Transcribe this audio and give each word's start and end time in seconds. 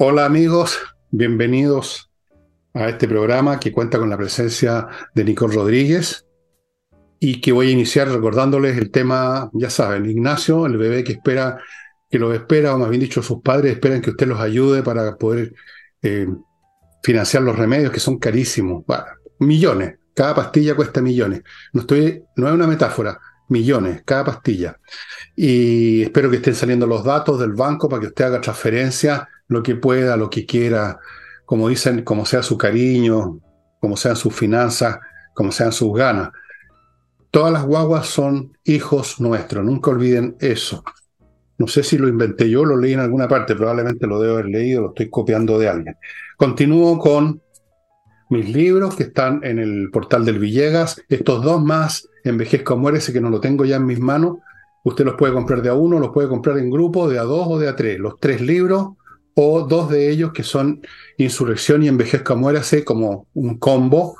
Hola 0.00 0.26
amigos, 0.26 0.78
bienvenidos 1.10 2.08
a 2.72 2.88
este 2.88 3.08
programa 3.08 3.58
que 3.58 3.72
cuenta 3.72 3.98
con 3.98 4.08
la 4.08 4.16
presencia 4.16 4.86
de 5.12 5.24
Nicole 5.24 5.56
Rodríguez 5.56 6.24
y 7.18 7.40
que 7.40 7.50
voy 7.50 7.70
a 7.70 7.72
iniciar 7.72 8.08
recordándoles 8.08 8.78
el 8.78 8.92
tema, 8.92 9.50
ya 9.54 9.70
saben, 9.70 10.08
Ignacio, 10.08 10.66
el 10.66 10.76
bebé 10.76 11.02
que 11.02 11.14
espera, 11.14 11.58
que 12.08 12.20
lo 12.20 12.32
espera, 12.32 12.76
o 12.76 12.78
más 12.78 12.90
bien 12.90 13.00
dicho, 13.00 13.24
sus 13.24 13.42
padres 13.42 13.72
esperan 13.72 14.00
que 14.00 14.10
usted 14.10 14.28
los 14.28 14.38
ayude 14.38 14.84
para 14.84 15.16
poder 15.16 15.52
eh, 16.02 16.28
financiar 17.02 17.42
los 17.42 17.58
remedios 17.58 17.90
que 17.90 17.98
son 17.98 18.20
carísimos, 18.20 18.84
millones, 19.40 19.98
cada 20.14 20.32
pastilla 20.32 20.76
cuesta 20.76 21.02
millones. 21.02 21.42
No 21.72 21.80
estoy, 21.80 22.22
no 22.36 22.46
es 22.46 22.54
una 22.54 22.68
metáfora, 22.68 23.18
millones, 23.48 24.02
cada 24.04 24.26
pastilla. 24.26 24.78
Y 25.34 26.02
espero 26.02 26.30
que 26.30 26.36
estén 26.36 26.54
saliendo 26.54 26.86
los 26.86 27.02
datos 27.02 27.40
del 27.40 27.54
banco 27.54 27.88
para 27.88 28.02
que 28.02 28.06
usted 28.06 28.26
haga 28.26 28.40
transferencia 28.40 29.28
lo 29.48 29.62
que 29.62 29.74
pueda, 29.74 30.16
lo 30.16 30.30
que 30.30 30.46
quiera, 30.46 30.98
como 31.44 31.68
dicen, 31.68 32.02
como 32.04 32.26
sea 32.26 32.42
su 32.42 32.56
cariño, 32.56 33.40
como 33.80 33.96
sean 33.96 34.16
sus 34.16 34.34
finanzas, 34.34 34.98
como 35.34 35.52
sean 35.52 35.72
sus 35.72 35.96
ganas. 35.96 36.30
Todas 37.30 37.52
las 37.52 37.64
guaguas 37.64 38.06
son 38.06 38.56
hijos 38.64 39.20
nuestros, 39.20 39.64
nunca 39.64 39.90
olviden 39.90 40.36
eso. 40.40 40.84
No 41.58 41.66
sé 41.66 41.82
si 41.82 41.98
lo 41.98 42.08
inventé 42.08 42.48
yo, 42.48 42.64
lo 42.64 42.76
leí 42.76 42.92
en 42.92 43.00
alguna 43.00 43.26
parte, 43.26 43.54
probablemente 43.54 44.06
lo 44.06 44.20
debo 44.20 44.34
haber 44.34 44.46
leído, 44.46 44.82
lo 44.82 44.88
estoy 44.88 45.10
copiando 45.10 45.58
de 45.58 45.68
alguien. 45.68 45.96
Continúo 46.36 46.98
con 46.98 47.42
mis 48.30 48.48
libros 48.48 48.94
que 48.94 49.04
están 49.04 49.40
en 49.42 49.58
el 49.58 49.90
portal 49.90 50.24
del 50.24 50.38
Villegas, 50.38 51.02
estos 51.08 51.42
dos 51.42 51.62
más, 51.62 52.08
Envejezca 52.24 52.74
o 52.74 52.76
Muérese, 52.76 53.12
que 53.12 53.20
no 53.20 53.30
lo 53.30 53.40
tengo 53.40 53.64
ya 53.64 53.76
en 53.76 53.86
mis 53.86 54.00
manos. 54.00 54.36
Usted 54.84 55.04
los 55.04 55.14
puede 55.14 55.32
comprar 55.32 55.62
de 55.62 55.70
a 55.70 55.74
uno, 55.74 55.98
los 55.98 56.10
puede 56.10 56.28
comprar 56.28 56.58
en 56.58 56.70
grupo, 56.70 57.08
de 57.08 57.18
a 57.18 57.22
dos 57.22 57.46
o 57.48 57.58
de 57.58 57.68
a 57.68 57.74
tres. 57.74 57.98
Los 57.98 58.20
tres 58.20 58.40
libros 58.40 58.90
o 59.40 59.62
dos 59.62 59.88
de 59.88 60.10
ellos 60.10 60.32
que 60.32 60.42
son 60.42 60.80
Insurrección 61.16 61.84
y 61.84 61.88
Envejezca 61.88 62.34
Muérase 62.34 62.84
como 62.84 63.28
un 63.34 63.56
combo 63.56 64.16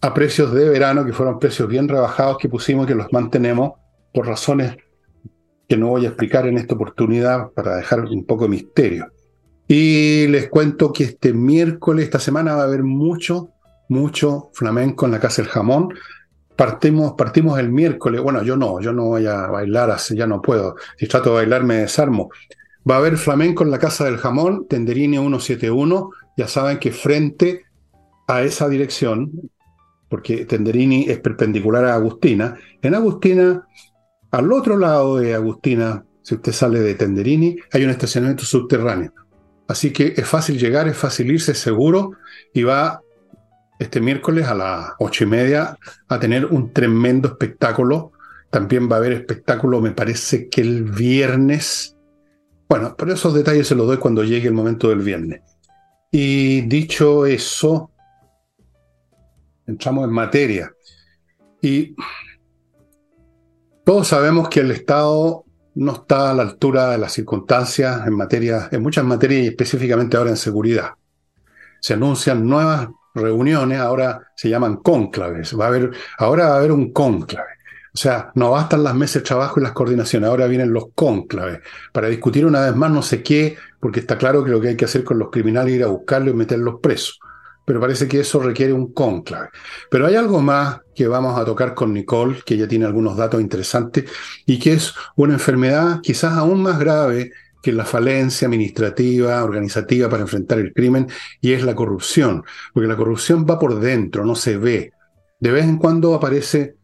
a 0.00 0.12
precios 0.12 0.52
de 0.52 0.68
verano, 0.68 1.04
que 1.04 1.12
fueron 1.12 1.38
precios 1.38 1.68
bien 1.68 1.88
rebajados 1.88 2.38
que 2.38 2.48
pusimos 2.48 2.84
que 2.88 2.96
los 2.96 3.12
mantenemos 3.12 3.74
por 4.12 4.26
razones 4.26 4.76
que 5.68 5.76
no 5.76 5.90
voy 5.90 6.04
a 6.04 6.08
explicar 6.08 6.48
en 6.48 6.58
esta 6.58 6.74
oportunidad 6.74 7.50
para 7.50 7.76
dejar 7.76 8.00
un 8.00 8.24
poco 8.24 8.42
de 8.42 8.50
misterio. 8.50 9.06
Y 9.68 10.26
les 10.26 10.48
cuento 10.48 10.92
que 10.92 11.04
este 11.04 11.32
miércoles, 11.32 12.06
esta 12.06 12.18
semana 12.18 12.56
va 12.56 12.62
a 12.62 12.64
haber 12.64 12.82
mucho, 12.82 13.50
mucho 13.88 14.50
flamenco 14.52 15.06
en 15.06 15.12
la 15.12 15.20
Casa 15.20 15.42
del 15.42 15.50
Jamón. 15.52 15.94
Partimos, 16.56 17.12
partimos 17.12 17.56
el 17.60 17.70
miércoles, 17.70 18.20
bueno, 18.20 18.42
yo 18.42 18.56
no, 18.56 18.80
yo 18.80 18.92
no 18.92 19.04
voy 19.04 19.26
a 19.26 19.46
bailar 19.46 19.92
así, 19.92 20.16
ya 20.16 20.26
no 20.26 20.42
puedo. 20.42 20.74
Si 20.98 21.06
trato 21.06 21.30
de 21.30 21.36
bailar 21.36 21.62
me 21.62 21.76
desarmo. 21.76 22.30
Va 22.88 22.94
a 22.94 22.98
haber 22.98 23.16
flamenco 23.16 23.62
en 23.62 23.70
la 23.70 23.78
Casa 23.78 24.04
del 24.04 24.16
Jamón, 24.16 24.66
Tenderini 24.68 25.18
171. 25.18 26.10
Ya 26.36 26.48
saben 26.48 26.78
que 26.78 26.92
frente 26.92 27.64
a 28.26 28.42
esa 28.42 28.68
dirección, 28.68 29.50
porque 30.08 30.44
Tenderini 30.44 31.06
es 31.08 31.18
perpendicular 31.18 31.84
a 31.84 31.94
Agustina, 31.94 32.56
en 32.82 32.94
Agustina, 32.94 33.66
al 34.30 34.52
otro 34.52 34.76
lado 34.78 35.18
de 35.18 35.34
Agustina, 35.34 36.04
si 36.22 36.36
usted 36.36 36.52
sale 36.52 36.80
de 36.80 36.94
Tenderini, 36.94 37.56
hay 37.72 37.84
un 37.84 37.90
estacionamiento 37.90 38.44
subterráneo. 38.44 39.12
Así 39.66 39.92
que 39.92 40.14
es 40.16 40.26
fácil 40.26 40.58
llegar, 40.58 40.88
es 40.88 40.96
fácil 40.96 41.30
irse 41.30 41.54
seguro 41.54 42.12
y 42.52 42.62
va 42.62 43.00
este 43.78 44.00
miércoles 44.00 44.46
a 44.46 44.54
las 44.54 44.92
ocho 44.98 45.24
y 45.24 45.26
media 45.26 45.76
a 46.08 46.20
tener 46.20 46.46
un 46.46 46.72
tremendo 46.72 47.28
espectáculo. 47.28 48.12
También 48.50 48.90
va 48.90 48.96
a 48.96 48.98
haber 48.98 49.12
espectáculo, 49.12 49.80
me 49.80 49.92
parece 49.92 50.48
que 50.48 50.60
el 50.60 50.84
viernes 50.84 51.96
bueno, 52.70 52.94
pero 52.96 53.12
esos 53.12 53.34
detalles 53.34 53.66
se 53.66 53.74
los 53.74 53.84
doy 53.84 53.96
cuando 53.96 54.22
llegue 54.22 54.46
el 54.46 54.54
momento 54.54 54.90
del 54.90 55.00
viernes. 55.00 55.42
Y 56.12 56.60
dicho 56.60 57.26
eso, 57.26 57.90
entramos 59.66 60.04
en 60.04 60.12
materia. 60.12 60.72
Y 61.60 61.96
todos 63.84 64.06
sabemos 64.06 64.48
que 64.48 64.60
el 64.60 64.70
Estado 64.70 65.44
no 65.74 65.92
está 65.92 66.30
a 66.30 66.34
la 66.34 66.42
altura 66.42 66.90
de 66.90 66.98
las 66.98 67.10
circunstancias 67.12 68.06
en 68.06 68.14
materia, 68.14 68.68
en 68.70 68.82
muchas 68.82 69.04
materias 69.04 69.42
y 69.42 69.48
específicamente 69.48 70.16
ahora 70.16 70.30
en 70.30 70.36
seguridad. 70.36 70.90
Se 71.80 71.94
anuncian 71.94 72.46
nuevas 72.46 72.88
reuniones, 73.16 73.80
ahora 73.80 74.28
se 74.36 74.48
llaman 74.48 74.76
cónclaves. 74.76 75.58
Va 75.58 75.64
a 75.64 75.68
haber, 75.68 75.90
ahora 76.18 76.50
va 76.50 76.54
a 76.54 76.58
haber 76.58 76.70
un 76.70 76.92
cónclave. 76.92 77.50
O 77.92 77.98
sea, 77.98 78.30
no 78.34 78.52
bastan 78.52 78.84
las 78.84 78.94
mesas 78.94 79.22
de 79.22 79.26
trabajo 79.26 79.58
y 79.58 79.62
las 79.64 79.72
coordinaciones, 79.72 80.28
ahora 80.28 80.46
vienen 80.46 80.72
los 80.72 80.86
cónclaves 80.94 81.60
para 81.92 82.08
discutir 82.08 82.46
una 82.46 82.60
vez 82.60 82.76
más 82.76 82.90
no 82.90 83.02
sé 83.02 83.22
qué, 83.22 83.56
porque 83.80 84.00
está 84.00 84.16
claro 84.16 84.44
que 84.44 84.50
lo 84.50 84.60
que 84.60 84.68
hay 84.68 84.76
que 84.76 84.84
hacer 84.84 85.02
con 85.02 85.18
los 85.18 85.30
criminales 85.30 85.72
es 85.72 85.78
ir 85.78 85.84
a 85.84 85.88
buscarlos 85.88 86.34
y 86.34 86.36
meterlos 86.36 86.76
presos. 86.80 87.18
Pero 87.64 87.80
parece 87.80 88.08
que 88.08 88.20
eso 88.20 88.40
requiere 88.40 88.72
un 88.72 88.92
cónclave. 88.92 89.48
Pero 89.90 90.06
hay 90.06 90.16
algo 90.16 90.40
más 90.40 90.80
que 90.94 91.08
vamos 91.08 91.38
a 91.38 91.44
tocar 91.44 91.74
con 91.74 91.92
Nicole, 91.92 92.42
que 92.44 92.56
ya 92.56 92.66
tiene 92.66 92.84
algunos 92.84 93.16
datos 93.16 93.40
interesantes, 93.40 94.04
y 94.46 94.58
que 94.58 94.74
es 94.74 94.94
una 95.16 95.34
enfermedad 95.34 96.00
quizás 96.02 96.34
aún 96.34 96.62
más 96.62 96.78
grave 96.78 97.32
que 97.62 97.72
la 97.72 97.84
falencia 97.84 98.48
administrativa, 98.48 99.42
organizativa 99.44 100.08
para 100.08 100.22
enfrentar 100.22 100.58
el 100.58 100.72
crimen, 100.72 101.08
y 101.40 101.52
es 101.52 101.64
la 101.64 101.74
corrupción. 101.74 102.44
Porque 102.72 102.88
la 102.88 102.96
corrupción 102.96 103.46
va 103.48 103.58
por 103.58 103.78
dentro, 103.78 104.24
no 104.24 104.34
se 104.34 104.56
ve. 104.56 104.92
De 105.38 105.50
vez 105.50 105.64
en 105.64 105.78
cuando 105.78 106.14
aparece 106.14 106.76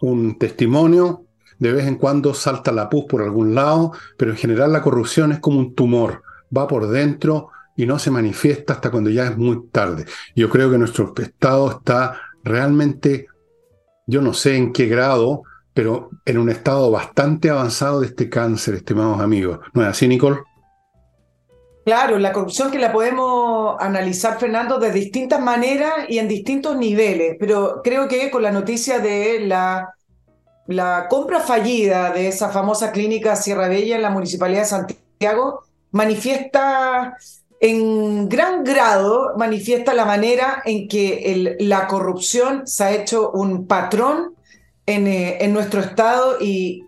un 0.00 0.38
testimonio, 0.38 1.24
de 1.58 1.72
vez 1.72 1.86
en 1.86 1.96
cuando 1.96 2.34
salta 2.34 2.72
la 2.72 2.88
pus 2.88 3.04
por 3.06 3.22
algún 3.22 3.54
lado, 3.54 3.92
pero 4.16 4.30
en 4.30 4.36
general 4.36 4.72
la 4.72 4.82
corrupción 4.82 5.32
es 5.32 5.38
como 5.38 5.58
un 5.58 5.74
tumor, 5.74 6.22
va 6.54 6.66
por 6.66 6.88
dentro 6.88 7.48
y 7.76 7.86
no 7.86 7.98
se 7.98 8.10
manifiesta 8.10 8.74
hasta 8.74 8.90
cuando 8.90 9.10
ya 9.10 9.26
es 9.26 9.36
muy 9.36 9.68
tarde. 9.70 10.06
Yo 10.34 10.50
creo 10.50 10.70
que 10.70 10.78
nuestro 10.78 11.12
Estado 11.16 11.70
está 11.70 12.20
realmente, 12.42 13.26
yo 14.06 14.22
no 14.22 14.32
sé 14.32 14.56
en 14.56 14.72
qué 14.72 14.86
grado, 14.86 15.42
pero 15.74 16.10
en 16.24 16.38
un 16.38 16.48
estado 16.48 16.90
bastante 16.90 17.50
avanzado 17.50 18.00
de 18.00 18.06
este 18.06 18.30
cáncer, 18.30 18.74
estimados 18.76 19.20
amigos. 19.20 19.60
¿No 19.74 19.82
es 19.82 19.88
así, 19.88 20.08
Nicole? 20.08 20.38
Claro, 21.86 22.18
la 22.18 22.32
corrupción 22.32 22.72
que 22.72 22.80
la 22.80 22.92
podemos 22.92 23.76
analizar, 23.78 24.40
Fernando, 24.40 24.80
de 24.80 24.90
distintas 24.90 25.40
maneras 25.40 25.92
y 26.08 26.18
en 26.18 26.26
distintos 26.26 26.76
niveles, 26.76 27.36
pero 27.38 27.80
creo 27.80 28.08
que 28.08 28.28
con 28.28 28.42
la 28.42 28.50
noticia 28.50 28.98
de 28.98 29.46
la, 29.46 29.94
la 30.66 31.06
compra 31.08 31.38
fallida 31.38 32.10
de 32.10 32.26
esa 32.26 32.48
famosa 32.48 32.90
clínica 32.90 33.36
Sierra 33.36 33.68
Bella 33.68 33.94
en 33.94 34.02
la 34.02 34.10
Municipalidad 34.10 34.62
de 34.62 34.66
Santiago, 34.66 35.62
manifiesta 35.92 37.16
en 37.60 38.28
gran 38.28 38.64
grado, 38.64 39.34
manifiesta 39.36 39.94
la 39.94 40.06
manera 40.06 40.62
en 40.64 40.88
que 40.88 41.54
la 41.60 41.86
corrupción 41.86 42.66
se 42.66 42.82
ha 42.82 42.90
hecho 42.90 43.30
un 43.30 43.68
patrón 43.68 44.34
en, 44.86 45.06
eh, 45.06 45.38
en 45.40 45.52
nuestro 45.52 45.82
Estado 45.82 46.38
y, 46.40 46.84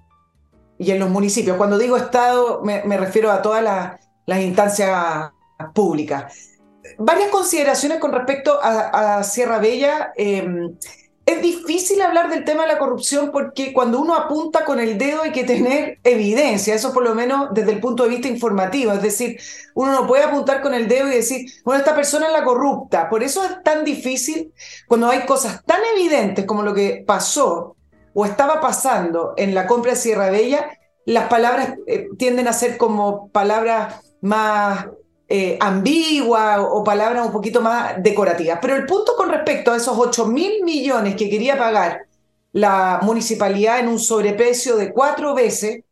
y, 0.77 0.91
en 0.91 0.99
los 0.99 1.09
municipios. 1.09 1.57
Cuando 1.57 1.79
digo 1.79 1.97
Estado 1.97 2.63
me, 2.65 2.83
me 2.83 2.97
refiero 2.97 3.31
a 3.31 3.43
todas 3.43 3.63
las 3.63 4.08
las 4.29 4.41
instancias 4.43 5.33
públicas. 5.75 6.51
Varias 6.99 7.31
consideraciones 7.31 7.99
con 7.99 8.13
respecto 8.13 8.59
a, 8.63 9.25
Sierra 9.25 9.59
Bella. 9.59 10.13
Em, 10.17 10.77
es 11.25 11.41
difícil 11.41 12.01
hablar 12.03 12.29
del 12.29 12.45
tema 12.45 12.63
de 12.63 12.75
la 12.75 12.79
corrupción 12.79 13.31
porque 13.33 13.73
cuando 13.73 13.99
uno 13.99 14.15
apunta 14.15 14.67
con 14.67 14.81
el 14.81 14.99
dedo 14.99 15.23
hay 15.23 15.33
que 15.33 15.45
tener 15.45 15.99
evidencia, 16.05 16.75
eso 16.75 16.93
por 16.93 17.05
lo 17.05 17.15
menos 17.15 17.49
desde 17.55 17.73
el 17.73 17.81
punto 17.81 18.03
de 18.03 18.11
vista 18.11 18.29
informativo, 18.29 18.93
es 18.93 19.01
decir, 19.01 19.41
uno 19.75 19.93
no 19.93 20.07
puede 20.07 20.25
apuntar 20.25 20.61
con 20.61 20.75
el 20.75 20.89
dedo 20.89 21.09
y 21.09 21.13
decir, 21.13 21.51
bueno, 21.65 21.79
esta 21.79 21.95
persona 21.95 22.27
es 22.27 22.33
la 22.33 22.45
corrupta. 22.45 23.09
Por 23.09 23.23
eso 23.23 23.43
es 23.45 23.63
tan 23.63 23.83
difícil 23.83 24.53
cuando 24.87 25.09
hay 25.09 25.25
cosas 25.25 25.65
tan 25.65 25.81
evidentes 25.97 26.45
como 26.45 26.63
lo 26.63 26.75
que 26.75 27.03
pasó 27.07 27.77
o 28.13 28.27
estaba 28.27 28.61
pasando 28.61 29.33
en 29.39 29.55
la 29.55 29.67
compra 29.67 29.93
de 29.93 29.97
Sierra 29.97 30.29
Bella, 30.29 30.69
las 31.07 31.29
palabras 31.29 31.77
eh, 31.87 32.09
tienden 32.19 32.47
a 32.47 32.53
ser 32.53 32.77
como 32.77 33.29
palabras 33.31 34.08
más 34.21 34.87
eh, 35.29 35.59
ambigua 35.61 36.63
o, 36.63 36.83
palabras 36.83 37.27
un 37.27 37.33
poquito 37.33 37.61
más 37.61 38.03
decorativas. 38.03 38.59
Pero 38.63 38.77
el 38.77 38.87
punto 38.87 39.13
con 39.17 39.29
respecto 39.29 39.73
a 39.73 39.77
esos 39.77 39.97
8 39.97 40.27
mil 40.27 40.65
millones 40.65 41.17
que 41.17 41.29
quería 41.29 41.59
pagar 41.59 42.07
la 42.53 43.01
municipalidad 43.03 43.81
en 43.81 43.89
un 43.89 43.99
sobreprecio 43.99 44.77
de 44.77 44.93
cuatro 44.93 45.35
veces, 45.35 45.85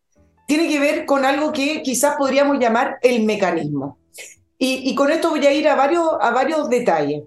tiene 0.47 0.69
que 0.69 0.81
ver 0.81 1.05
con 1.05 1.25
algo 1.25 1.53
que 1.53 1.83
quizás 1.83 2.17
podríamos 2.17 2.59
llamar 2.59 2.99
el 3.03 3.25
mecanismo. 3.25 3.99
Y, 4.59 4.95
con 4.95 5.11
esto 5.11 5.29
voy 5.29 5.45
a 5.45 5.53
ir 5.53 5.69
a 5.69 5.75
varios, 5.75 6.09
a 6.19 6.31
varios 6.31 6.71
detalles. 6.71 7.25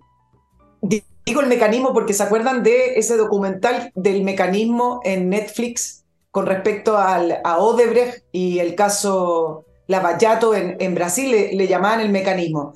Digo 0.82 1.42
el 1.42 1.48
mecanismo 1.48 1.94
porque 1.94 2.16
se 2.16 2.24
acuerdan 2.24 2.64
de 2.64 2.96
ese 2.98 3.18
documental 3.18 3.92
del 3.94 4.24
mecanismo 4.24 5.00
en 5.04 5.30
Netflix 5.30 6.06
con 6.32 6.48
respecto 6.48 6.98
al, 6.98 7.40
a 7.44 7.60
Odebrecht 7.60 8.24
y 8.32 8.58
el 8.58 8.74
caso 8.74 9.66
Lavallato 9.90 10.54
en, 10.54 10.78
en 10.80 10.94
Brasil 10.94 11.32
le, 11.32 11.68
llamaban 11.68 12.02
el 12.02 12.10
mecanismo. 12.10 12.74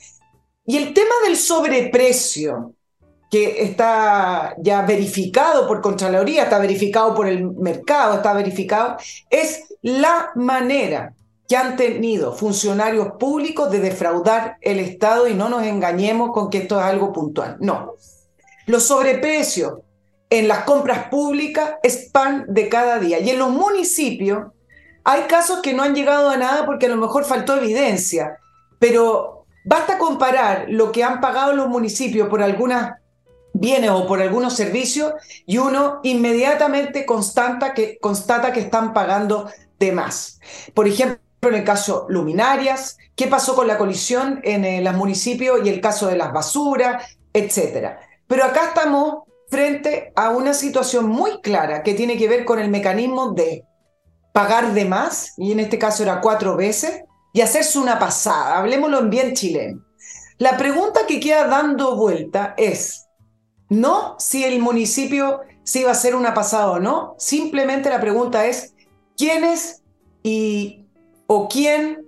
Y 0.65 0.77
el 0.77 0.95
tema 0.95 1.13
del 1.23 1.37
sobreprecio, 1.37 2.73
que 3.29 3.63
está 3.63 4.55
ya 4.57 4.81
verificado 4.81 5.67
por 5.67 5.79
Contraloría, 5.79 6.43
está 6.43 6.57
verificado 6.57 7.13
por 7.13 7.27
el 7.27 7.51
mercado, 7.51 8.15
está 8.15 8.33
verificado, 8.33 8.97
es 9.29 9.75
la 9.83 10.31
manera 10.33 11.13
que 11.47 11.55
han 11.55 11.75
tenido 11.75 12.33
funcionarios 12.33 13.11
públicos 13.19 13.69
de 13.69 13.79
defraudar 13.79 14.57
el 14.61 14.79
Estado 14.79 15.27
y 15.27 15.35
no 15.35 15.49
nos 15.49 15.63
engañemos 15.63 16.31
con 16.31 16.49
que 16.49 16.59
esto 16.59 16.79
es 16.79 16.85
algo 16.85 17.13
puntual. 17.13 17.57
No. 17.59 17.93
Los 18.65 18.83
sobreprecios 18.83 19.73
en 20.31 20.47
las 20.47 20.63
compras 20.63 21.09
públicas 21.09 21.75
es 21.83 22.09
pan 22.11 22.45
de 22.47 22.69
cada 22.69 22.97
día. 22.97 23.19
Y 23.19 23.29
en 23.29 23.37
los 23.37 23.51
municipios 23.51 24.52
hay 25.03 25.23
casos 25.23 25.61
que 25.61 25.73
no 25.73 25.83
han 25.83 25.95
llegado 25.95 26.29
a 26.29 26.37
nada 26.37 26.65
porque 26.65 26.85
a 26.85 26.89
lo 26.89 26.97
mejor 26.97 27.25
faltó 27.25 27.55
evidencia, 27.55 28.37
pero 28.79 29.45
basta 29.65 29.97
comparar 29.97 30.65
lo 30.69 30.91
que 30.91 31.03
han 31.03 31.21
pagado 31.21 31.53
los 31.53 31.67
municipios 31.67 32.29
por 32.29 32.41
algunas 32.41 32.93
bienes 33.53 33.91
o 33.91 34.07
por 34.07 34.21
algunos 34.21 34.55
servicios 34.55 35.13
y 35.45 35.57
uno 35.57 35.99
inmediatamente 36.03 37.05
constata 37.05 37.73
que, 37.73 37.97
constata 37.99 38.51
que 38.51 38.61
están 38.61 38.93
pagando 38.93 39.49
de 39.79 39.91
más. 39.91 40.39
Por 40.73 40.87
ejemplo, 40.87 41.19
en 41.41 41.55
el 41.55 41.63
caso 41.63 42.05
luminarias, 42.09 42.97
qué 43.15 43.27
pasó 43.27 43.55
con 43.55 43.67
la 43.67 43.77
colisión 43.77 44.39
en 44.43 44.65
eh, 44.65 44.81
los 44.81 44.93
municipios 44.93 45.59
y 45.63 45.69
el 45.69 45.81
caso 45.81 46.07
de 46.07 46.17
las 46.17 46.31
basuras, 46.31 47.17
etcétera. 47.33 47.99
Pero 48.27 48.45
acá 48.45 48.69
estamos 48.69 49.23
frente 49.49 50.13
a 50.15 50.29
una 50.29 50.53
situación 50.53 51.07
muy 51.07 51.41
clara 51.41 51.83
que 51.83 51.93
tiene 51.93 52.17
que 52.17 52.27
ver 52.27 52.45
con 52.45 52.59
el 52.59 52.69
mecanismo 52.69 53.33
de 53.33 53.65
pagar 54.33 54.73
de 54.73 54.83
más, 54.83 55.33
y 55.37 55.53
en 55.53 55.61
este 55.61 55.79
caso 55.79 56.03
era 56.03 56.19
cuatro 56.19 56.57
veces, 56.57 57.03
y 57.31 57.41
hacerse 57.41 57.79
una 57.79 57.97
pasada, 57.97 58.57
hablemoslo 58.57 58.99
en 58.99 59.09
bien 59.09 59.33
chileno. 59.33 59.85
La 60.37 60.57
pregunta 60.57 61.01
que 61.07 61.19
queda 61.19 61.47
dando 61.47 61.95
vuelta 61.95 62.53
es, 62.57 63.07
no 63.69 64.15
si 64.19 64.43
el 64.43 64.59
municipio 64.59 65.41
se 65.63 65.79
iba 65.79 65.89
a 65.89 65.93
hacer 65.93 66.15
una 66.15 66.33
pasada 66.33 66.71
o 66.71 66.79
no, 66.79 67.15
simplemente 67.17 67.89
la 67.89 68.01
pregunta 68.01 68.45
es, 68.45 68.73
¿quiénes 69.15 69.83
y 70.21 70.85
o 71.27 71.47
quién 71.47 72.05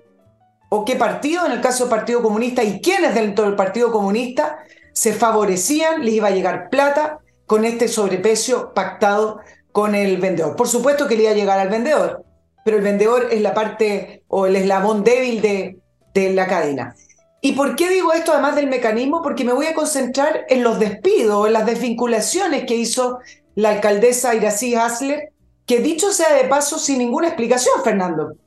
o 0.70 0.84
qué 0.84 0.96
partido, 0.96 1.46
en 1.46 1.54
el 1.54 1.62
caso 1.62 1.86
del 1.86 1.92
Partido 1.92 2.22
Comunista, 2.22 2.64
y 2.64 2.82
quiénes 2.82 3.14
dentro 3.16 3.46
del 3.46 3.56
Partido 3.56 3.92
Comunista 3.92 4.58
se 4.94 5.14
favorecían, 5.14 6.04
les 6.04 6.16
iba 6.16 6.28
a 6.28 6.32
llegar 6.32 6.70
plata 6.70 7.20
con 7.46 7.66
este 7.66 7.88
sobreprecio 7.88 8.74
pactado 8.74 9.40
con 9.76 9.94
el 9.94 10.16
vendedor. 10.20 10.56
Por 10.56 10.70
supuesto 10.70 11.06
que 11.06 11.18
le 11.18 11.24
iba 11.24 11.34
a 11.34 11.36
llegar 11.36 11.60
al 11.60 11.68
vendedor, 11.68 12.24
pero 12.64 12.78
el 12.78 12.84
vendedor 12.84 13.28
es 13.30 13.42
la 13.42 13.54
parte 13.54 14.24
o 14.30 14.46
el 14.46 14.56
eslabón 14.56 15.04
débil 15.04 15.42
de, 15.42 15.80
de 16.14 16.30
la 16.34 16.48
cadena. 16.48 16.96
¿Y 17.42 17.52
por 17.52 17.76
qué 17.76 17.90
digo 17.90 18.14
esto 18.14 18.32
además 18.32 18.56
del 18.56 18.68
mecanismo? 18.68 19.22
Porque 19.22 19.44
me 19.44 19.52
voy 19.52 19.66
a 19.66 19.74
concentrar 19.74 20.46
en 20.48 20.64
los 20.64 20.80
despidos, 20.80 21.46
en 21.46 21.52
las 21.52 21.66
desvinculaciones 21.66 22.64
que 22.64 22.78
hizo 22.78 23.20
la 23.56 23.72
alcaldesa 23.72 24.34
Irací 24.34 24.76
Hasler, 24.76 25.34
que 25.66 25.82
dicho 25.82 26.14
sea 26.14 26.34
de 26.36 26.48
paso 26.48 26.80
sin 26.80 27.00
ninguna 27.00 27.28
explicación, 27.28 27.84
Fernando, 27.84 28.38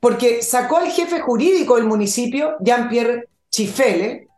porque 0.00 0.42
sacó 0.42 0.78
al 0.78 0.88
jefe 0.88 1.20
jurídico 1.20 1.76
del 1.76 1.84
municipio, 1.84 2.56
Jean-Pierre 2.60 3.28
Chifele, 3.50 4.28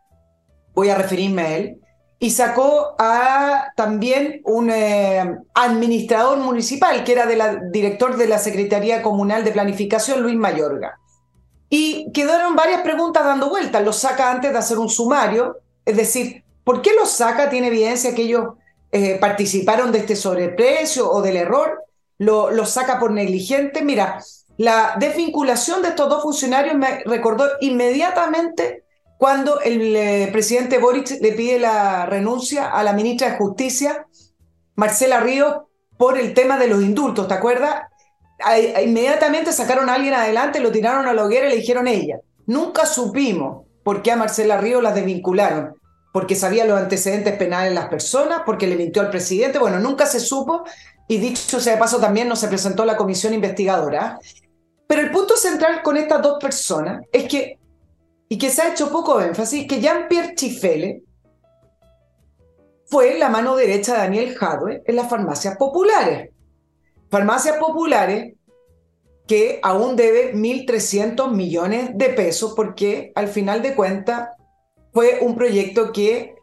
voy 0.75 0.89
a 0.89 0.95
referirme 0.95 1.41
a 1.41 1.55
él, 1.55 1.77
y 2.23 2.29
sacó 2.29 2.95
a 2.99 3.73
también 3.75 4.39
un 4.45 4.69
eh, 4.69 5.39
administrador 5.55 6.37
municipal, 6.37 7.03
que 7.03 7.11
era 7.11 7.25
de 7.25 7.59
director 7.69 8.15
de 8.15 8.29
la 8.29 8.39
Secretaría 8.39 9.01
Comunal 9.01 9.43
de 9.43 9.51
Planificación, 9.51 10.23
Luis 10.23 10.37
Mayorga. 10.37 10.97
Y 11.67 12.09
quedaron 12.13 12.55
varias 12.55 12.79
preguntas 12.79 13.25
dando 13.25 13.49
vueltas. 13.49 13.83
Lo 13.83 13.91
saca 13.91 14.31
antes 14.31 14.53
de 14.53 14.57
hacer 14.57 14.79
un 14.79 14.87
sumario, 14.87 15.57
es 15.83 15.97
decir, 15.97 16.45
¿por 16.63 16.81
qué 16.81 16.91
lo 16.93 17.05
saca? 17.05 17.49
¿Tiene 17.49 17.67
evidencia 17.67 18.15
que 18.15 18.21
ellos 18.21 18.53
eh, 18.93 19.17
participaron 19.19 19.91
de 19.91 19.97
este 19.99 20.15
sobreprecio 20.15 21.11
o 21.11 21.21
del 21.21 21.35
error? 21.35 21.83
¿Lo, 22.19 22.51
¿Lo 22.51 22.65
saca 22.65 23.01
por 23.01 23.11
negligente? 23.11 23.83
Mira, 23.83 24.23
la 24.55 24.95
desvinculación 24.97 25.81
de 25.81 25.89
estos 25.89 26.07
dos 26.07 26.23
funcionarios 26.23 26.75
me 26.75 27.03
recordó 27.03 27.49
inmediatamente 27.59 28.82
cuando 29.23 29.61
el 29.61 29.95
eh, 29.95 30.29
presidente 30.33 30.79
Boric 30.79 31.21
le 31.21 31.31
pide 31.31 31.57
la 31.57 32.05
renuncia 32.05 32.69
a 32.69 32.83
la 32.83 32.91
ministra 32.91 33.29
de 33.29 33.37
Justicia, 33.37 34.05
Marcela 34.75 35.21
Ríos, 35.21 35.59
por 35.97 36.17
el 36.17 36.33
tema 36.33 36.57
de 36.59 36.67
los 36.67 36.81
indultos, 36.81 37.29
¿te 37.29 37.33
acuerdas? 37.33 37.83
inmediatamente 38.83 39.53
sacaron 39.53 39.89
a 39.89 39.93
alguien 39.93 40.13
adelante, 40.13 40.59
lo 40.59 40.73
tiraron 40.73 41.07
a 41.07 41.13
la 41.13 41.23
hoguera 41.23 41.47
y 41.47 41.51
le 41.51 41.55
dijeron 41.55 41.87
ella. 41.87 42.17
Nunca 42.47 42.85
supimos 42.85 43.65
por 43.85 44.01
qué 44.01 44.11
a 44.11 44.17
Marcela 44.17 44.57
Ríos 44.57 44.83
la 44.83 44.91
desvincularon, 44.91 45.73
porque 46.11 46.35
sabía 46.35 46.65
los 46.65 46.77
antecedentes 46.77 47.37
penales 47.37 47.69
de 47.69 47.75
las 47.75 47.87
personas, 47.87 48.41
porque 48.45 48.67
le 48.67 48.75
mintió 48.75 49.01
al 49.01 49.09
presidente, 49.09 49.57
bueno, 49.57 49.79
nunca 49.79 50.05
se 50.05 50.19
supo 50.19 50.65
y 51.07 51.17
dicho 51.19 51.61
sea 51.61 51.75
de 51.75 51.79
paso 51.79 51.97
también 51.97 52.27
no 52.27 52.35
se 52.35 52.49
presentó 52.49 52.83
la 52.83 52.97
comisión 52.97 53.33
investigadora. 53.33 54.19
Pero 54.85 55.01
el 55.01 55.11
punto 55.11 55.37
central 55.37 55.81
con 55.81 55.95
estas 55.95 56.21
dos 56.21 56.39
personas 56.41 57.05
es 57.13 57.23
que 57.29 57.62
y 58.33 58.37
que 58.39 58.49
se 58.49 58.63
ha 58.63 58.71
hecho 58.71 58.89
poco 58.89 59.21
énfasis, 59.21 59.67
que 59.67 59.79
Jean-Pierre 59.79 60.33
Chifele 60.33 61.03
fue 62.87 63.19
la 63.19 63.29
mano 63.29 63.55
derecha 63.55 63.93
de 63.93 63.99
Daniel 63.99 64.35
Jadwe 64.35 64.81
en 64.87 64.95
las 64.95 65.07
farmacias 65.07 65.55
populares. 65.55 66.31
Farmacias 67.11 67.57
populares 67.57 68.33
que 69.27 69.59
aún 69.61 69.95
debe 69.95 70.33
1.300 70.33 71.29
millones 71.29 71.91
de 71.93 72.09
pesos 72.09 72.53
porque 72.55 73.11
al 73.13 73.27
final 73.27 73.61
de 73.61 73.75
cuentas 73.75 74.29
fue 74.91 75.19
un 75.21 75.35
proyecto 75.35 75.91
que 75.91 76.33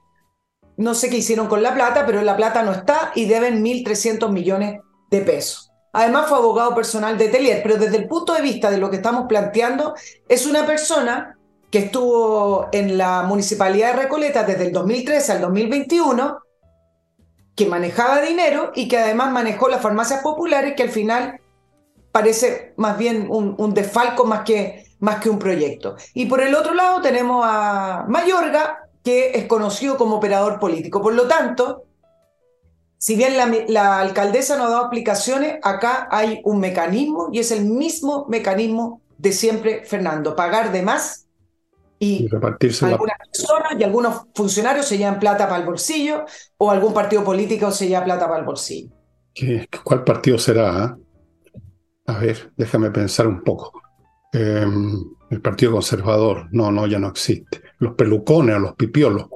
no 0.77 0.95
sé 0.95 1.11
qué 1.11 1.17
hicieron 1.17 1.49
con 1.49 1.61
la 1.61 1.75
plata, 1.75 2.07
pero 2.07 2.23
la 2.23 2.37
plata 2.37 2.63
no 2.63 2.71
está 2.71 3.11
y 3.17 3.25
deben 3.25 3.65
1.300 3.65 4.31
millones 4.31 4.79
de 5.11 5.23
pesos. 5.23 5.73
Además 5.93 6.29
fue 6.29 6.39
abogado 6.39 6.73
personal 6.73 7.19
de 7.19 7.31
Telier, 7.31 7.65
pero 7.65 7.79
desde 7.79 7.97
el 7.97 8.07
punto 8.07 8.33
de 8.33 8.43
vista 8.43 8.71
de 8.71 8.79
lo 8.79 8.91
que 8.91 8.97
estamos 8.99 9.27
planteando, 9.29 9.97
es 10.29 10.47
una 10.47 10.65
persona 10.65 11.37
que 11.71 11.79
estuvo 11.79 12.69
en 12.73 12.99
la 12.99 13.23
municipalidad 13.23 13.95
de 13.95 14.03
Recoleta 14.03 14.43
desde 14.43 14.67
el 14.67 14.73
2013 14.73 15.33
al 15.33 15.41
2021, 15.41 16.39
que 17.55 17.67
manejaba 17.67 18.21
dinero 18.21 18.73
y 18.75 18.89
que 18.89 18.99
además 18.99 19.31
manejó 19.33 19.69
las 19.69 19.83
farmacias 19.83 20.23
populares, 20.23 20.75
que 20.77 20.83
al 20.83 20.91
final 20.91 21.41
parece 22.13 22.75
más 22.77 22.99
bien 22.99 23.27
un, 23.31 23.55
un 23.59 23.75
desfalco 23.75 24.25
más 24.25 24.43
que, 24.43 24.87
más 24.99 25.21
que 25.21 25.31
un 25.31 25.39
proyecto. 25.39 25.97
Y 26.15 26.27
por 26.27 26.41
el 26.41 26.55
otro 26.55 26.75
lado 26.75 27.01
tenemos 27.01 27.45
a 27.47 28.05
Mayorga, 28.09 28.89
que 29.05 29.33
es 29.35 29.47
conocido 29.47 29.97
como 29.97 30.17
operador 30.17 30.59
político. 30.59 31.01
Por 31.01 31.15
lo 31.15 31.29
tanto, 31.29 31.85
si 33.01 33.17
bien 33.17 33.33
la, 33.69 33.99
alcaldesa 33.99 34.59
no 34.59 34.65
ha 34.65 34.69
dado 34.69 34.83
explicaciones, 34.83 35.59
acá 35.63 36.07
hay 36.11 36.43
un 36.45 36.61
mecanismo 36.61 37.31
y 37.33 37.39
es 37.39 37.51
el 37.51 37.65
mismo 37.65 38.27
mecanismo 38.29 39.01
de 39.17 39.33
siempre, 39.33 39.85
Fernando, 39.87 40.37
pagar 40.37 40.71
de 40.71 40.83
más 40.83 41.27
y, 42.03 42.27
repartirse 42.29 42.87
algunas 42.87 43.19
personas 43.19 43.73
y 43.79 43.85
algunos 43.85 44.23
funcionarios 44.35 44.87
se 44.87 44.97
llevan 44.97 45.21
plata 45.21 45.47
para 45.47 45.61
el 45.61 45.67
bolsillo 45.67 46.25
o 46.57 46.71
algún 46.71 46.95
partido 46.95 47.23
político 47.23 47.71
se 47.71 47.89
lleva 47.89 48.05
plata 48.05 48.27
para 48.27 48.41
el 48.41 48.47
bolsillo. 48.47 48.91
¿Cuál 49.85 50.03
partido 50.03 50.39
será? 50.39 50.85
Ah? 50.85 50.97
A 52.07 52.19
ver, 52.19 52.53
déjame 52.57 52.91
pensar 52.91 53.27
un 53.27 53.45
poco. 53.45 53.83
Em, 54.33 54.99
el 55.31 55.41
Partido 55.41 55.73
Conservador, 55.73 56.49
no, 56.53 56.73
no, 56.73 56.87
ya 56.87 56.99
no 56.99 57.09
existe. 57.09 57.61
Los 57.79 57.95
pelucones 57.95 58.57
o 58.57 58.61
los 58.61 58.75
pipiolos. 58.75 59.27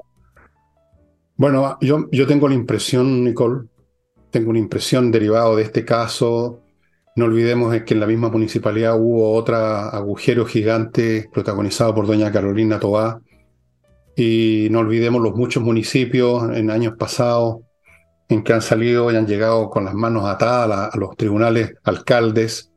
Bueno, 1.37 1.77
yo, 1.81 2.07
yo 2.11 2.25
tengo 2.25 2.49
la 2.49 2.55
impresión, 2.55 3.23
Nicole, 3.23 3.67
tengo 4.31 4.49
una 4.49 4.59
impresión 4.59 5.11
derivado 5.11 5.55
de 5.55 5.63
este 5.63 5.85
caso 5.85 6.64
no 7.15 7.25
olvidemos 7.25 7.73
que 7.83 7.93
en 7.93 8.01
la 8.01 8.07
misma 8.07 8.29
municipalidad 8.29 8.99
hubo 8.99 9.33
otro 9.33 9.55
agujero 9.55 10.45
gigante 10.45 11.29
protagonizado 11.31 11.95
por 11.95 12.07
doña 12.07 12.31
Carolina 12.31 12.77
Tobá. 12.77 13.21
Y 14.17 14.67
no 14.69 14.79
olvidemos 14.79 15.21
los 15.21 15.33
muchos 15.33 15.63
municipios 15.63 16.43
en 16.53 16.69
años 16.69 16.95
pasados 16.97 17.59
en 18.27 18.43
que 18.43 18.51
han 18.51 18.61
salido 18.61 19.11
y 19.11 19.15
han 19.15 19.27
llegado 19.27 19.69
con 19.69 19.85
las 19.85 19.93
manos 19.93 20.25
atadas 20.25 20.93
a, 20.93 20.97
los 20.97 21.15
tribunales 21.15 21.75
alcaldes. 21.83 22.71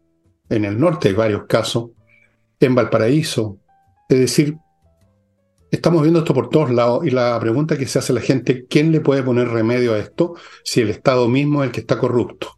En 0.49 0.65
el 0.65 0.79
norte 0.79 1.09
hay 1.09 1.15
varios 1.15 1.47
casos. 1.47 1.91
En 2.61 2.77
Valparaíso. 2.77 3.59
Es 4.09 4.21
decir, 4.21 4.57
estamos 5.73 6.03
viendo 6.03 6.21
esto 6.21 6.33
por 6.33 6.49
todos 6.49 6.71
lados 6.71 7.05
y 7.05 7.11
la 7.11 7.39
pregunta 7.41 7.77
que 7.77 7.87
se 7.87 7.99
hace 7.99 8.13
a 8.13 8.17
la 8.17 8.21
gente, 8.21 8.67
¿quién 8.71 8.93
le 8.93 9.01
puede 9.01 9.25
poner 9.25 9.49
remedio 9.49 9.95
a 9.95 9.99
esto 9.99 10.35
si 10.63 10.81
el 10.81 10.91
Estado 10.91 11.29
mismo 11.29 11.63
es 11.63 11.69
el 11.69 11.73
que 11.73 11.81
está 11.81 11.99
corrupto? 11.99 12.57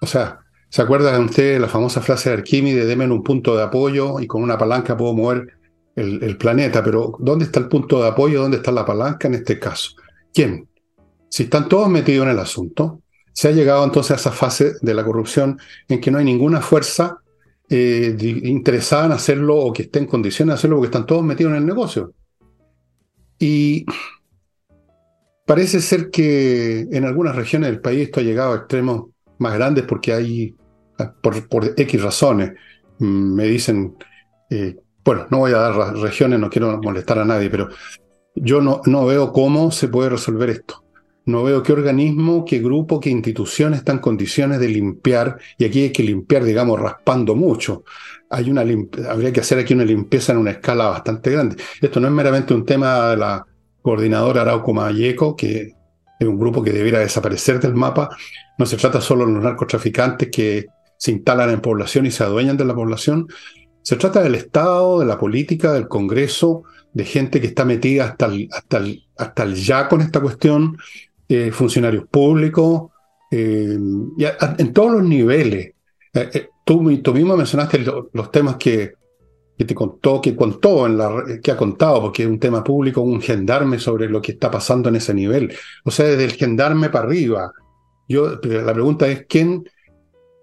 O 0.00 0.06
sea, 0.06 0.43
¿Se 0.74 0.82
acuerdan 0.82 1.26
ustedes 1.26 1.60
la 1.60 1.68
famosa 1.68 2.00
frase 2.00 2.30
de 2.30 2.38
Arquímedes, 2.38 2.88
deme 2.88 3.08
un 3.08 3.22
punto 3.22 3.56
de 3.56 3.62
apoyo 3.62 4.18
y 4.18 4.26
con 4.26 4.42
una 4.42 4.58
palanca 4.58 4.96
puedo 4.96 5.14
mover 5.14 5.56
el, 5.94 6.36
planeta? 6.36 6.82
Pero 6.82 7.14
¿dónde 7.20 7.44
está 7.44 7.60
el 7.60 7.68
punto 7.68 8.02
de 8.02 8.08
apoyo? 8.08 8.42
¿Dónde 8.42 8.56
está 8.56 8.72
la 8.72 8.84
palanca 8.84 9.28
en 9.28 9.34
este 9.34 9.60
caso? 9.60 9.92
¿Quién? 10.32 10.66
Si 11.28 11.44
están 11.44 11.68
todos 11.68 11.88
metidos 11.88 12.24
en 12.24 12.32
el 12.32 12.40
asunto, 12.40 13.02
se 13.32 13.46
ha 13.46 13.50
llegado 13.52 13.84
entonces 13.84 14.10
a 14.10 14.14
esa 14.16 14.32
fase 14.32 14.72
de 14.82 14.94
la 14.94 15.04
corrupción 15.04 15.60
en 15.86 16.00
que 16.00 16.10
no 16.10 16.18
hay 16.18 16.24
ninguna 16.24 16.60
fuerza 16.60 17.18
eh, 17.70 18.16
interesada 18.42 19.06
en 19.06 19.12
hacerlo 19.12 19.56
o 19.56 19.72
que 19.72 19.82
esté 19.82 20.00
en 20.00 20.06
condiciones 20.06 20.54
de 20.54 20.58
hacerlo 20.58 20.78
porque 20.78 20.88
están 20.88 21.06
todos 21.06 21.22
metidos 21.22 21.52
en 21.52 21.58
el 21.58 21.66
negocio. 21.66 22.14
Y 23.38 23.86
parece 25.46 25.80
ser 25.80 26.10
que 26.10 26.80
en 26.90 27.04
algunas 27.04 27.36
regiones 27.36 27.70
del 27.70 27.80
país 27.80 28.06
esto 28.06 28.18
ha 28.18 28.24
llegado 28.24 28.54
a 28.54 28.56
extremos 28.56 29.04
más 29.38 29.54
grandes 29.54 29.84
porque 29.84 30.12
hay 30.12 30.56
por, 31.20 31.74
X 31.76 32.02
razones, 32.02 32.52
mm, 32.98 33.34
me 33.34 33.44
dicen, 33.44 33.96
eh, 34.50 34.76
bueno, 35.04 35.26
no 35.30 35.38
voy 35.38 35.52
a 35.52 35.58
dar 35.58 35.96
regiones, 35.96 36.40
no 36.40 36.48
quiero 36.50 36.80
molestar 36.82 37.18
a 37.18 37.24
nadie, 37.24 37.50
pero 37.50 37.68
yo 38.34 38.60
no, 38.60 38.80
no 38.86 39.04
veo 39.06 39.32
cómo 39.32 39.70
se 39.70 39.88
puede 39.88 40.10
resolver 40.10 40.50
esto. 40.50 40.84
No 41.26 41.42
veo 41.42 41.62
qué 41.62 41.72
organismo, 41.72 42.44
qué 42.44 42.58
grupo, 42.58 43.00
qué 43.00 43.08
institución 43.08 43.72
está 43.72 43.92
en 43.92 43.98
condiciones 43.98 44.60
de 44.60 44.68
limpiar, 44.68 45.38
y 45.56 45.64
aquí 45.64 45.84
hay 45.84 45.92
que 45.92 46.02
limpiar, 46.02 46.44
digamos, 46.44 46.78
raspando 46.78 47.34
mucho. 47.34 47.84
Hay 48.28 48.50
una 48.50 48.62
habría 49.08 49.32
que 49.32 49.40
hacer 49.40 49.58
aquí 49.58 49.72
una 49.72 49.84
limpieza 49.84 50.32
en 50.32 50.38
una 50.38 50.50
escala 50.50 50.88
bastante 50.88 51.30
grande. 51.30 51.56
Esto 51.80 52.00
no 52.00 52.08
es 52.08 52.12
meramente 52.12 52.52
un 52.52 52.66
tema 52.66 53.10
de 53.10 53.16
la 53.16 53.46
coordinadora 53.80 54.42
Arauco 54.42 54.74
Mayeco, 54.74 55.34
que 55.34 55.74
es 56.18 56.26
un 56.26 56.38
grupo 56.38 56.62
que 56.62 56.72
debiera 56.72 56.98
desaparecer 56.98 57.58
del 57.58 57.74
mapa. 57.74 58.10
No 58.58 58.66
se 58.66 58.76
trata 58.76 59.00
solo 59.00 59.26
de 59.26 59.32
los 59.32 59.42
narcotraficantes 59.42 60.28
que 60.30 60.66
se 61.04 61.10
instalan 61.10 61.50
en 61.50 61.60
población 61.60 62.06
y 62.06 62.10
se 62.10 62.24
adueñan 62.24 62.56
de 62.56 62.64
la 62.64 62.74
población. 62.74 63.28
Se 63.82 63.96
trata 63.96 64.22
del 64.22 64.36
Estado, 64.36 65.00
de 65.00 65.04
la 65.04 65.18
política, 65.18 65.74
del 65.74 65.86
Congreso, 65.86 66.62
de 66.94 67.04
gente 67.04 67.42
que 67.42 67.48
está 67.48 67.66
metida 67.66 68.06
hasta 68.06 68.24
el, 68.24 68.48
hasta 68.50 68.82
hasta 69.18 69.42
el 69.42 69.54
ya 69.54 69.86
con 69.86 70.00
esta 70.00 70.20
cuestión, 70.20 70.78
eh, 71.28 71.50
funcionarios 71.52 72.06
públicos, 72.08 72.90
eh, 73.30 73.76
en 73.76 74.72
todos 74.72 74.92
los 74.92 75.04
niveles. 75.04 75.74
Eh, 76.14 76.48
tú, 76.64 76.80
mismo 76.80 77.36
mencionaste 77.36 77.84
los 78.10 78.30
temas 78.30 78.56
que, 78.56 78.94
que, 79.58 79.64
te 79.66 79.74
contó, 79.74 80.22
que 80.22 80.34
contó, 80.34 80.86
en 80.86 80.96
la, 80.96 81.22
que 81.42 81.50
ha 81.50 81.56
contado, 81.58 82.00
porque 82.00 82.22
es 82.22 82.30
un 82.30 82.40
tema 82.40 82.64
público, 82.64 83.02
un 83.02 83.20
gendarme 83.20 83.78
sobre 83.78 84.08
lo 84.08 84.22
que 84.22 84.32
está 84.32 84.50
pasando 84.50 84.88
en 84.88 84.96
ese 84.96 85.12
nivel. 85.12 85.54
O 85.84 85.90
sea, 85.90 86.06
desde 86.06 86.24
el 86.24 86.32
gendarme 86.32 86.88
para 86.88 87.04
arriba. 87.04 87.52
Yo, 88.08 88.40
la 88.42 88.72
pregunta 88.72 89.06
es, 89.06 89.26
¿quién, 89.28 89.64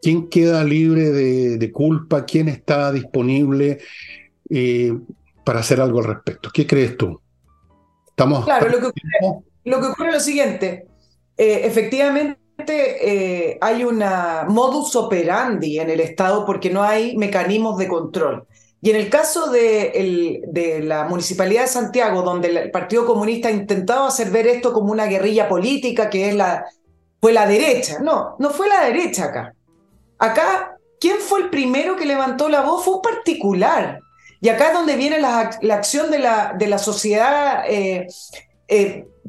quién 0.02 0.30
queda 0.30 0.64
libre 0.64 1.12
de, 1.12 1.72
culpa? 1.72 2.26
¿Quién 2.26 2.48
está 2.48 2.92
disponible 2.92 3.80
para 5.44 5.60
hacer 5.60 5.80
algo 5.80 6.00
al 6.00 6.06
respecto? 6.06 6.50
¿Qué 6.54 6.66
crees 6.66 6.98
tú? 6.98 7.22
Estamos 8.08 8.46
claro, 8.46 8.70
lo 8.70 8.92
que 8.92 9.02
lo 9.64 9.80
que 9.80 9.88
ocurre 9.88 10.10
es 10.10 10.16
lo 10.16 10.20
siguiente, 10.20 10.88
eh, 11.38 11.62
efectivamente 11.64 12.38
eh, 12.68 13.58
hay 13.62 13.84
una 13.84 14.46
modus 14.48 14.96
operandi 14.96 15.80
en 15.80 15.90
el 15.90 16.00
Estado 16.00 16.46
porque 16.46 16.70
no 16.70 16.84
hay 16.84 17.16
mecanismos 17.18 17.78
de 17.78 17.88
control. 17.88 18.48
Y 18.84 18.90
en 18.90 18.96
el 18.96 19.10
caso 19.10 19.52
de, 19.52 20.42
de, 20.48 20.82
la 20.82 21.04
Municipalidad 21.04 21.62
de 21.62 21.68
Santiago, 21.68 22.24
donde 22.24 22.48
el 22.48 22.72
Partido 22.72 23.06
Comunista 23.06 23.48
ha 23.48 23.52
intentado 23.52 24.06
hacer 24.06 24.32
ver 24.32 24.48
esto 24.48 24.74
como 24.74 24.92
una 24.92 25.06
guerrilla 25.06 25.48
política, 25.48 26.10
que 26.10 26.30
es 26.30 26.36
la, 26.36 26.66
fue 27.22 27.32
la 27.32 27.46
derecha. 27.46 28.00
No, 28.00 28.36
no 28.40 28.50
fue 28.50 28.68
la 28.68 28.86
derecha 28.86 29.26
acá. 29.26 29.54
Acá, 30.22 30.78
¿quién 31.00 31.18
fue 31.18 31.40
el 31.40 31.50
primero 31.50 31.96
que 31.96 32.06
levantó 32.06 32.48
la 32.48 32.62
voz? 32.62 32.86
Fue 32.86 32.94
un 32.94 33.02
particular. 33.02 34.00
Y 34.40 34.50
acá 34.50 34.68
es 34.68 34.74
donde 34.74 34.96
viene 34.96 35.20
la, 35.20 35.58
la 35.62 35.76
acción 35.76 36.12
de 36.12 36.20
la, 36.20 36.54
de 36.56 36.68
la 36.68 36.78
sociedad 36.78 37.64
eh, 37.68 38.08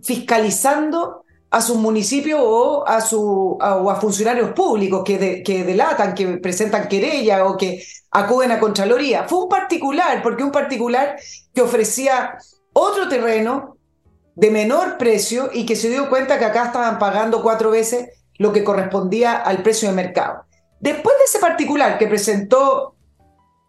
fiscalizando 0.02 1.24
a 1.50 1.62
sus 1.62 1.78
municipios 1.78 2.40
o 2.42 2.86
a, 2.86 3.00
su, 3.00 3.58
o 3.58 3.90
a 3.90 3.96
funcionarios 3.96 4.52
públicos 4.52 5.02
que, 5.02 5.42
que 5.42 5.64
delatan, 5.64 6.14
que 6.14 6.36
presentan 6.36 6.88
querella 6.88 7.46
o 7.46 7.56
que 7.56 7.82
acuden 8.10 8.52
a 8.52 8.60
Contraloría. 8.60 9.24
Fue 9.24 9.44
un 9.44 9.48
particular, 9.48 10.22
porque 10.22 10.44
un 10.44 10.52
particular 10.52 11.16
que 11.54 11.62
ofrecía 11.62 12.36
otro 12.74 13.08
terreno 13.08 13.78
de 14.34 14.50
menor 14.50 14.98
precio 14.98 15.48
y 15.54 15.64
que 15.64 15.76
se 15.76 15.88
dio 15.88 16.10
cuenta 16.10 16.38
que 16.38 16.44
acá 16.44 16.66
estaban 16.66 16.98
pagando 16.98 17.42
cuatro 17.42 17.70
veces 17.70 18.10
lo 18.36 18.52
que 18.52 18.62
correspondía 18.62 19.36
al 19.36 19.62
precio 19.62 19.88
de 19.88 19.94
mercado. 19.94 20.44
Después 20.82 21.16
de 21.16 21.24
ese 21.24 21.38
particular 21.38 21.96
que 21.96 22.06
presentó 22.06 22.94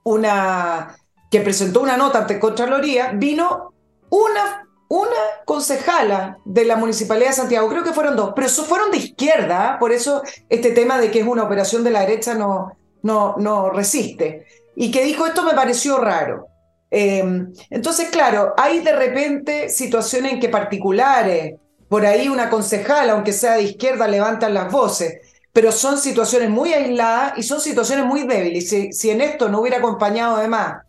una, 0.03 0.97
que 1.31 1.39
presentó 1.39 1.81
una 1.81 1.95
nota 1.95 2.19
ante 2.19 2.39
Contraloría, 2.39 3.11
vino 3.13 3.73
una 4.09 4.63
una 4.93 5.15
concejala 5.45 6.37
de 6.45 6.65
la 6.65 6.75
Municipalidad 6.75 7.29
de 7.29 7.35
Santiago, 7.35 7.67
creo 7.67 7.83
que 7.83 7.93
fueron 7.93 8.15
dos, 8.15 8.33
pero 8.35 8.47
fueron 8.47 8.91
de 8.91 8.97
izquierda, 8.97 9.73
¿ah? 9.73 9.79
por 9.79 9.91
eso 9.91 10.21
este 10.49 10.69
tema 10.69 10.99
de 10.99 11.09
que 11.09 11.21
es 11.21 11.25
una 11.25 11.43
operación 11.43 11.83
de 11.83 11.89
la 11.89 12.01
derecha 12.01 12.35
no, 12.35 12.77
no, 13.01 13.35
no 13.39 13.71
resiste. 13.71 14.45
Y 14.75 14.91
que 14.91 15.03
dijo, 15.03 15.25
esto 15.25 15.41
me 15.43 15.55
pareció 15.55 15.97
raro. 15.97 16.47
Em, 16.91 17.51
entonces, 17.71 18.09
claro, 18.09 18.53
hay 18.55 18.81
de 18.81 18.95
repente 18.95 19.69
situaciones 19.69 20.33
en 20.33 20.39
que 20.39 20.49
particulares, 20.49 21.55
por 21.89 22.05
ahí 22.05 22.29
una 22.29 22.51
concejala, 22.51 23.13
aunque 23.13 23.33
sea 23.33 23.53
de 23.53 23.63
izquierda, 23.63 24.07
levantan 24.07 24.53
las 24.53 24.71
voces, 24.71 25.21
pero 25.53 25.71
son 25.71 25.99
situaciones 25.99 26.49
muy 26.49 26.73
aisladas 26.73 27.37
y 27.37 27.43
son 27.43 27.61
situaciones 27.61 28.05
muy 28.05 28.23
débiles. 28.23 28.67
Si, 28.67 28.91
si 28.91 29.11
en 29.11 29.21
esto 29.21 29.49
no 29.49 29.61
hubiera 29.61 29.77
acompañado 29.77 30.35
además 30.35 30.81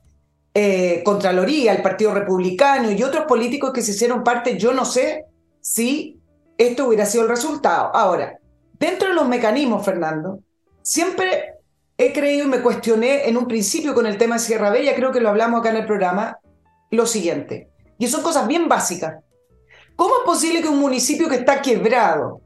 eh, 0.55 1.03
Contraloría, 1.05 1.73
el 1.73 1.83
Partido 1.83 2.15
Republicano 2.15 2.91
y 2.91 3.03
otros 3.03 3.27
políticos 3.27 3.73
que 3.73 3.83
se 3.83 3.91
hicieron 3.91 4.25
parte, 4.25 4.57
yo 4.57 4.73
no 4.73 4.85
sé 4.85 5.27
si 5.61 6.19
esto 6.57 6.87
hubiera 6.87 7.05
sido 7.07 7.25
el 7.25 7.31
resultado. 7.31 7.95
Ahora, 7.95 8.39
dentro 8.79 9.09
de 9.09 9.15
los 9.15 9.29
mecanismos, 9.29 9.85
Fernando, 9.85 10.39
siempre 10.81 11.55
he 11.99 12.13
creído 12.13 12.47
y 12.47 12.49
me 12.49 12.63
cuestioné 12.63 13.29
en 13.29 13.37
un 13.37 13.47
principio 13.47 13.95
con 13.95 14.07
el 14.07 14.17
tema 14.17 14.37
de 14.37 14.43
Sierra 14.43 14.71
Bella, 14.71 14.95
creo 14.95 15.13
que 15.13 15.21
lo 15.21 15.29
hablamos 15.29 15.61
acá 15.61 15.71
en 15.71 15.77
el 15.77 15.87
programa, 15.87 16.39
lo 16.91 17.07
siguiente, 17.07 17.69
y 17.99 18.07
son 18.07 18.23
cosas 18.23 18.47
bien 18.47 18.69
básicas. 18.69 19.17
¿Cómo 19.97 20.15
es 20.21 20.25
posible 20.25 20.63
que 20.63 20.69
un 20.69 20.79
municipio 20.79 21.29
que 21.29 21.37
está 21.37 21.61
quebrado 21.61 22.41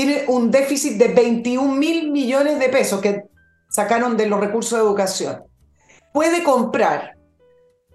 tiene 0.00 0.24
un 0.28 0.50
déficit 0.50 0.96
de 0.96 1.08
21 1.08 1.74
mil 1.74 2.10
millones 2.10 2.58
de 2.58 2.70
pesos 2.70 3.02
que 3.02 3.24
sacaron 3.68 4.16
de 4.16 4.26
los 4.26 4.40
recursos 4.40 4.78
de 4.78 4.82
educación? 4.82 5.44
Puede 6.14 6.42
comprar 6.42 7.18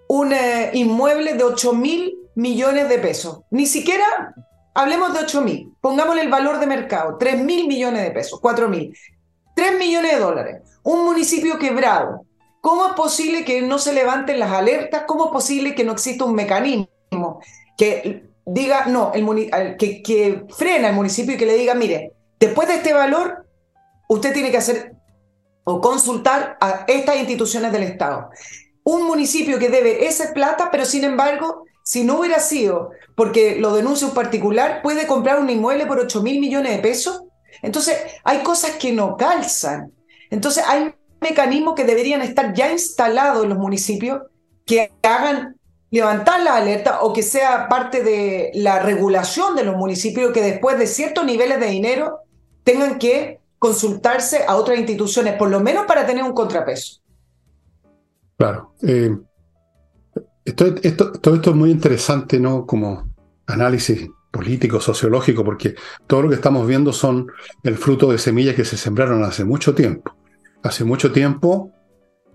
un 0.08 0.32
eh, 0.32 0.70
inmueble 0.74 1.34
de 1.34 1.44
8 1.44 1.74
mil 1.74 2.16
millones 2.36 2.90
de 2.90 3.00
pesos. 3.00 3.40
Ni 3.50 3.66
siquiera 3.66 4.06
hablemos 4.76 5.16
de 5.16 5.22
8 5.22 5.42
mil, 5.42 5.74
pongámosle 5.82 6.22
el 6.22 6.30
valor 6.30 6.60
de 6.60 6.68
mercado, 6.68 7.18
3 7.18 7.44
mil 7.44 7.68
millones 7.68 8.04
de 8.04 8.12
pesos, 8.12 8.40
4 8.40 8.70
mil, 8.70 8.96
3 9.56 9.80
millones 9.80 10.12
de 10.14 10.20
dólares. 10.20 10.62
Un 10.84 11.06
municipio 11.06 11.58
quebrado. 11.58 12.22
¿Cómo 12.62 12.86
es 12.86 12.94
posible 12.94 13.44
que 13.44 13.64
no 13.64 13.80
se 13.80 13.94
levanten 13.94 14.40
las 14.40 14.52
alertas? 14.52 15.06
¿Cómo 15.08 15.26
es 15.26 15.32
posible 15.32 15.74
que 15.74 15.84
no 15.84 15.94
exista 15.94 16.24
un 16.24 16.36
mecanismo 16.36 17.40
que 17.76 18.30
diga, 18.46 18.86
no, 18.86 19.12
el, 19.14 19.78
que, 19.78 20.02
que 20.02 20.46
frena 20.56 20.90
al 20.90 20.96
municipio 20.96 21.36
y 21.36 21.38
que 21.38 21.46
le 21.46 21.56
diga, 21.56 21.74
mire, 21.74 22.14
después 22.40 22.68
de 22.68 22.76
este 22.76 22.94
valor, 22.94 23.46
usted 24.08 24.34
tiene 24.34 24.52
que 24.52 24.58
hacer 24.58 24.94
o 25.64 25.82
consultar 25.82 26.58
a 26.62 26.86
estas 26.88 27.18
instituciones 27.18 27.72
del 27.72 27.84
Estado 27.84 28.30
un 28.86 29.08
municipio 29.08 29.58
que 29.58 29.70
debe 29.70 30.06
esa 30.08 30.32
plata, 30.32 30.70
pero 30.72 30.86
sin 30.86 31.04
embargo, 31.04 31.66
si 31.84 32.04
no 32.04 32.20
hubiera 32.20 32.40
sido 32.40 32.92
porque 33.16 33.58
lo 33.60 33.74
denuncia 33.74 34.08
un 34.08 34.14
particular, 34.14 34.82
puede 34.84 35.08
comprar 35.08 35.40
un 35.40 35.50
inmueble 35.50 35.88
por 35.88 36.00
8 36.00 36.22
mil 36.22 36.40
millones 36.40 36.72
de 36.72 36.82
pesos. 36.82 37.24
Entonces, 37.64 37.98
hay 38.24 38.44
cosas 38.44 38.72
que 38.72 38.92
no 38.92 39.18
calzan. 39.18 39.92
Entonces, 40.30 40.64
hay 40.68 40.94
mecanismos 41.20 41.74
que 41.74 41.84
deberían 41.84 42.22
estar 42.22 42.54
ya 42.54 42.72
instalados 42.72 43.44
en 43.44 43.50
los 43.50 43.58
municipios 43.58 44.22
que 44.66 44.92
hagan 45.02 45.56
levantar 45.92 46.42
la 46.44 46.58
alerta 46.58 47.02
o 47.02 47.14
que 47.14 47.24
sea 47.24 47.70
parte 47.70 48.04
de 48.04 48.52
la 48.56 48.80
regulación 48.80 49.56
de 49.56 49.64
los 49.64 49.76
municipios 49.78 50.32
que 50.32 50.42
después 50.42 50.78
de 50.78 50.88
ciertos 50.88 51.26
niveles 51.26 51.60
de 51.60 51.68
dinero 51.68 52.20
tengan 52.64 52.98
que 53.00 53.40
consultarse 53.60 54.44
a 54.48 54.56
otras 54.56 54.78
instituciones, 54.78 55.36
por 55.36 55.50
lo 55.50 55.60
menos 55.60 55.86
para 55.86 56.06
tener 56.06 56.24
un 56.24 56.34
contrapeso. 56.34 57.02
Claro. 58.38 58.74
Eh, 58.82 59.16
esto, 60.44 61.12
todo 61.14 61.36
esto 61.36 61.50
es 61.52 61.56
muy 61.56 61.72
interesante, 61.72 62.40
¿no? 62.40 62.66
Como 62.66 63.10
análisis 63.48 64.08
político, 64.32 64.82
sociológico, 64.82 65.46
porque 65.46 65.76
todo 66.08 66.24
lo 66.24 66.30
que 66.30 66.36
estamos 66.36 66.68
viendo 66.68 66.92
son 66.92 67.28
el 67.64 67.78
fruto 67.78 68.12
de 68.12 68.18
semillas 68.18 68.56
que 68.56 68.66
se 68.66 68.78
sembraron 68.78 69.24
hace 69.24 69.46
mucho 69.46 69.74
tiempo. 69.74 70.14
Hace 70.62 70.84
mucho 70.84 71.12
tiempo, 71.12 71.72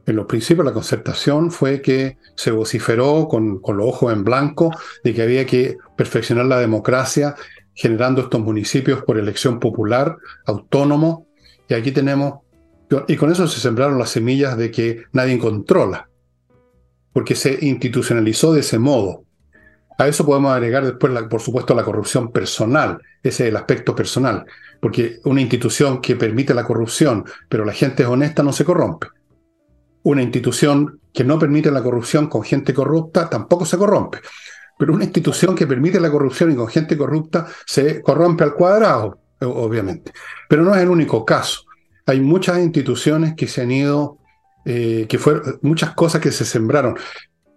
en 0.07 0.17
los 0.17 0.27
principios 0.27 0.65
de 0.65 0.71
la 0.71 0.75
concertación 0.75 1.51
fue 1.51 1.83
que 1.83 2.17
se 2.35 2.51
vociferó 2.51 3.29
con, 3.29 3.61
con 3.61 3.77
los 3.77 3.87
ojos 3.87 4.13
en 4.13 4.25
blanco 4.25 4.71
de 5.05 5.15
que 5.15 5.23
había 5.23 5.47
que 5.47 5.77
perfeccionar 5.97 6.47
la 6.47 6.59
democracia 6.59 7.35
generando 7.75 8.21
estos 8.23 8.41
municipios 8.41 9.03
por 9.05 9.19
elección 9.19 9.59
popular, 9.59 10.17
autónomo, 10.47 11.27
y 11.69 11.75
aquí 11.75 11.93
tenemos 11.93 12.41
y 13.07 13.17
con 13.17 13.31
eso 13.31 13.47
se 13.47 13.61
sembraron 13.61 13.99
las 13.99 14.11
semillas 14.11 14.57
de 14.57 14.71
que 14.71 15.05
nadie 15.13 15.39
controla, 15.39 16.11
porque 17.13 17.37
se 17.37 17.59
institucionalizó 17.65 18.53
de 18.53 18.61
ese 18.61 18.79
modo. 18.79 19.25
A 19.97 20.09
eso 20.09 20.27
podemos 20.27 20.53
agregar 20.53 20.85
después, 20.85 21.13
por 21.25 21.41
supuesto, 21.41 21.75
la 21.75 21.85
corrupción 21.85 22.33
personal, 22.33 22.99
ese 23.23 23.45
es 23.45 23.51
el 23.51 23.57
aspecto 23.57 23.95
personal, 23.95 24.45
porque 24.81 25.21
una 25.25 25.41
institución 25.41 26.01
que 26.01 26.17
permite 26.17 26.55
la 26.55 26.65
corrupción, 26.65 27.25
pero 27.49 27.65
la 27.65 27.73
gente 27.73 28.03
es 28.03 28.09
honesta, 28.09 28.43
no 28.43 28.53
se 28.53 28.65
corrompe. 28.65 29.09
Una 30.03 30.23
institución 30.23 31.01
que 31.13 31.25
no 31.25 31.39
permite 31.39 31.71
la 31.71 31.83
corrupción 31.83 32.29
con 32.29 32.43
gente 32.43 32.73
corrupta, 32.73 33.29
tampoco 33.29 33.65
se 33.65 33.77
corrompe. 33.77 34.21
Pero 34.79 34.95
una 34.95 35.05
institución 35.05 35.55
que 35.55 35.67
permite 35.67 36.01
la 36.01 36.11
corrupción 36.11 36.53
y 36.53 36.57
con 36.57 36.69
gente 36.69 36.97
corrupta 36.97 37.47
se 37.67 38.01
corrompe 38.01 38.45
al 38.45 38.55
cuadrado, 38.55 39.21
obviamente. 39.41 40.13
Pero 40.49 40.63
no 40.63 40.75
es 40.75 40.83
el 40.83 40.89
único 40.89 41.25
caso 41.25 41.65
hay 42.11 42.21
muchas 42.21 42.59
instituciones 42.59 43.35
que 43.35 43.47
se 43.47 43.63
han 43.63 43.71
ido 43.71 44.19
eh, 44.65 45.07
que 45.09 45.19
fueron 45.19 45.59
muchas 45.63 45.95
cosas 45.95 46.21
que 46.21 46.33
se 46.33 46.45
sembraron. 46.45 46.97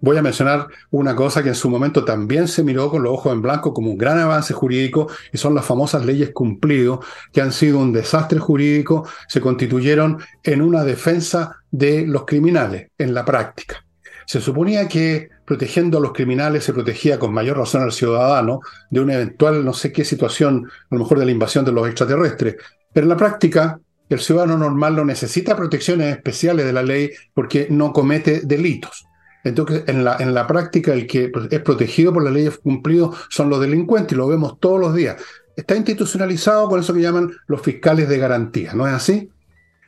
Voy 0.04 0.18
a 0.18 0.22
mencionar 0.22 0.68
una 0.92 1.16
cosa 1.16 1.42
que 1.42 1.48
en 1.48 1.56
su 1.56 1.70
momento 1.70 2.04
también 2.04 2.50
se 2.50 2.62
miró 2.62 2.90
con 2.90 3.04
los 3.04 3.14
ojos 3.14 3.32
en 3.32 3.42
blanco 3.42 3.74
como 3.74 3.90
un 3.90 3.98
gran 3.98 4.20
avance 4.20 4.54
jurídico 4.54 5.08
y 5.32 5.38
son 5.38 5.56
las 5.56 5.64
famosas 5.64 6.06
leyes 6.06 6.32
cumplido, 6.32 7.00
que 7.32 7.40
han 7.40 7.54
sido 7.54 7.80
un 7.80 7.94
desastre 7.94 8.38
jurídico, 8.38 9.08
se 9.30 9.40
constituyeron 9.40 10.18
en 10.44 10.62
una 10.62 10.84
defensa 10.84 11.56
de 11.72 12.06
los 12.06 12.26
criminales 12.26 12.90
en 12.98 13.14
la 13.14 13.24
práctica. 13.24 13.86
Se 14.26 14.42
suponía 14.42 14.90
que 14.90 15.30
protegiendo 15.46 16.00
a 16.00 16.02
los 16.02 16.12
criminales 16.12 16.66
se 16.66 16.74
protegía 16.74 17.18
con 17.18 17.34
mayor 17.34 17.60
razón 17.60 17.84
al 17.84 17.94
ciudadano 17.94 18.60
de 18.90 19.00
una 19.00 19.14
eventual 19.14 19.64
no 19.64 19.72
sé 19.72 19.94
qué 19.94 20.04
situación, 20.04 20.70
a 20.92 20.96
lo 20.96 21.00
mejor 21.00 21.20
de 21.20 21.28
la 21.28 21.32
invasión 21.32 21.64
de 21.64 21.72
los 21.72 21.88
extraterrestres. 21.88 22.58
Pero 22.92 23.06
en 23.06 23.10
la 23.10 23.16
práctica, 23.16 23.80
el 24.10 24.20
ciudadano 24.20 24.58
normal 24.58 24.98
no 24.98 25.06
necesita 25.06 25.56
protecciones 25.56 26.14
especiales 26.14 26.66
de 26.66 26.74
la 26.74 26.84
ley 26.84 27.10
porque 27.34 27.68
no 27.70 27.94
comete 27.94 28.42
delitos. 28.44 29.06
Entonces, 29.44 29.84
en 29.88 30.04
la, 30.04 30.18
en 30.18 30.34
la 30.34 30.48
práctica, 30.48 30.94
el 30.94 31.06
que 31.06 31.32
es 31.52 31.60
protegido 31.60 32.14
por 32.14 32.24
la 32.24 32.32
ley 32.32 32.50
cumplido 32.62 33.14
son 33.30 33.50
los 33.50 33.60
delincuentes 33.60 34.14
y 34.14 34.16
lo 34.16 34.28
vemos 34.28 34.60
todos 34.60 34.80
los 34.80 34.96
días. 34.96 35.22
Está 35.56 35.76
institucionalizado 35.76 36.70
con 36.70 36.80
eso 36.80 36.94
que 36.94 37.02
llaman 37.02 37.32
los 37.48 37.62
fiscales 37.62 38.10
de 38.10 38.18
garantía, 38.18 38.74
¿no 38.74 38.88
es 38.88 38.94
así? 38.94 39.30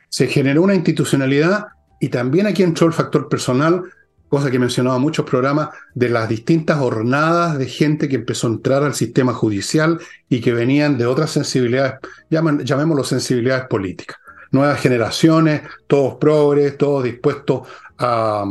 Se 0.08 0.28
generó 0.28 0.62
una 0.62 0.74
institucionalidad 0.74 1.66
y 2.00 2.08
también 2.10 2.46
aquí 2.46 2.62
entró 2.62 2.86
el 2.86 2.92
factor 2.92 3.28
personal, 3.28 3.82
cosa 4.28 4.50
que 4.50 4.58
mencionaba 4.58 4.96
en 4.96 5.02
muchos 5.02 5.24
programas, 5.24 5.70
de 5.94 6.10
las 6.10 6.28
distintas 6.28 6.78
hornadas 6.78 7.58
de 7.58 7.66
gente 7.66 8.08
que 8.08 8.16
empezó 8.16 8.46
a 8.46 8.50
entrar 8.50 8.84
al 8.84 8.94
sistema 8.94 9.32
judicial 9.32 9.98
y 10.28 10.40
que 10.40 10.52
venían 10.52 10.98
de 10.98 11.06
otras 11.06 11.30
sensibilidades, 11.30 11.94
llamémoslo 12.30 13.02
sensibilidades 13.04 13.66
políticas. 13.66 14.18
Nuevas 14.52 14.80
generaciones, 14.80 15.62
todos 15.86 16.16
progres, 16.16 16.76
todos 16.78 17.02
dispuestos 17.02 17.66
a, 17.98 18.44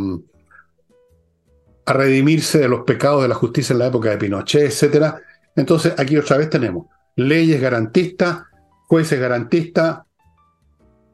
a 1.86 1.94
redimirse 1.94 2.60
de 2.60 2.68
los 2.68 2.82
pecados 2.82 3.22
de 3.22 3.27
la 3.27 3.36
justicia 3.36 3.74
en 3.74 3.80
la 3.80 3.88
época 3.88 4.10
de 4.10 4.18
Pinochet, 4.18 4.63
etc. 4.63 5.15
Entonces, 5.56 5.94
aquí 5.98 6.18
otra 6.18 6.38
vez 6.38 6.50
tenemos 6.50 6.88
leyes 7.15 7.62
garantistas, 7.62 8.44
jueces 8.88 9.20
garantistas, 9.20 10.00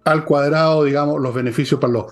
al 0.04 0.26
cuadrado, 0.26 0.84
digamos, 0.84 1.20
los 1.22 1.34
beneficios 1.34 1.80
para 1.80 1.94
los, 1.94 2.06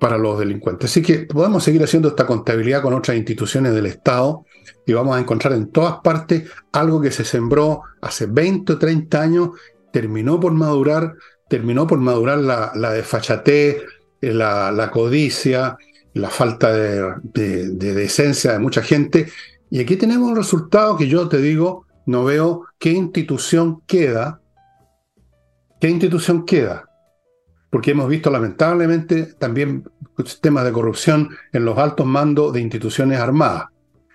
para 0.00 0.18
los 0.18 0.38
delincuentes. 0.38 0.90
Así 0.90 1.02
que 1.02 1.20
podemos 1.20 1.62
seguir 1.62 1.82
haciendo 1.84 2.08
esta 2.08 2.26
contabilidad 2.26 2.82
con 2.82 2.94
otras 2.94 3.16
instituciones 3.16 3.74
del 3.74 3.86
Estado 3.86 4.44
y 4.86 4.92
vamos 4.92 5.16
a 5.16 5.20
encontrar 5.20 5.54
en 5.54 5.70
todas 5.70 5.96
partes 6.02 6.50
algo 6.72 7.00
que 7.00 7.10
se 7.10 7.24
sembró 7.24 7.82
hace 8.00 8.26
20 8.26 8.72
o 8.72 8.78
30 8.78 9.20
años, 9.20 9.50
terminó 9.92 10.40
por 10.40 10.52
madurar, 10.52 11.14
terminó 11.48 11.86
por 11.86 11.98
madurar 11.98 12.38
la, 12.38 12.92
desfachatez, 12.92 13.82
la, 14.20 14.72
la 14.72 14.90
codicia, 14.90 15.76
la 16.14 16.30
falta 16.30 16.72
de, 16.72 17.70
decencia 17.76 18.52
de 18.52 18.58
mucha 18.58 18.82
gente. 18.82 19.28
Y 19.70 19.80
aquí 19.80 19.96
tenemos 19.96 20.28
un 20.28 20.36
resultado 20.36 20.96
que 20.96 21.08
yo 21.08 21.28
te 21.28 21.38
digo, 21.38 21.86
no 22.06 22.24
veo 22.24 22.66
qué 22.78 22.92
institución 22.92 23.82
queda, 23.86 24.40
qué 25.80 25.88
institución 25.88 26.44
queda. 26.44 26.88
Porque 27.70 27.90
hemos 27.90 28.08
visto 28.08 28.30
lamentablemente 28.30 29.34
también 29.34 29.84
temas 30.40 30.64
de 30.64 30.72
corrupción 30.72 31.30
en 31.52 31.64
los 31.64 31.76
altos 31.76 32.06
mandos 32.06 32.52
de 32.52 32.60
instituciones 32.60 33.18
armadas. 33.18 33.66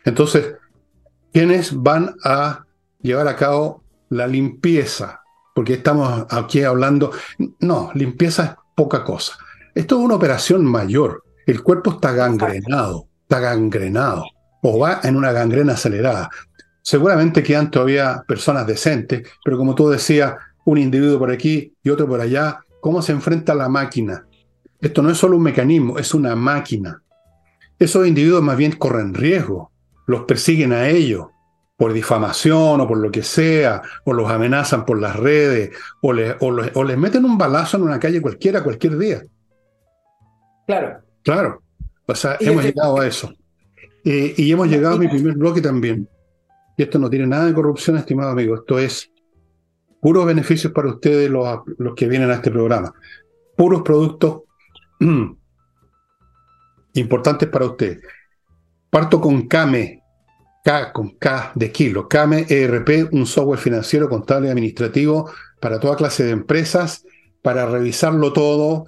Entonces, 0.06 0.54
¿quiénes 1.34 1.76
van 1.76 2.16
a 2.24 2.66
llevar 3.02 3.28
a 3.28 3.36
cabo 3.36 3.84
la 4.08 4.28
limpieza? 4.28 5.22
Porque 5.54 5.74
estamos 5.74 6.26
aquí 6.30 6.64
hablando, 6.64 7.12
no, 7.60 7.92
limpieza 7.94 8.44
es 8.46 8.52
poca 8.76 9.04
cosa. 9.04 9.34
Esto 9.76 10.00
es 10.00 10.06
una 10.06 10.16
operación 10.16 10.64
mayor 10.64 11.24
el 11.52 11.64
cuerpo 11.64 11.92
está 11.92 12.12
gangrenado, 12.12 13.08
está 13.22 13.40
gangrenado, 13.40 14.26
o 14.62 14.80
va 14.80 15.00
en 15.04 15.16
una 15.16 15.32
gangrena 15.32 15.74
acelerada. 15.74 16.30
Seguramente 16.82 17.42
quedan 17.42 17.72
todavía 17.72 18.24
personas 18.28 18.68
decentes, 18.68 19.28
pero 19.44 19.58
como 19.58 19.74
tú 19.74 19.90
decías, 19.90 20.36
un 20.66 20.78
individuo 20.78 21.18
por 21.18 21.32
aquí 21.32 21.74
y 21.84 21.90
otro 21.90 22.08
por 22.08 22.22
allá, 22.22 22.60
¿cómo 22.82 23.02
se 23.02 23.14
enfrenta 23.14 23.56
la 23.56 23.68
máquina? 23.68 24.28
Esto 24.80 25.02
no 25.02 25.10
es 25.10 25.18
solo 25.18 25.38
un 25.38 25.44
mecanismo, 25.44 25.98
es 25.98 26.14
una 26.14 26.36
máquina. 26.36 27.02
Esos 27.80 28.08
individuos 28.08 28.44
más 28.44 28.56
bien 28.56 28.74
corren 28.74 29.14
riesgo, 29.14 29.72
los 30.06 30.26
persiguen 30.26 30.72
a 30.74 30.88
ellos 30.88 31.28
por 31.78 31.94
difamación 31.94 32.82
o 32.82 32.88
por 32.88 32.98
lo 32.98 33.10
que 33.10 33.24
sea, 33.24 33.82
o 34.04 34.14
los 34.14 34.30
amenazan 34.30 34.86
por 34.86 35.00
las 35.00 35.16
redes, 35.16 35.72
o, 36.02 36.10
o 36.10 36.84
les 36.84 36.98
meten 36.98 37.26
un 37.26 37.38
balazo 37.38 37.78
en 37.78 37.84
una 37.84 38.00
calle 38.00 38.22
cualquiera, 38.22 38.64
cualquier 38.64 38.98
día. 38.98 39.24
Claro. 40.68 41.09
Claro, 41.24 41.62
o 42.06 42.16
sea, 42.16 42.38
hemos 42.40 42.64
llegado 42.64 43.00
a 43.00 43.08
eso. 43.08 43.34
Eh, 44.04 44.34
y 44.38 44.52
hemos 44.52 44.68
llegado 44.68 44.96
a 44.96 45.00
mi 45.00 45.08
primer 45.08 45.36
bloque 45.36 45.62
también. 45.62 46.08
Y 46.78 46.84
esto 46.84 46.98
no 46.98 47.10
tiene 47.10 47.28
nada 47.28 47.46
de 47.46 47.54
corrupción, 47.54 47.98
estimado 47.98 48.32
amigo. 48.32 48.56
Esto 48.56 48.80
es 48.80 49.12
puros 50.02 50.26
beneficios 50.26 50.72
para 50.74 50.90
ustedes, 50.90 51.30
los, 51.30 51.60
los 51.78 51.94
que 51.94 52.08
vienen 52.08 52.32
a 52.32 52.36
este 52.36 52.52
programa. 52.52 52.94
Puros 53.56 53.82
productos 53.82 54.44
importantes 56.94 57.50
para 57.50 57.66
ustedes. 57.66 58.00
Parto 58.90 59.22
con 59.22 59.48
Kame, 59.48 60.02
K 60.64 60.92
con 60.94 61.12
K 61.18 61.52
de 61.56 61.72
kilo. 61.72 62.08
Kame 62.08 62.46
ERP, 62.50 63.14
un 63.14 63.26
software 63.26 63.60
financiero, 63.60 64.10
contable 64.10 64.48
y 64.48 64.52
administrativo 64.52 65.30
para 65.60 65.80
toda 65.80 65.96
clase 65.96 66.24
de 66.24 66.32
empresas, 66.32 67.06
para 67.42 67.66
revisarlo 67.66 68.34
todo, 68.34 68.86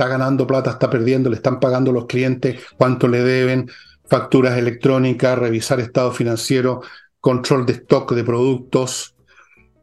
está 0.00 0.08
ganando 0.08 0.46
plata, 0.46 0.70
está 0.70 0.88
perdiendo, 0.88 1.28
le 1.28 1.36
están 1.36 1.60
pagando 1.60 1.92
los 1.92 2.06
clientes, 2.06 2.58
cuánto 2.78 3.06
le 3.06 3.22
deben, 3.22 3.70
facturas 4.08 4.56
electrónicas, 4.56 5.38
revisar 5.38 5.78
estado 5.78 6.10
financiero, 6.10 6.80
control 7.20 7.66
de 7.66 7.74
stock 7.74 8.14
de 8.14 8.24
productos, 8.24 9.14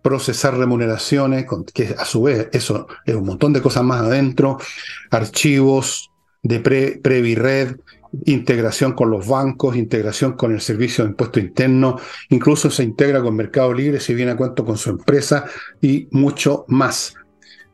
procesar 0.02 0.58
remuneraciones, 0.58 1.46
que 1.72 1.94
a 1.96 2.04
su 2.04 2.24
vez 2.24 2.50
eso 2.52 2.88
es 3.06 3.14
un 3.14 3.26
montón 3.28 3.54
de 3.54 3.62
cosas 3.62 3.84
más 3.84 4.02
adentro, 4.02 4.58
archivos 5.12 6.10
de 6.42 6.62
pre, 6.62 7.00
Previred, 7.00 7.76
integración 8.26 8.94
con 8.94 9.12
los 9.12 9.28
bancos, 9.28 9.76
integración 9.76 10.34
con 10.34 10.52
el 10.52 10.62
servicio 10.62 11.04
de 11.04 11.12
impuesto 11.12 11.40
interno, 11.40 12.00
incluso 12.30 12.72
se 12.72 12.82
integra 12.82 13.22
con 13.22 13.36
Mercado 13.36 13.72
Libre 13.72 14.00
si 14.00 14.16
viene 14.16 14.32
a 14.32 14.36
cuento 14.36 14.66
con 14.66 14.80
su 14.80 14.90
empresa 14.90 15.46
y 15.80 16.08
mucho 16.10 16.66
más. 16.70 17.14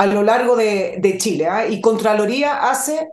a 0.00 0.06
lo 0.06 0.22
largo 0.22 0.56
de, 0.56 1.14
Chile. 1.18 1.46
¿ah? 1.46 1.66
Y 1.66 1.82
Contraloría 1.82 2.70
hace 2.70 3.08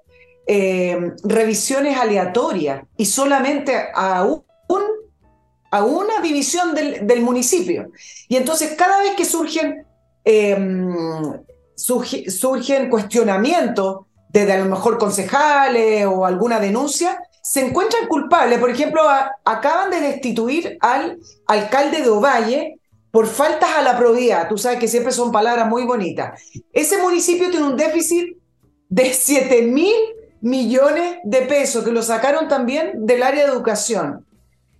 eh, 0.47 1.11
revisiones 1.21 1.97
aleatorias 1.97 2.83
y 2.95 3.05
solamente 3.05 3.75
a, 3.93 4.23
un, 4.23 4.43
a 5.69 5.83
una 5.83 6.21
división 6.21 6.73
del, 6.73 7.21
municipio. 7.21 7.91
Y 8.29 8.37
entonces 8.37 8.75
cada 8.77 8.99
vez 8.99 9.15
que 9.17 9.25
surgen, 9.25 9.85
em, 10.23 10.95
surgen 11.75 12.89
cuestionamientos 12.89 14.05
desde 14.29 14.53
a 14.53 14.59
lo 14.59 14.69
mejor 14.69 14.97
concejales 14.97 16.05
o 16.05 16.25
alguna 16.25 16.57
denuncia, 16.57 17.19
se 17.41 17.65
encuentran 17.65 18.07
culpables. 18.07 18.59
Por 18.59 18.69
ejemplo, 18.69 19.01
acaban 19.43 19.91
de 19.91 19.99
destituir 19.99 20.77
al 20.79 21.19
alcalde 21.47 22.01
de 22.01 22.09
Ovalle 22.09 22.76
por 23.17 23.25
faltas 23.25 23.71
a 23.75 23.81
la 23.81 23.97
probidad, 23.97 24.47
tú 24.47 24.59
sabes 24.59 24.77
que 24.77 24.87
siempre 24.87 25.11
son 25.11 25.31
palabras 25.31 25.67
muy 25.67 25.85
bonitas. 25.85 26.39
Ese 26.71 26.99
municipio 26.99 27.49
tiene 27.49 27.65
un 27.65 27.75
déficit 27.75 28.37
de 28.89 29.11
7 29.11 29.63
mil 29.63 29.95
millones 30.41 31.17
de 31.23 31.41
pesos 31.41 31.83
que 31.83 31.89
lo 31.89 32.03
sacaron 32.03 32.47
también 32.47 33.07
del 33.07 33.23
área 33.23 33.43
de 33.43 33.51
educación. 33.51 34.23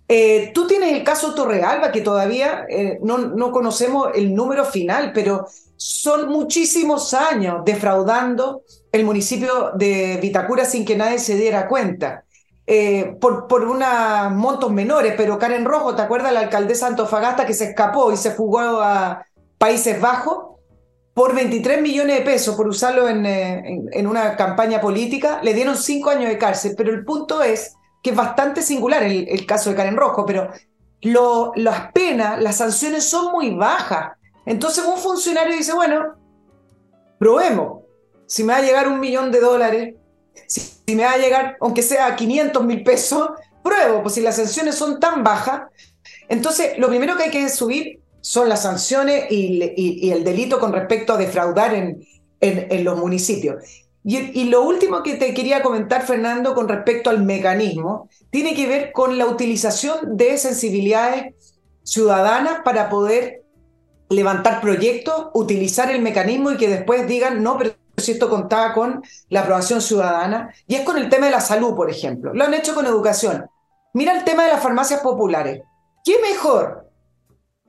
Eh, 0.06 0.52
tú 0.54 0.68
tienes 0.68 0.92
el 0.92 1.02
caso 1.02 1.34
Torrealba, 1.34 1.90
que 1.90 2.00
todavía 2.00 2.64
eh, 2.68 3.00
no, 3.02 3.18
no 3.18 3.50
conocemos 3.50 4.10
el 4.14 4.32
número 4.32 4.64
final, 4.64 5.10
pero 5.12 5.48
son 5.76 6.28
muchísimos 6.28 7.14
años 7.14 7.64
defraudando 7.64 8.62
el 8.92 9.04
municipio 9.04 9.72
de 9.74 10.16
Vitacura 10.22 10.64
sin 10.64 10.84
que 10.84 10.94
nadie 10.94 11.18
se 11.18 11.34
diera 11.34 11.66
cuenta. 11.66 12.22
Eh, 12.70 13.16
por, 13.18 13.46
por 13.48 13.64
unos 13.64 14.30
montos 14.32 14.70
menores, 14.70 15.14
pero 15.16 15.38
Karen 15.38 15.64
Rojo, 15.64 15.94
¿te 15.94 16.02
acuerdas 16.02 16.34
la 16.34 16.40
alcaldesa 16.40 16.86
Antofagasta 16.86 17.46
que 17.46 17.54
se 17.54 17.70
escapó 17.70 18.12
y 18.12 18.18
se 18.18 18.32
fugó 18.32 18.60
a 18.60 19.24
Países 19.56 19.98
Bajos? 19.98 20.58
Por 21.14 21.34
23 21.34 21.80
millones 21.80 22.18
de 22.18 22.24
pesos, 22.26 22.54
por 22.56 22.68
usarlo 22.68 23.08
en, 23.08 23.24
eh, 23.24 23.80
en, 23.90 24.06
una 24.06 24.36
campaña 24.36 24.82
política, 24.82 25.40
le 25.42 25.54
dieron 25.54 25.78
cinco 25.78 26.10
años 26.10 26.28
de 26.28 26.36
cárcel. 26.36 26.74
Pero 26.76 26.90
el 26.90 27.06
punto 27.06 27.42
es 27.42 27.74
que 28.02 28.10
es 28.10 28.16
bastante 28.16 28.60
singular 28.60 29.02
el, 29.02 29.26
el 29.26 29.46
caso 29.46 29.70
de 29.70 29.76
Karen 29.76 29.96
Rojo, 29.96 30.26
pero 30.26 30.50
lo, 31.00 31.52
las 31.56 31.90
penas, 31.92 32.38
las 32.38 32.56
sanciones 32.56 33.08
son 33.08 33.32
muy 33.32 33.54
bajas. 33.54 34.12
Entonces 34.44 34.84
un 34.84 34.98
funcionario 34.98 35.56
dice, 35.56 35.72
bueno, 35.72 36.16
probemos. 37.18 37.84
Si 38.26 38.44
me 38.44 38.52
va 38.52 38.58
a 38.58 38.62
llegar 38.62 38.88
un 38.88 39.00
millón 39.00 39.32
de 39.32 39.40
dólares, 39.40 39.94
si 40.46 40.94
me 40.94 41.04
va 41.04 41.12
a 41.12 41.18
llegar, 41.18 41.56
aunque 41.60 41.82
sea 41.82 42.14
500 42.14 42.64
mil 42.64 42.82
pesos, 42.82 43.30
pruebo, 43.62 44.02
pues 44.02 44.14
si 44.14 44.20
las 44.20 44.36
sanciones 44.36 44.74
son 44.74 45.00
tan 45.00 45.22
bajas. 45.22 45.62
Entonces, 46.28 46.78
lo 46.78 46.88
primero 46.88 47.16
que 47.16 47.24
hay 47.24 47.30
que 47.30 47.48
subir 47.48 48.00
son 48.20 48.48
las 48.48 48.62
sanciones 48.62 49.30
y, 49.30 50.10
el 50.10 50.24
delito 50.24 50.58
con 50.58 50.72
respecto 50.72 51.14
a 51.14 51.16
defraudar 51.16 51.74
en, 51.74 52.04
en, 52.40 52.84
los 52.84 52.98
municipios. 52.98 53.62
Y, 54.04 54.44
lo 54.44 54.62
último 54.62 55.02
que 55.02 55.14
te 55.14 55.34
quería 55.34 55.62
comentar, 55.62 56.06
Fernando, 56.06 56.54
con 56.54 56.68
respecto 56.68 57.10
al 57.10 57.22
mecanismo, 57.22 58.08
tiene 58.30 58.54
que 58.54 58.66
ver 58.66 58.92
con 58.92 59.18
la 59.18 59.26
utilización 59.26 60.16
de 60.16 60.38
sensibilidades 60.38 61.34
ciudadanas 61.82 62.60
para 62.64 62.88
poder 62.88 63.42
levantar 64.10 64.60
proyectos, 64.60 65.28
utilizar 65.34 65.90
el 65.90 66.00
mecanismo 66.00 66.52
y 66.52 66.56
que 66.56 66.68
después 66.68 67.06
digan, 67.06 67.42
no, 67.42 67.58
pero 67.58 67.72
si 68.00 68.12
esto 68.12 68.28
contaba 68.28 68.72
con 68.72 69.02
la 69.28 69.40
aprobación 69.40 69.80
ciudadana, 69.80 70.52
y 70.66 70.74
es 70.74 70.82
con 70.82 70.98
el 70.98 71.08
tema 71.08 71.26
de 71.26 71.32
la 71.32 71.40
salud, 71.40 71.74
por 71.74 71.90
ejemplo. 71.90 72.32
Lo 72.34 72.44
han 72.44 72.54
hecho 72.54 72.74
con 72.74 72.86
educación. 72.86 73.46
Mira 73.94 74.12
el 74.12 74.24
tema 74.24 74.44
de 74.44 74.50
las 74.50 74.62
farmacias 74.62 75.00
populares. 75.00 75.62
¿Qué 76.04 76.18
mejor 76.20 76.90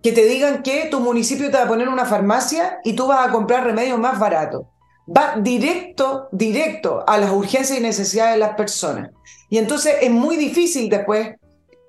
que 0.01 0.11
te 0.11 0.25
digan 0.25 0.63
que 0.63 0.87
tu 0.91 0.99
municipio 0.99 1.49
te 1.49 1.57
va 1.57 1.63
a 1.63 1.67
poner 1.67 1.89
una 1.89 2.05
farmacia 2.05 2.79
y 2.83 2.93
tú 2.93 3.07
vas 3.07 3.27
a 3.27 3.31
comprar 3.31 3.63
remedios 3.63 3.99
más 3.99 4.19
baratos? 4.19 4.63
Va 5.07 5.35
directo, 5.37 6.29
directo 6.31 7.03
a 7.07 7.17
las 7.17 7.31
urgencias 7.31 7.79
y 7.79 7.81
necesidades 7.81 8.33
de 8.33 8.39
las 8.39 8.55
personas. 8.55 9.09
Y 9.49 9.57
entonces 9.57 9.95
es 10.01 10.11
muy 10.11 10.37
difícil 10.37 10.89
después, 10.89 11.35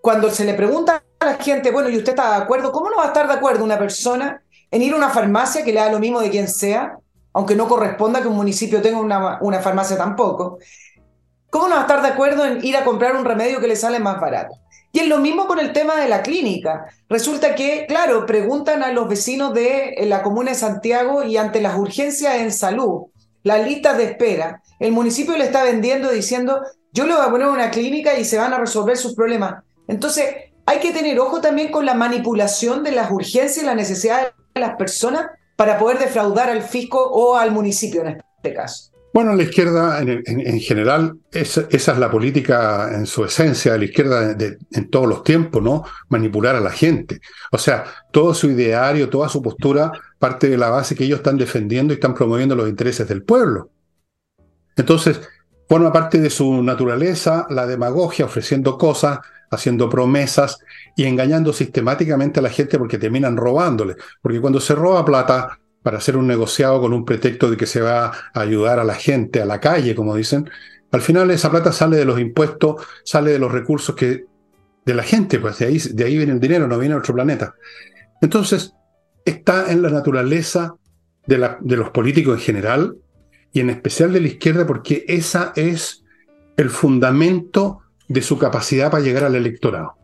cuando 0.01 0.31
se 0.31 0.45
le 0.45 0.55
pregunta 0.55 1.05
a 1.19 1.27
la 1.27 1.35
gente, 1.35 1.71
bueno, 1.71 1.91
¿y 1.91 1.99
usted 1.99 2.13
está 2.13 2.37
de 2.37 2.43
acuerdo? 2.43 2.73
¿Cómo 2.73 2.89
no 2.89 2.97
va 2.97 3.05
a 3.05 3.09
estar 3.09 3.27
de 3.27 3.35
acuerdo 3.35 3.63
una 3.63 3.79
persona 3.79 4.43
en 4.71 4.83
ir 4.83 4.95
a 4.95 4.97
una 4.97 5.11
farmacia 5.11 5.63
que 5.63 5.73
le 5.73 5.81
da 5.81 5.93
lo 5.93 5.99
mismo 5.99 6.21
de 6.21 6.31
quien 6.31 6.49
sea? 6.49 6.97
Aunque 7.33 7.55
no 7.55 7.69
corresponda 7.69 8.21
que 8.21 8.29
un 8.29 8.37
municipio 8.37 8.83
tenga 8.83 8.99
una, 8.99 9.39
una 9.41 9.61
farmacia 9.61 9.97
tampoco, 9.97 10.59
¿cómo 11.51 11.69
no 11.69 11.75
va 11.75 11.81
a 11.81 11.85
estar 11.85 12.03
de 12.03 12.09
acuerdo 12.09 12.45
en 12.45 12.65
ir 12.65 12.77
a 12.77 12.85
comprar 12.85 13.17
un 13.17 13.25
remedio 13.25 13.61
que 13.61 13.69
le 13.69 13.77
sale 13.77 13.99
más 14.01 14.21
barato? 14.21 14.55
Y 14.93 15.01
es 15.01 15.09
lo 15.09 15.19
mismo 15.19 15.47
con 15.47 15.61
el 15.61 15.73
tema 15.73 15.97
de 15.97 16.09
la 16.09 16.23
clínica. 16.23 16.87
Resulta 17.09 17.55
que, 17.55 17.87
claro, 17.87 18.27
preguntan 18.27 18.83
a 18.83 18.91
los 18.91 19.09
vecinos 19.09 19.55
de 19.55 19.95
la 20.07 20.23
comuna 20.23 20.51
de 20.51 20.57
Santiago 20.57 21.23
y 21.23 21.37
ante 21.37 21.61
las 21.61 21.79
urgencias 21.79 22.37
en 22.37 22.51
salud, 22.51 23.07
las 23.45 23.65
listas 23.65 23.97
de 23.97 24.05
espera, 24.05 24.63
el 24.81 24.93
municipio 24.93 25.37
le 25.37 25.45
está 25.45 25.63
vendiendo 25.63 26.11
diciendo, 26.11 26.63
yo 26.93 27.07
le 27.07 27.15
voy 27.15 27.25
a 27.25 27.31
poner 27.31 27.47
una 27.47 27.71
clínica 27.71 28.19
y 28.19 28.25
se 28.25 28.39
van 28.39 28.53
a 28.53 28.59
resolver 28.59 28.97
sus 28.97 29.15
problemas. 29.15 29.63
Entonces, 29.87 30.27
hay 30.67 30.79
que 30.81 30.93
tener 30.93 31.19
ojo 31.21 31.41
también 31.41 31.71
con 31.71 31.87
la 31.87 31.95
manipulación 31.95 32.83
de 32.83 32.93
las 32.93 33.11
urgencias 33.11 33.63
y 33.63 33.67
las 33.67 33.77
necesidades 33.77 34.33
de 34.55 34.61
las 34.61 34.77
personas 34.77 35.27
para 35.61 35.79
poder 35.79 35.99
defraudar 35.99 36.49
al 36.49 36.63
fisco 36.63 36.99
o 36.99 37.37
al 37.37 37.51
municipio 37.53 38.01
en 38.01 38.23
este 38.39 38.55
caso. 38.55 38.91
Bueno, 39.13 39.35
la 39.35 39.43
izquierda 39.43 40.01
en, 40.01 40.59
general, 40.59 41.19
esa 41.31 41.67
es 41.71 41.99
la 41.99 42.11
política 42.11 42.91
en 42.95 43.05
su 43.05 43.27
esencia 43.27 43.73
de 43.73 43.79
la 43.81 43.85
izquierda 43.85 44.35
en 44.71 44.89
todos 44.91 45.07
los 45.07 45.23
tiempos, 45.23 45.63
¿no? 45.63 45.85
Manipular 46.09 46.57
a 46.57 46.61
la 46.61 46.71
gente. 46.71 47.21
O 47.53 47.59
sea, 47.59 47.85
todo 48.11 48.33
su 48.33 48.51
ideario, 48.51 49.11
toda 49.11 49.29
su 49.29 49.43
postura 49.43 49.93
parte 50.19 50.49
de 50.49 50.57
la 50.57 50.71
base 50.71 50.95
que 50.95 51.05
ellos 51.05 51.19
están 51.19 51.37
defendiendo 51.37 51.93
y 51.93 51.97
están 51.97 52.15
promoviendo 52.15 52.57
los 52.57 52.67
intereses 52.67 53.07
del 53.07 53.23
pueblo. 53.23 53.69
Entonces, 54.79 55.21
forma 55.69 55.93
parte 55.93 56.21
de 56.21 56.31
su 56.31 56.63
naturaleza 56.63 57.47
la 57.51 57.67
demagogia, 57.67 58.25
ofreciendo 58.25 58.79
cosas 58.79 59.19
haciendo 59.51 59.89
promesas 59.89 60.59
y 60.97 61.05
engañando 61.05 61.53
sistemáticamente 61.53 62.41
a 62.41 62.43
la 62.43 62.51
gente 62.51 62.79
porque 62.79 62.99
terminan 62.99 63.37
robándole. 63.37 63.97
Porque 64.23 64.41
cuando 64.41 64.61
se 64.61 64.75
roba 64.75 65.05
plata 65.05 65.59
para 65.83 65.99
hacer 65.99 66.17
un 66.17 66.27
negociado 66.27 66.81
con 66.81 66.93
un 66.93 67.05
pretexto 67.05 67.51
de 67.51 67.57
que 67.57 67.67
se 67.67 67.81
va 67.81 68.13
a 68.33 68.41
ayudar 68.41 68.79
a 68.79 68.85
la 68.85 68.95
gente, 68.95 69.41
a 69.41 69.47
la 69.47 69.61
calle, 69.61 69.95
como 69.95 70.15
dicen, 70.15 70.49
al 70.93 71.01
final 71.01 71.31
esa 71.31 71.51
plata 71.51 71.73
sale 71.73 71.97
de 71.97 72.05
los 72.05 72.21
impuestos, 72.21 72.85
sale 73.05 73.33
de 73.33 73.39
los 73.39 73.51
recursos 73.51 73.95
que 73.95 74.27
de 74.85 74.95
la 74.95 75.03
gente, 75.03 75.39
pues 75.39 75.59
de 75.59 75.67
ahí, 75.67 75.79
de 75.79 76.05
ahí 76.05 76.17
viene 76.17 76.33
el 76.33 76.41
dinero, 76.41 76.67
no 76.67 76.79
viene 76.79 76.95
de 76.95 77.01
otro 77.01 77.15
planeta. 77.15 77.55
Entonces, 78.21 78.75
está 79.25 79.71
en 79.71 79.83
la 79.83 79.91
naturaleza 79.91 80.75
de, 81.27 81.51
de 81.61 81.77
los 81.77 81.91
políticos 81.91 82.39
en 82.39 82.45
general 82.45 82.97
y 83.53 83.61
en 83.61 83.71
especial 83.71 84.13
de 84.13 84.21
la 84.21 84.29
izquierda 84.29 84.67
porque 84.67 85.05
esa 85.09 85.53
es 85.57 86.05
el 86.57 86.71
fundamento 86.71 87.81
de 88.11 88.23
su 88.23 88.39
capacidad 88.39 88.91
para 88.91 89.05
llegar 89.05 89.23
al 89.23 89.37
electorado. 89.37 89.95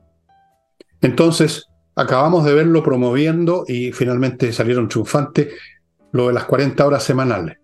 Entonces, 1.01 1.66
acabamos 1.97 2.45
de 2.45 2.55
verlo 2.55 2.85
promoviendo 2.85 3.64
y 3.66 3.90
finalmente 3.90 4.53
salieron 4.53 4.87
triunfantes 4.87 5.53
lo 6.12 6.29
de 6.29 6.33
las 6.33 6.45
40 6.45 6.87
horas 6.87 7.03
semanales. 7.03 7.59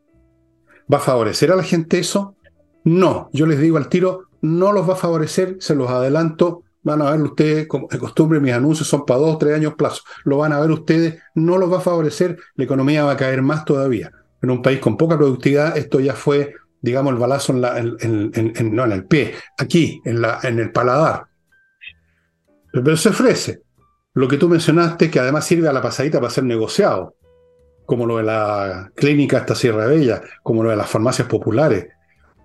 ¿Va 0.93 0.99
a 0.99 1.01
favorecer 1.01 1.53
a 1.53 1.57
la 1.57 1.63
gente 1.63 2.01
eso? 2.01 2.35
No, 2.83 3.31
yo 3.33 3.47
les 3.47 3.61
digo 3.61 3.77
al 3.77 3.89
tiro, 3.89 4.25
no 4.41 4.73
los 4.73 4.89
va 4.89 4.95
a 4.95 4.97
favorecer, 4.97 5.59
se 5.61 5.77
los 5.77 5.89
adelanto, 5.89 6.65
van 6.83 7.03
a 7.03 7.13
ver 7.13 7.23
ustedes, 7.23 7.69
como 7.69 7.87
de 7.87 8.01
costumbre, 8.01 8.41
mis 8.41 8.53
anuncios 8.53 8.89
son 8.89 9.07
para 9.07 9.21
dos, 9.21 9.39
tres 9.39 9.55
años 9.55 9.75
plazo, 9.75 10.03
lo 10.25 10.39
van 10.39 10.53
a 10.53 10.59
ver 10.59 10.73
ustedes, 10.73 11.23
no 11.37 11.57
los 11.57 11.73
va 11.73 11.79
a 11.79 11.83
favorecer, 11.83 12.37
la 12.57 12.65
economía 12.65 13.05
va 13.05 13.13
a 13.13 13.17
caer 13.17 13.43
más 13.43 13.65
todavía. 13.65 14.11
En 14.43 14.51
un 14.51 14.61
país 14.61 14.81
con 14.81 14.97
poca 14.97 15.17
productividad, 15.17 15.77
esto 15.77 16.01
ya 16.01 16.15
fue, 16.15 16.57
digamos, 16.83 17.13
el 17.13 17.19
balazo 17.19 17.53
en, 17.53 17.61
la, 17.61 17.79
en, 17.79 18.75
no, 18.75 18.85
en 18.85 18.93
el 18.93 19.07
pie, 19.07 19.35
aquí, 19.57 20.03
en, 20.05 20.21
la, 20.21 20.41
en 20.43 20.59
el 20.59 20.73
paladar. 20.73 21.27
Pero 22.73 22.97
se 22.97 23.11
ofrece. 23.11 23.63
Lo 24.15 24.29
que 24.29 24.37
tú 24.37 24.49
mencionaste, 24.49 25.11
que 25.11 25.21
además 25.21 25.47
sirve 25.47 25.69
a 25.69 25.73
la 25.73 25.81
pasadita 25.81 26.21
para 26.21 26.33
ser 26.33 26.45
negociado, 26.45 27.15
como 27.87 28.05
lo 28.05 28.19
de 28.19 28.25
la 28.25 28.91
clínica 28.95 29.39
hasta 29.39 29.55
Sierra 29.55 29.87
Bella, 29.87 30.23
como 30.43 30.63
lo 30.63 30.71
de 30.71 30.77
las 30.77 30.91
farmacias 30.91 31.29
populares, 31.29 31.87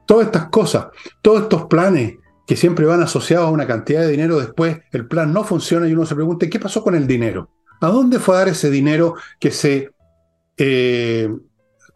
Todas 0.07 0.27
estas 0.27 0.47
cosas, 0.47 0.87
todos 1.21 1.43
estos 1.43 1.65
planes 1.65 2.15
que 2.47 2.55
siempre 2.55 2.85
van 2.85 3.03
asociados 3.03 3.47
a 3.47 3.51
una 3.51 3.67
cantidad 3.67 4.01
de 4.01 4.07
dinero, 4.07 4.39
después 4.39 4.79
el 4.93 5.05
plan 5.05 5.33
no 5.33 5.43
funciona 5.43 5.85
y 5.85 5.91
uno 5.91 6.05
se 6.05 6.15
pregunta, 6.15 6.47
¿qué 6.49 6.59
pasó 6.59 6.81
con 6.81 6.95
el 6.95 7.05
dinero? 7.05 7.49
¿A 7.81 7.87
dónde 7.87 8.17
fue 8.17 8.35
a 8.35 8.39
dar 8.39 8.47
ese 8.47 8.71
dinero 8.71 9.15
que 9.37 9.51
se, 9.51 9.91
eh, 10.55 11.29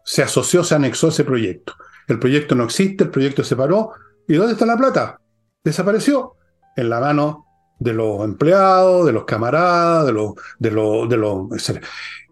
se 0.04 0.22
asoció, 0.22 0.62
se 0.62 0.74
anexó 0.74 1.06
a 1.06 1.10
ese 1.10 1.24
proyecto? 1.24 1.72
El 2.08 2.18
proyecto 2.18 2.54
no 2.54 2.64
existe, 2.64 3.04
el 3.04 3.10
proyecto 3.10 3.44
se 3.44 3.56
paró. 3.56 3.92
¿Y 4.28 4.34
dónde 4.34 4.52
está 4.52 4.66
la 4.66 4.76
plata? 4.76 5.20
Desapareció 5.64 6.34
en 6.76 6.88
la 6.88 7.00
mano 7.00 7.46
de 7.78 7.92
los 7.92 8.24
empleados, 8.24 9.06
de 9.06 9.12
los 9.12 9.24
camaradas, 9.24 10.06
de 10.06 10.12
los, 10.12 10.32
de 10.58 10.70
los, 10.70 11.08
de 11.08 11.16
los, 11.16 11.72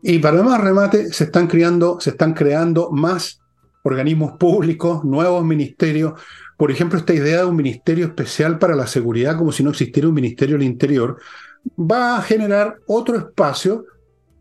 Y 0.02 0.18
para 0.18 0.42
más 0.42 0.60
remate, 0.60 1.12
se 1.12 1.24
están 1.24 1.46
creando, 1.46 1.98
se 2.00 2.10
están 2.10 2.34
creando 2.34 2.90
más 2.90 3.40
organismos 3.82 4.32
públicos, 4.38 5.04
nuevos 5.04 5.44
ministerios. 5.44 6.20
Por 6.56 6.70
ejemplo, 6.70 6.98
esta 6.98 7.14
idea 7.14 7.38
de 7.38 7.46
un 7.46 7.56
ministerio 7.56 8.06
especial 8.06 8.58
para 8.58 8.76
la 8.76 8.86
seguridad, 8.86 9.36
como 9.36 9.52
si 9.52 9.64
no 9.64 9.70
existiera 9.70 10.08
un 10.08 10.14
ministerio 10.14 10.56
del 10.56 10.66
interior, 10.66 11.18
va 11.78 12.16
a 12.16 12.22
generar 12.22 12.78
otro 12.86 13.16
espacio 13.16 13.84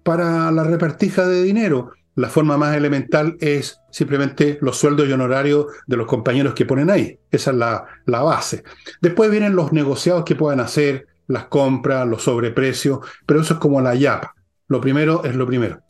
para 0.03 0.51
la 0.51 0.63
repartija 0.63 1.27
de 1.27 1.43
dinero. 1.43 1.91
La 2.19 2.29
forma 2.29 2.57
más 2.57 2.75
elemental 2.75 3.37
es 3.39 3.79
simplemente 3.91 4.57
los 4.61 4.77
sueldos 4.77 5.07
y 5.07 5.13
honorarios 5.13 5.67
de 5.87 5.97
los 5.97 6.05
compañeros 6.05 6.53
que 6.53 6.65
ponen 6.65 6.89
ahí. 6.89 7.17
Esa 7.31 7.51
es 7.51 7.57
la, 7.57 7.85
la 8.05 8.21
base. 8.21 8.63
Después 9.01 9.31
vienen 9.31 9.55
los 9.55 9.71
negociados 9.71 10.25
que 10.25 10.35
puedan 10.35 10.59
hacer, 10.59 11.07
las 11.27 11.45
compras, 11.45 12.07
los 12.07 12.23
sobreprecios, 12.23 12.99
pero 13.25 13.41
eso 13.41 13.53
es 13.53 13.59
como 13.59 13.79
la 13.79 13.95
yapa. 13.95 14.35
Lo 14.67 14.81
primero 14.81 15.23
es 15.23 15.35
lo 15.35 15.47
primero. 15.47 15.81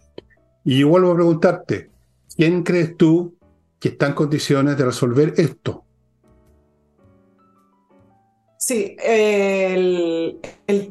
Y 0.64 0.84
vuelvo 0.84 1.12
a 1.12 1.16
preguntarte, 1.16 1.90
¿quién 2.36 2.62
crees 2.62 2.96
tú 2.96 3.36
que 3.80 3.90
está 3.90 4.08
en 4.08 4.14
condiciones 4.14 4.78
de 4.78 4.86
resolver 4.86 5.34
esto. 5.38 5.86
Sí, 8.62 8.98
el, 9.02 10.38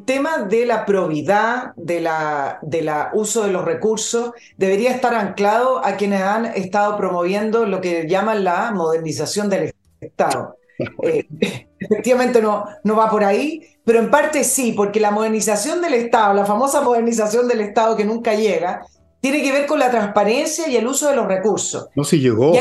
tema 0.03 0.39
de 0.39 0.65
la 0.65 0.87
probidad, 0.87 1.75
de 1.75 2.01
la, 2.01 2.57
de 2.63 2.81
la 2.81 3.11
uso 3.13 3.43
de 3.43 3.51
los 3.51 3.63
recursos, 3.63 4.31
debería 4.57 4.89
estar 4.89 5.13
anclado 5.13 5.85
a 5.85 5.95
quienes 5.95 6.23
han 6.23 6.47
estado 6.47 6.97
promoviendo 6.97 7.67
lo 7.67 7.79
que 7.79 8.07
llaman 8.09 8.43
la 8.43 8.71
modernización 8.71 9.49
del 9.49 9.73
Estado. 10.01 10.55
Eh, 11.03 11.27
efectivamente 11.77 12.41
no, 12.41 12.63
no 12.85 12.95
va 12.95 13.09
por 13.09 13.25
ahí, 13.25 13.61
pero 13.83 13.99
en 13.99 14.09
parte 14.09 14.45
sí, 14.45 14.71
porque 14.71 15.01
la 15.01 15.11
modernización 15.11 15.81
del 15.81 15.93
Estado, 15.93 16.33
la 16.33 16.45
famosa 16.45 16.79
modernización 16.79 17.49
del 17.49 17.59
Estado 17.59 17.97
que 17.97 18.05
nunca 18.05 18.33
llega, 18.33 18.85
tiene 19.19 19.43
que 19.43 19.51
ver 19.51 19.65
con 19.65 19.77
la 19.77 19.91
transparencia 19.91 20.69
y 20.69 20.77
el 20.77 20.87
uso 20.87 21.09
de 21.09 21.17
los 21.17 21.27
recursos. 21.27 21.89
No, 21.95 22.05
si 22.05 22.21
llegó. 22.21 22.53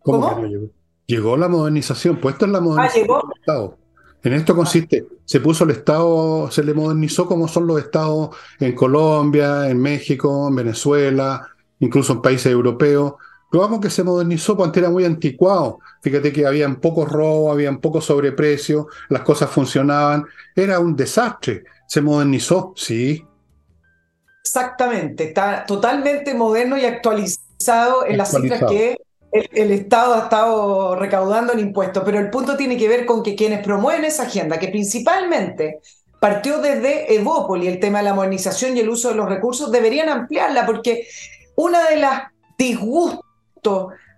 ¿Cómo, 0.00 0.46
llegó? 0.46 0.70
Llegó 1.08 1.38
la 1.38 1.48
modernización, 1.48 2.20
puesto 2.20 2.44
en 2.44 2.52
la 2.52 2.58
ah, 2.58 2.60
modernización 2.60 3.06
del 3.06 3.40
Estado. 3.40 3.78
En 4.22 4.34
esto 4.34 4.54
consiste, 4.54 5.06
se 5.24 5.40
puso 5.40 5.64
el 5.64 5.70
Estado, 5.70 6.50
se 6.50 6.62
le 6.62 6.74
modernizó 6.74 7.26
como 7.26 7.48
son 7.48 7.66
los 7.66 7.80
estados 7.80 8.36
en 8.60 8.74
Colombia, 8.74 9.70
en 9.70 9.80
México, 9.80 10.48
en 10.48 10.54
Venezuela, 10.54 11.48
incluso 11.78 12.12
en 12.12 12.22
países 12.22 12.52
europeos. 12.52 13.14
Pero 13.50 13.62
vamos 13.62 13.80
que 13.80 13.88
se 13.88 14.04
modernizó, 14.04 14.54
porque 14.54 14.68
antes 14.68 14.82
era 14.82 14.90
muy 14.90 15.06
anticuado. 15.06 15.78
Fíjate 16.02 16.30
que 16.30 16.46
habían 16.46 16.76
pocos 16.76 17.10
robos, 17.10 17.52
habían 17.52 17.78
pocos 17.78 18.04
sobreprecios, 18.04 18.84
las 19.08 19.22
cosas 19.22 19.48
funcionaban. 19.48 20.26
Era 20.54 20.78
un 20.78 20.94
desastre. 20.94 21.64
Se 21.86 22.02
modernizó, 22.02 22.74
sí, 22.76 23.24
Exactamente, 24.48 25.24
está 25.24 25.66
totalmente 25.66 26.32
moderno 26.32 26.78
y 26.78 26.86
actualizado 26.86 28.06
en 28.06 28.16
las 28.16 28.30
cifras 28.30 28.64
que 28.66 28.96
el, 29.32 29.70
Estado 29.72 30.14
ha 30.14 30.24
estado 30.24 30.96
recaudando 30.96 31.52
en 31.52 31.60
impuestos, 31.60 32.02
pero 32.04 32.18
el 32.18 32.30
punto 32.30 32.56
tiene 32.56 32.76
que 32.76 32.88
ver 32.88 33.06
con 33.06 33.22
que 33.22 33.34
quienes 33.34 33.62
promueven 33.62 34.04
esa 34.04 34.24
agenda, 34.24 34.58
que 34.58 34.68
principalmente 34.68 35.80
partió 36.20 36.58
desde 36.58 37.14
Evópoli, 37.14 37.68
el 37.68 37.80
tema 37.80 37.98
de 37.98 38.04
la 38.04 38.14
modernización 38.14 38.76
y 38.76 38.80
el 38.80 38.88
uso 38.88 39.10
de 39.10 39.14
los 39.14 39.28
recursos, 39.28 39.70
deberían 39.70 40.08
ampliarla, 40.08 40.66
porque 40.66 41.06
una 41.56 41.88
de 41.88 41.96
las 41.96 42.22
disgustos, 42.58 43.22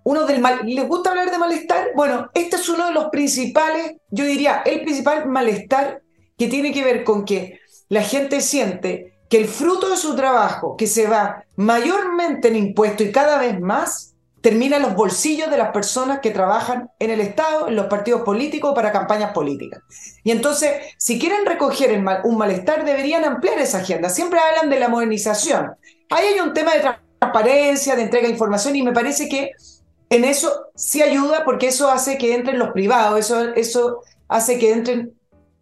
uno 0.03 0.25
del 0.25 0.41
mal, 0.41 0.61
¿les 0.63 0.87
gusta 0.87 1.11
hablar 1.11 1.29
de 1.29 1.37
malestar? 1.37 1.89
Bueno, 1.95 2.29
este 2.33 2.55
es 2.55 2.69
uno 2.69 2.87
de 2.87 2.93
los 2.93 3.09
principales, 3.09 3.97
yo 4.09 4.25
diría, 4.25 4.63
el 4.65 4.81
principal 4.81 5.27
malestar 5.27 6.01
que 6.37 6.47
tiene 6.47 6.73
que 6.73 6.83
ver 6.83 7.03
con 7.03 7.23
que 7.23 7.59
la 7.89 8.01
gente 8.01 8.41
siente 8.41 9.19
que 9.29 9.37
el 9.37 9.47
fruto 9.47 9.89
de 9.89 9.97
su 9.97 10.15
trabajo, 10.15 10.75
que 10.75 10.87
se 10.87 11.07
va 11.07 11.45
mayormente 11.55 12.47
en 12.47 12.55
impuestos 12.55 13.07
y 13.07 13.11
cada 13.11 13.37
vez 13.37 13.59
más, 13.59 14.10
termina 14.41 14.77
en 14.77 14.81
los 14.81 14.95
bolsillos 14.95 15.49
de 15.49 15.57
las 15.57 15.71
personas 15.71 16.19
que 16.19 16.31
trabajan 16.31 16.89
en 16.99 17.11
el 17.11 17.21
Estado, 17.21 17.67
en 17.67 17.75
los 17.75 17.85
partidos 17.85 18.23
políticos 18.23 18.73
para 18.73 18.91
campañas 18.91 19.31
políticas. 19.33 19.81
Y 20.23 20.31
entonces, 20.31 20.71
si 20.97 21.19
quieren 21.19 21.45
recoger 21.45 22.03
un 22.23 22.37
malestar, 22.37 22.83
deberían 22.83 23.23
ampliar 23.23 23.59
esa 23.59 23.79
agenda. 23.79 24.09
Siempre 24.09 24.39
hablan 24.39 24.69
de 24.69 24.79
la 24.79 24.89
modernización. 24.89 25.71
Ahí 26.09 26.25
hay 26.33 26.39
un 26.39 26.53
tema 26.53 26.73
de 26.73 26.81
transparencia, 27.19 27.95
de 27.95 28.01
entrega 28.01 28.25
de 28.25 28.33
información, 28.33 28.75
y 28.75 28.81
me 28.81 28.93
parece 28.93 29.29
que 29.29 29.51
en 30.09 30.25
eso 30.25 30.65
sí 30.75 31.01
ayuda 31.01 31.45
porque 31.45 31.67
eso 31.67 31.89
hace 31.89 32.17
que 32.17 32.35
entren 32.35 32.59
los 32.59 32.71
privados, 32.71 33.19
eso, 33.19 33.53
eso 33.53 34.01
hace 34.27 34.57
que 34.59 34.73
entren 34.73 35.13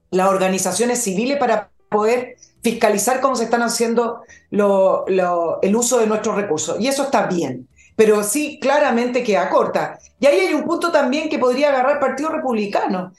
las 0.10 0.30
organizaciones 0.30 1.04
civiles 1.04 1.38
para 1.38 1.70
poder 1.90 2.38
fiscalizar 2.64 3.22
cómo 3.22 3.36
se 3.36 3.44
están 3.44 3.62
haciendo 3.62 4.22
el 4.52 5.76
uso 5.76 6.00
de 6.00 6.08
nuestros 6.08 6.36
recursos. 6.36 6.80
Y 6.80 6.88
eso 6.88 7.04
está 7.04 7.28
bien, 7.28 7.68
pero 8.00 8.24
sí 8.24 8.60
claramente 8.62 9.24
queda 9.24 9.50
corta. 9.50 10.00
Y 10.22 10.26
ahí 10.26 10.40
hay 10.40 10.54
un 10.54 10.64
punto 10.64 10.90
también 10.90 11.28
que 11.28 11.38
podría 11.38 11.68
agarrar 11.68 11.96
el 11.96 12.00
Partido 12.00 12.30
Republicano. 12.30 13.12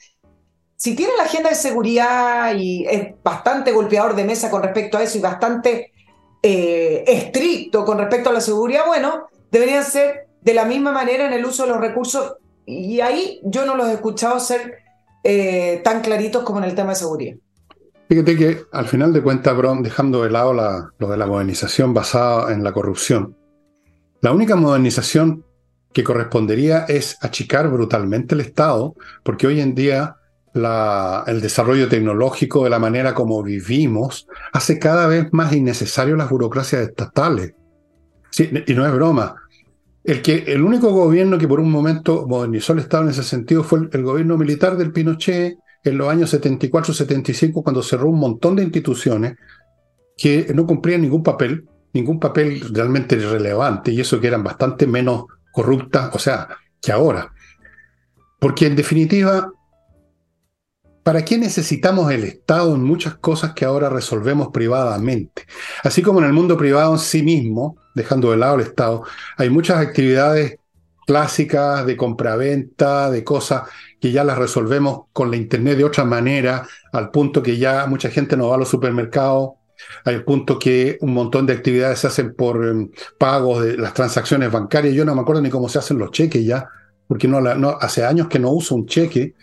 Si 0.75 0.95
tiene 0.95 1.13
la 1.15 1.25
agenda 1.25 1.49
de 1.49 1.55
seguridad 1.55 2.55
y 2.55 2.87
es 2.87 3.13
bastante 3.23 3.73
golpeador 3.73 4.15
de 4.15 4.23
mesa 4.23 4.49
con 4.49 4.63
respecto 4.63 4.97
a 4.97 5.03
eso 5.03 5.19
y 5.19 5.21
bastante 5.21 5.91
eh, 6.41 7.03
estricto 7.05 7.85
con 7.85 7.99
respecto 7.99 8.31
a 8.31 8.33
la 8.33 8.41
seguridad, 8.41 8.87
bueno, 8.87 9.27
deberían 9.51 9.83
ser 9.83 10.29
de 10.41 10.55
la 10.55 10.65
misma 10.65 10.91
manera 10.91 11.27
en 11.27 11.33
el 11.33 11.45
uso 11.45 11.61
de 11.61 11.69
los 11.69 11.79
recursos. 11.79 12.37
Y 12.65 13.01
ahí 13.01 13.39
yo 13.43 13.67
no 13.67 13.75
los 13.75 13.87
he 13.87 13.93
escuchado 13.93 14.39
ser 14.39 14.79
eh, 15.23 15.81
tan 15.83 16.01
claritos 16.01 16.41
como 16.41 16.57
en 16.57 16.65
el 16.65 16.73
tema 16.73 16.89
de 16.89 16.95
seguridad. 16.95 17.35
Fíjate 18.09 18.35
que 18.35 18.63
al 18.71 18.87
final 18.87 19.13
de 19.13 19.21
cuentas, 19.21 19.55
Bron, 19.55 19.83
dejando 19.83 20.23
de 20.23 20.31
lado 20.31 20.55
lo 20.97 21.07
de 21.07 21.17
la 21.17 21.27
modernización 21.27 21.93
basada 21.93 22.51
en 22.51 22.63
la 22.63 22.73
corrupción, 22.73 23.37
la 24.21 24.31
única 24.31 24.55
modernización 24.55 25.43
que 25.93 26.03
correspondería 26.03 26.85
es 26.87 27.17
achicar 27.21 27.69
brutalmente 27.69 28.35
el 28.35 28.41
Estado, 28.41 28.95
porque 29.23 29.47
hoy 29.47 29.59
en 29.59 29.75
día 29.75 30.15
el 30.53 31.41
desarrollo 31.41 31.87
tecnológico 31.87 32.63
de 32.63 32.69
la 32.69 32.79
manera 32.79 33.13
como 33.13 33.41
vivimos 33.41 34.27
hace 34.51 34.79
cada 34.79 35.07
vez 35.07 35.31
más 35.31 35.53
innecesario 35.53 36.15
las 36.15 36.29
burocracias 36.29 36.81
estatales. 36.81 37.53
y 38.37 38.73
no 38.73 38.85
es 38.85 38.93
broma. 38.93 39.35
El, 40.03 40.21
que, 40.21 40.43
el 40.47 40.63
único 40.63 40.91
gobierno 40.91 41.37
que 41.37 41.47
por 41.47 41.59
un 41.59 41.69
momento 41.69 42.25
modernizó 42.27 42.73
el 42.73 42.79
Estado 42.79 43.03
en 43.03 43.09
ese 43.09 43.23
sentido 43.23 43.63
fue 43.63 43.87
el 43.91 44.03
gobierno 44.03 44.37
militar 44.37 44.75
del 44.77 44.91
Pinochet, 44.91 45.57
en 45.83 45.97
los 45.97 46.09
años 46.09 46.33
74-75 46.33 47.63
cuando 47.63 47.81
cerró 47.81 48.09
un 48.09 48.19
montón 48.19 48.55
de 48.55 48.63
instituciones 48.63 49.35
que 50.17 50.51
no 50.53 50.65
cumplían 50.67 51.01
ningún 51.01 51.23
papel, 51.23 51.65
ningún 51.93 52.19
papel 52.19 52.73
realmente 52.73 53.15
relevante, 53.15 53.91
y 53.91 54.01
eso 54.01 54.19
que 54.19 54.27
eran 54.27 54.43
bastante 54.43 54.87
menos 54.87 55.25
corruptas, 55.51 56.09
o 56.13 56.19
sea, 56.19 56.47
que 56.81 56.91
ahora. 56.91 57.33
Porque 58.39 58.65
en 58.65 58.75
definitiva, 58.75 59.51
¿para 61.03 61.23
qué 61.23 61.37
necesitamos 61.37 62.11
el 62.11 62.23
Estado 62.23 62.73
en 62.75 62.83
muchas 62.83 63.15
cosas 63.15 63.53
que 63.53 63.65
ahora 63.65 63.89
resolvemos 63.89 64.49
privadamente? 64.49 65.45
Así 65.83 66.01
como 66.01 66.19
en 66.19 66.25
el 66.25 66.33
mundo 66.33 66.57
privado 66.57 66.93
en 66.93 66.99
sí 66.99 67.23
mismo, 67.23 67.77
dejando 67.93 68.31
de 68.31 68.37
lado 68.37 68.55
el 68.55 68.61
Estado, 68.61 69.03
hay 69.37 69.49
muchas 69.49 69.77
actividades 69.77 70.57
clásicas 71.05 71.85
de 71.85 71.97
compraventa, 71.97 73.11
de 73.11 73.23
cosas 73.23 73.63
que 73.99 74.11
ya 74.11 74.23
las 74.23 74.37
resolvemos 74.37 75.03
con 75.13 75.29
la 75.29 75.37
Internet 75.37 75.77
de 75.77 75.83
otra 75.83 76.05
manera, 76.05 76.67
al 76.93 77.11
punto 77.11 77.43
que 77.43 77.57
ya 77.57 77.85
mucha 77.85 78.09
gente 78.09 78.37
no 78.37 78.49
va 78.49 78.55
a 78.55 78.59
los 78.59 78.69
supermercados, 78.69 79.51
al 80.05 80.23
punto 80.23 80.57
que 80.57 80.97
un 81.01 81.13
montón 81.13 81.45
de 81.45 81.53
actividades 81.53 81.99
se 81.99 82.07
hacen 82.07 82.33
por 82.33 82.65
em, 82.65 82.89
pagos 83.17 83.63
de 83.63 83.77
las 83.77 83.93
transacciones 83.93 84.51
bancarias. 84.51 84.93
Yo 84.93 85.05
no 85.05 85.15
me 85.15 85.21
acuerdo 85.21 85.41
ni 85.41 85.49
cómo 85.49 85.69
se 85.69 85.79
hacen 85.79 85.97
los 85.97 86.11
cheques 86.11 86.45
ya, 86.45 86.67
porque 87.07 87.27
no, 87.27 87.41
no 87.41 87.77
hace 87.79 88.05
años 88.05 88.27
que 88.27 88.39
no 88.39 88.51
uso 88.51 88.75
un 88.75 88.85
cheque. 88.85 89.35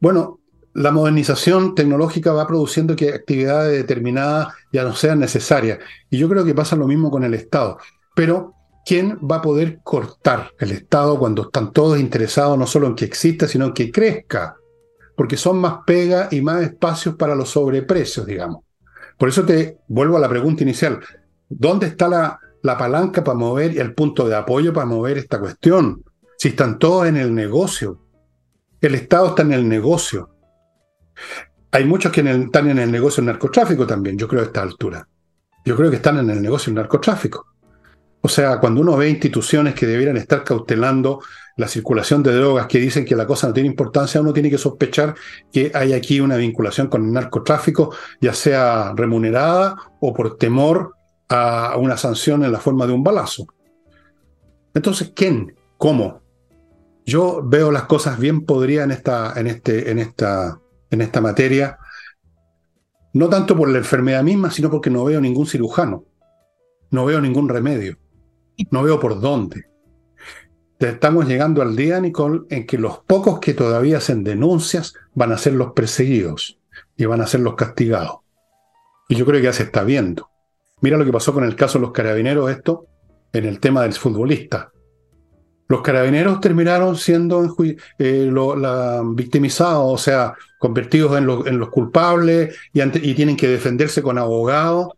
Bueno, 0.00 0.38
la 0.74 0.92
modernización 0.92 1.74
tecnológica 1.74 2.32
va 2.32 2.46
produciendo 2.46 2.94
que 2.94 3.12
actividades 3.12 3.72
determinadas 3.72 4.54
ya 4.72 4.84
no 4.84 4.94
sean 4.94 5.18
necesarias. 5.18 5.78
Y 6.08 6.18
yo 6.18 6.28
creo 6.28 6.44
que 6.44 6.54
pasa 6.54 6.76
lo 6.76 6.86
mismo 6.86 7.10
con 7.10 7.24
el 7.24 7.34
Estado. 7.34 7.78
Pero, 8.14 8.54
¿quién 8.86 9.18
va 9.18 9.36
a 9.36 9.42
poder 9.42 9.80
cortar 9.82 10.52
el 10.58 10.70
Estado 10.70 11.18
cuando 11.18 11.42
están 11.42 11.72
todos 11.72 11.98
interesados 11.98 12.56
no 12.56 12.66
solo 12.66 12.86
en 12.86 12.94
que 12.94 13.06
exista, 13.06 13.48
sino 13.48 13.66
en 13.66 13.72
que 13.72 13.90
crezca? 13.90 14.56
Porque 15.16 15.36
son 15.36 15.58
más 15.58 15.78
pega 15.84 16.28
y 16.30 16.40
más 16.42 16.62
espacios 16.62 17.16
para 17.16 17.34
los 17.34 17.50
sobreprecios, 17.50 18.24
digamos. 18.24 18.60
Por 19.18 19.28
eso 19.28 19.44
te 19.44 19.78
vuelvo 19.88 20.16
a 20.16 20.20
la 20.20 20.28
pregunta 20.28 20.62
inicial. 20.62 21.00
¿Dónde 21.48 21.88
está 21.88 22.08
la, 22.08 22.38
la 22.62 22.78
palanca 22.78 23.24
para 23.24 23.36
mover 23.36 23.74
y 23.74 23.78
el 23.78 23.94
punto 23.94 24.28
de 24.28 24.36
apoyo 24.36 24.72
para 24.72 24.86
mover 24.86 25.18
esta 25.18 25.40
cuestión? 25.40 26.04
Si 26.38 26.48
están 26.48 26.78
todos 26.78 27.06
en 27.06 27.16
el 27.16 27.34
negocio. 27.34 28.00
El 28.80 28.94
Estado 28.94 29.28
está 29.28 29.42
en 29.42 29.52
el 29.52 29.68
negocio. 29.68 30.30
Hay 31.72 31.84
muchos 31.84 32.12
que 32.12 32.20
están 32.20 32.70
en 32.70 32.78
el 32.78 32.92
negocio 32.92 33.20
del 33.20 33.32
narcotráfico 33.32 33.86
también, 33.86 34.16
yo 34.16 34.28
creo, 34.28 34.42
a 34.42 34.46
esta 34.46 34.62
altura. 34.62 35.06
Yo 35.64 35.76
creo 35.76 35.90
que 35.90 35.96
están 35.96 36.18
en 36.18 36.30
el 36.30 36.40
negocio 36.40 36.70
del 36.70 36.76
narcotráfico. 36.76 37.47
O 38.20 38.28
sea, 38.28 38.58
cuando 38.58 38.80
uno 38.80 38.96
ve 38.96 39.08
instituciones 39.08 39.74
que 39.74 39.86
debieran 39.86 40.16
estar 40.16 40.44
cautelando 40.44 41.20
la 41.56 41.68
circulación 41.68 42.22
de 42.22 42.34
drogas, 42.34 42.66
que 42.66 42.78
dicen 42.78 43.04
que 43.04 43.16
la 43.16 43.26
cosa 43.26 43.48
no 43.48 43.54
tiene 43.54 43.68
importancia, 43.68 44.20
uno 44.20 44.32
tiene 44.32 44.50
que 44.50 44.58
sospechar 44.58 45.14
que 45.52 45.70
hay 45.74 45.92
aquí 45.92 46.20
una 46.20 46.36
vinculación 46.36 46.88
con 46.88 47.04
el 47.04 47.12
narcotráfico, 47.12 47.94
ya 48.20 48.32
sea 48.32 48.92
remunerada 48.94 49.76
o 50.00 50.12
por 50.12 50.36
temor 50.36 50.94
a 51.28 51.76
una 51.78 51.96
sanción 51.96 52.44
en 52.44 52.52
la 52.52 52.60
forma 52.60 52.86
de 52.86 52.92
un 52.92 53.02
balazo. 53.02 53.46
Entonces, 54.74 55.12
¿quién? 55.14 55.54
¿Cómo? 55.76 56.22
Yo 57.04 57.42
veo 57.44 57.70
las 57.70 57.84
cosas 57.84 58.18
bien 58.18 58.44
podridas 58.44 58.84
en 58.84 58.90
esta, 58.92 59.32
en 59.36 59.46
este, 59.46 59.90
en 59.90 59.98
esta 59.98 60.60
en 60.90 61.00
esta 61.00 61.20
materia, 61.20 61.78
no 63.12 63.28
tanto 63.28 63.56
por 63.56 63.68
la 63.68 63.78
enfermedad 63.78 64.22
misma, 64.22 64.50
sino 64.50 64.70
porque 64.70 64.90
no 64.90 65.04
veo 65.04 65.20
ningún 65.20 65.46
cirujano, 65.46 66.04
no 66.90 67.04
veo 67.04 67.20
ningún 67.20 67.48
remedio, 67.48 67.98
no 68.70 68.82
veo 68.82 68.98
por 68.98 69.20
dónde. 69.20 69.64
Estamos 70.78 71.26
llegando 71.26 71.60
al 71.60 71.74
día, 71.74 72.00
Nicole, 72.00 72.42
en 72.50 72.66
que 72.66 72.78
los 72.78 72.98
pocos 72.98 73.40
que 73.40 73.52
todavía 73.52 73.98
hacen 73.98 74.22
denuncias 74.22 74.94
van 75.14 75.32
a 75.32 75.38
ser 75.38 75.54
los 75.54 75.72
perseguidos 75.72 76.60
y 76.96 77.04
van 77.04 77.20
a 77.20 77.26
ser 77.26 77.40
los 77.40 77.56
castigados. 77.56 78.18
Y 79.08 79.16
yo 79.16 79.26
creo 79.26 79.40
que 79.40 79.46
ya 79.46 79.52
se 79.52 79.64
está 79.64 79.82
viendo. 79.82 80.30
Mira 80.80 80.96
lo 80.96 81.04
que 81.04 81.12
pasó 81.12 81.34
con 81.34 81.44
el 81.44 81.56
caso 81.56 81.78
de 81.78 81.82
los 81.82 81.92
carabineros, 81.92 82.50
esto, 82.50 82.86
en 83.32 83.44
el 83.44 83.58
tema 83.58 83.82
del 83.82 83.92
futbolista. 83.94 84.70
Los 85.68 85.82
carabineros 85.82 86.40
terminaron 86.40 86.96
siendo 86.96 87.44
eh, 87.98 88.32
victimizados, 89.14 89.92
o 89.92 89.98
sea, 89.98 90.34
convertidos 90.58 91.18
en, 91.18 91.58
los 91.58 91.68
culpables 91.68 92.56
y, 92.72 93.14
tienen 93.14 93.36
que 93.36 93.48
defenderse 93.48 94.00
con 94.00 94.16
abogados. 94.16 94.88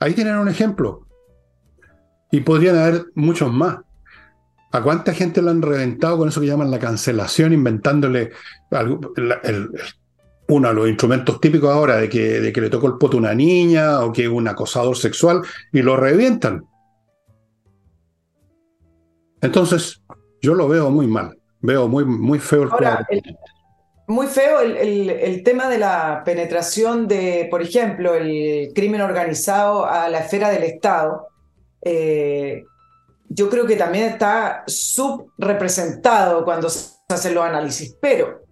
Ahí 0.00 0.14
tienen 0.14 0.36
un 0.36 0.48
ejemplo. 0.48 1.06
Y 2.30 2.40
podrían 2.40 2.76
haber 2.76 3.06
muchos 3.14 3.52
más. 3.52 3.78
¿A 4.72 4.82
cuánta 4.82 5.12
gente 5.12 5.42
le 5.42 5.50
han 5.50 5.62
reventado 5.62 6.18
con 6.18 6.28
eso 6.28 6.40
que 6.40 6.46
llaman 6.46 6.70
la 6.70 6.78
cancelación, 6.78 7.52
inventándole 7.52 8.30
uno 10.48 10.68
de 10.68 10.74
los 10.74 10.88
instrumentos 10.88 11.40
típicos 11.40 11.70
ahora 11.70 11.96
de 11.96 12.08
que, 12.08 12.40
de 12.40 12.52
que 12.52 12.60
le 12.60 12.70
tocó 12.70 12.86
el 12.86 12.98
poto 12.98 13.16
a 13.16 13.20
una 13.20 13.34
niña 13.34 14.00
o 14.00 14.12
que 14.12 14.24
es 14.24 14.28
un 14.28 14.46
acosador 14.46 14.96
sexual 14.96 15.42
y 15.72 15.82
lo 15.82 15.96
revientan? 15.96 16.64
Entonces, 19.40 20.00
yo 20.40 20.54
lo 20.54 20.68
veo 20.68 20.90
muy 20.90 21.06
mal, 21.06 21.36
veo 21.60 21.88
muy, 21.88 22.04
muy 22.04 22.38
feo 22.38 22.62
el 22.64 22.70
Ahora, 22.70 23.06
muy 24.10 24.26
feo 24.26 24.60
el, 24.60 25.42
tema 25.44 25.68
de 25.68 25.78
la 25.78 26.22
penetración 26.24 27.06
de, 27.06 27.46
por 27.50 27.62
ejemplo, 27.62 28.14
el 28.14 28.72
crimen 28.74 29.00
organizado 29.00 29.86
a 29.86 30.08
la 30.08 30.18
esfera 30.18 30.50
del 30.50 30.64
Estado. 30.64 31.28
Eh, 31.82 32.64
yo 33.28 33.48
creo 33.48 33.66
que 33.66 33.76
también 33.76 34.06
está 34.06 34.64
subrepresentado 34.66 36.44
cuando 36.44 36.68
se 36.68 36.94
hacen 37.08 37.34
los 37.34 37.44
análisis, 37.44 37.96
pero 38.00 38.42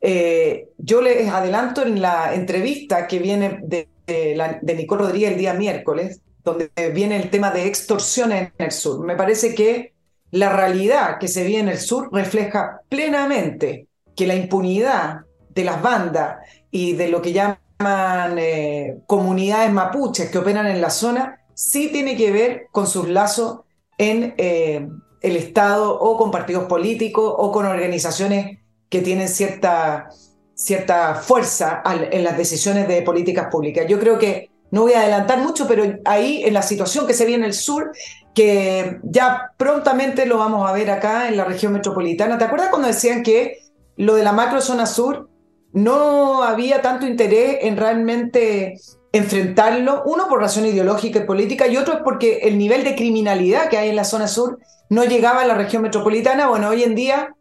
eh, 0.00 0.68
yo 0.76 1.00
les 1.00 1.28
adelanto 1.28 1.82
en 1.82 2.00
la 2.00 2.34
entrevista 2.34 3.06
que 3.06 3.18
viene 3.18 3.60
de, 3.62 3.88
de, 4.06 4.74
Nicole 4.74 5.02
Rodríguez 5.02 5.32
el 5.32 5.38
día 5.38 5.54
miércoles, 5.54 6.20
donde 6.44 6.70
viene 6.94 7.16
el 7.16 7.30
tema 7.30 7.50
de 7.50 7.66
extorsión 7.66 8.32
en 8.32 8.52
el 8.58 8.70
sur. 8.70 9.04
Me 9.04 9.16
parece 9.16 9.54
que 9.54 9.94
la 10.30 10.54
realidad 10.54 11.18
que 11.18 11.28
se 11.28 11.42
ve 11.42 11.58
en 11.58 11.68
el 11.68 11.78
sur 11.78 12.10
refleja 12.12 12.82
plenamente 12.88 13.88
que 14.14 14.26
la 14.26 14.34
impunidad 14.34 15.20
de 15.50 15.64
las 15.64 15.80
bandas 15.80 16.38
y 16.70 16.92
de 16.92 17.08
lo 17.08 17.22
que 17.22 17.32
llaman 17.32 18.38
eh, 18.38 18.98
comunidades 19.06 19.72
mapuches 19.72 20.30
que 20.30 20.38
operan 20.38 20.66
en 20.66 20.80
la 20.80 20.90
zona 20.90 21.37
sí 21.58 21.88
tiene 21.88 22.16
que 22.16 22.30
ver 22.30 22.68
con 22.70 22.86
sus 22.86 23.08
lazos 23.08 23.62
en 23.98 24.32
eh, 24.38 24.88
el 25.20 25.36
Estado 25.36 25.98
o 25.98 26.16
con 26.16 26.30
partidos 26.30 26.66
políticos 26.66 27.34
o 27.36 27.50
con 27.50 27.66
organizaciones 27.66 28.60
que 28.88 29.02
tienen 29.02 29.28
cierta, 29.28 30.08
cierta 30.54 31.16
fuerza 31.16 31.82
en 31.84 32.22
las 32.22 32.38
decisiones 32.38 32.86
de 32.86 33.02
políticas 33.02 33.48
públicas. 33.50 33.86
Yo 33.88 33.98
creo 33.98 34.20
que 34.20 34.50
no 34.70 34.82
voy 34.82 34.92
a 34.92 35.00
adelantar 35.00 35.40
mucho, 35.40 35.66
pero 35.66 35.82
ahí 36.04 36.44
en 36.44 36.54
la 36.54 36.62
situación 36.62 37.08
que 37.08 37.14
se 37.14 37.26
ve 37.26 37.34
en 37.34 37.42
el 37.42 37.54
sur 37.54 37.90
que 38.34 39.00
ya 39.02 39.50
prontamente 39.56 40.26
lo 40.26 40.38
vamos 40.38 40.70
a 40.70 40.72
ver 40.72 40.92
acá 40.92 41.26
en 41.26 41.36
la 41.36 41.44
región 41.44 41.72
metropolitana. 41.72 42.38
¿Te 42.38 42.44
acuerdas 42.44 42.68
cuando 42.68 42.86
decían 42.86 43.24
que 43.24 43.58
lo 43.96 44.14
de 44.14 44.22
la 44.22 44.30
macro 44.30 44.60
zona 44.60 44.86
sur 44.86 45.28
no 45.72 46.44
había 46.44 46.82
tanto 46.82 47.04
interés 47.04 47.58
en 47.62 47.76
realmente 47.76 48.76
enfrentarlo? 49.18 50.02
Uno 50.06 50.28
por 50.28 50.40
razón 50.40 50.66
ideológica 50.66 51.20
y 51.20 51.24
política 51.24 51.66
y 51.66 51.76
otro 51.76 51.94
es 51.94 52.00
porque 52.02 52.38
el 52.42 52.58
nivel 52.58 52.84
de 52.84 52.94
criminalidad 52.94 53.68
que 53.68 53.78
hay 53.78 53.90
en 53.90 53.96
la 53.96 54.04
zona 54.04 54.28
sur 54.28 54.58
no 54.88 55.04
llegaba 55.04 55.42
a 55.42 55.46
la 55.46 55.54
región 55.54 55.82
metropolitana. 55.82 56.48
Bueno, 56.48 56.68
hoy 56.68 56.82
en 56.82 56.94
día 56.94 57.34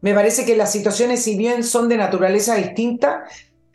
me 0.00 0.14
parece 0.14 0.44
que 0.44 0.56
las 0.56 0.72
situaciones, 0.72 1.22
si 1.22 1.36
bien 1.36 1.64
son 1.64 1.88
de 1.88 1.96
naturaleza 1.96 2.56
distinta, 2.56 3.24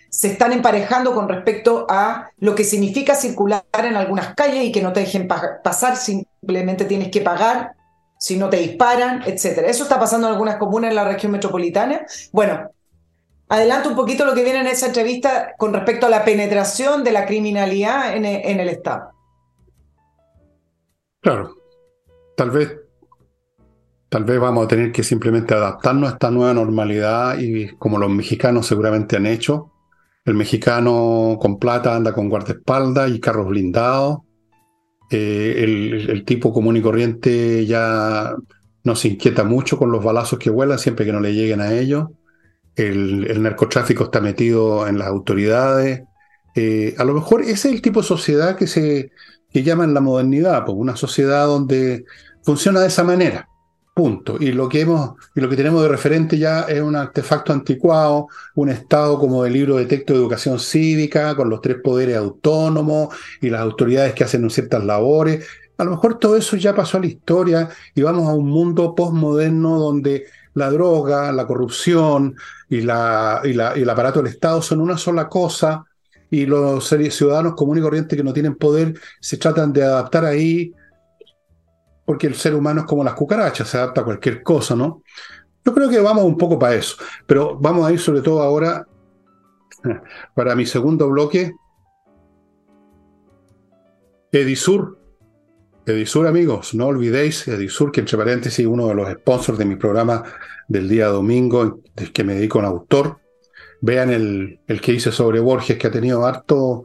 se 0.09 0.27
están 0.29 0.51
emparejando 0.51 1.13
con 1.13 1.27
respecto 1.29 1.85
a 1.89 2.29
lo 2.37 2.55
que 2.55 2.63
significa 2.63 3.15
circular 3.15 3.63
en 3.73 3.95
algunas 3.95 4.35
calles 4.35 4.65
y 4.65 4.71
que 4.71 4.81
no 4.81 4.93
te 4.93 5.01
dejen 5.01 5.27
pasar, 5.27 5.95
simplemente 5.95 6.85
tienes 6.85 7.09
que 7.09 7.21
pagar 7.21 7.73
si 8.19 8.35
no 8.35 8.49
te 8.49 8.57
disparan, 8.57 9.21
etc. 9.25 9.63
Eso 9.67 9.83
está 9.83 9.99
pasando 9.99 10.27
en 10.27 10.33
algunas 10.33 10.57
comunas 10.57 10.89
en 10.89 10.95
la 10.95 11.05
región 11.05 11.31
metropolitana. 11.31 12.05
Bueno, 12.31 12.71
adelanto 13.49 13.89
un 13.89 13.95
poquito 13.95 14.25
lo 14.25 14.33
que 14.33 14.43
viene 14.43 14.59
en 14.59 14.67
esa 14.67 14.87
entrevista 14.87 15.53
con 15.57 15.73
respecto 15.73 16.05
a 16.05 16.09
la 16.09 16.25
penetración 16.25 17.03
de 17.03 17.11
la 17.11 17.25
criminalidad 17.25 18.15
en 18.15 18.25
e, 18.25 18.51
en 18.51 18.59
el 18.59 18.69
Estado. 18.69 19.11
Claro, 21.21 21.55
tal 22.35 22.51
vez 22.51 22.77
Tal 24.09 24.23
vez 24.23 24.39
vamos 24.39 24.63
a 24.63 24.67
tener 24.69 24.93
que 24.93 25.03
simplemente 25.03 25.53
adaptarnos 25.53 26.09
a 26.09 26.13
esta 26.13 26.31
nueva 26.31 26.53
normalidad 26.53 27.37
y 27.39 27.75
como 27.75 27.97
los 27.97 28.09
mexicanos 28.09 28.65
seguramente 28.65 29.17
han 29.17 29.25
hecho, 29.25 29.73
el 30.23 30.33
mexicano 30.33 31.37
con 31.41 31.59
plata 31.59 31.95
anda 31.95 32.13
con 32.13 32.29
guardaespaldas 32.29 33.11
y 33.11 33.19
carros 33.19 33.47
blindados. 33.47 34.19
Eh, 35.09 35.63
el, 36.09 36.25
tipo 36.25 36.51
común 36.53 36.75
y 36.77 36.81
corriente 36.81 37.65
ya 37.65 38.35
no 38.83 38.95
se 38.95 39.07
inquieta 39.09 39.43
mucho 39.43 39.77
con 39.77 39.91
los 39.91 40.03
balazos 40.03 40.39
que 40.39 40.49
vuelan 40.49 40.79
siempre 40.79 41.05
que 41.05 41.13
no 41.13 41.19
le 41.19 41.33
lleguen 41.33 41.61
a 41.61 41.73
ellos. 41.73 42.07
El, 42.77 43.41
narcotráfico 43.41 44.05
está 44.05 44.21
metido 44.21 44.87
en 44.87 44.97
las 44.97 45.07
autoridades. 45.07 46.03
Eh, 46.55 46.95
a 46.97 47.03
lo 47.03 47.13
mejor 47.13 47.41
ese 47.41 47.51
es 47.51 47.65
el 47.65 47.81
tipo 47.81 48.01
de 48.01 48.07
sociedad 48.07 48.55
que 48.55 48.67
se 48.67 49.11
que 49.51 49.63
llaman 49.63 49.93
la 49.93 50.01
modernidad, 50.01 50.65
pues 50.65 50.77
una 50.77 50.95
sociedad 50.95 51.45
donde 51.45 52.05
funciona 52.43 52.79
de 52.79 52.87
esa 52.87 53.03
manera. 53.03 53.49
Punto. 53.93 54.37
Y 54.39 54.51
lo 54.51 54.69
que 54.69 54.81
hemos, 54.81 55.15
y 55.33 55.41
lo 55.41 55.49
que 55.49 55.55
tenemos 55.55 55.81
de 55.81 55.87
referente 55.89 56.37
ya 56.37 56.61
es 56.61 56.81
un 56.81 56.95
artefacto 56.95 57.51
anticuado, 57.51 58.27
un 58.53 58.69
estado 58.69 59.17
como 59.17 59.43
el 59.43 59.53
libro 59.53 59.77
de 59.77 59.87
texto 59.87 60.13
de 60.13 60.19
educación 60.19 60.59
cívica, 60.59 61.35
con 61.35 61.49
los 61.49 61.61
tres 61.61 61.77
poderes 61.83 62.15
autónomos 62.15 63.15
y 63.41 63.49
las 63.49 63.61
autoridades 63.61 64.13
que 64.13 64.23
hacen 64.23 64.47
ciertas 64.51 64.83
labores. 64.85 65.47
A 65.79 65.83
lo 65.83 65.91
mejor 65.91 66.19
todo 66.19 66.37
eso 66.37 66.55
ya 66.57 66.75
pasó 66.75 66.97
a 66.97 67.01
la 67.01 67.07
historia 67.07 67.69
y 67.95 68.03
vamos 68.03 68.29
a 68.29 68.33
un 68.33 68.49
mundo 68.49 68.93
postmoderno 68.93 69.79
donde 69.79 70.25
la 70.57 70.71
droga, 70.71 71.31
la 71.31 71.45
corrupción 71.45 72.35
y, 72.67 72.81
la, 72.81 73.41
y, 73.43 73.53
la, 73.53 73.73
el 73.73 73.89
aparato 73.89 74.21
del 74.21 74.33
Estado 74.33 74.61
son 74.61 74.81
una 74.81 74.97
sola 74.97 75.29
cosa 75.29 75.85
y 76.31 76.47
los 76.47 76.87
ciudadanos 76.87 77.53
comunes 77.53 77.81
y 77.81 77.83
corrientes 77.83 78.17
que 78.17 78.23
no 78.23 78.33
tienen 78.33 78.55
poder 78.55 78.99
se 79.21 79.37
tratan 79.37 79.71
de 79.71 79.83
adaptar 79.83 80.25
ahí 80.25 80.73
porque 82.05 82.25
el 82.25 82.33
ser 82.33 82.55
humano 82.55 82.81
es 82.81 82.87
como 82.87 83.03
las 83.03 83.13
cucarachas, 83.13 83.69
se 83.69 83.77
adapta 83.77 84.01
a 84.01 84.05
cualquier 84.05 84.41
cosa, 84.41 84.75
¿no? 84.75 85.03
Yo 85.63 85.73
creo 85.73 85.89
que 85.89 85.99
vamos 85.99 86.23
un 86.23 86.37
poco 86.37 86.57
para 86.57 86.73
eso, 86.73 86.95
pero 87.27 87.55
vamos 87.59 87.85
a 87.85 87.91
ir 87.91 87.99
sobre 87.99 88.21
todo 88.21 88.41
ahora 88.41 88.87
para 90.35 90.55
mi 90.55 90.65
segundo 90.65 91.07
bloque. 91.07 91.53
Edisur. 94.31 94.96
Edisur, 95.87 96.27
amigos, 96.27 96.73
no 96.73 96.87
olvidéis, 96.87 97.47
Edisur, 97.47 97.93
que 97.93 98.01
entre 98.01 98.17
paréntesis, 98.17 98.65
uno 98.67 98.89
de 98.89 98.93
los 98.93 99.09
sponsors 99.09 99.57
de 99.57 99.63
mi 99.63 99.77
programa 99.77 100.21
del 100.67 100.89
día 100.89 101.07
domingo, 101.07 101.79
que 102.11 102.25
me 102.25 102.35
dedico 102.35 102.59
a 102.59 102.63
un 102.63 102.67
autor. 102.67 103.19
Vean 103.79 104.11
el, 104.11 104.59
el 104.67 104.81
que 104.81 104.91
hice 104.91 105.13
sobre 105.13 105.39
Borges, 105.39 105.77
que 105.77 105.87
ha 105.87 105.91
tenido 105.91 106.25
harto, 106.25 106.83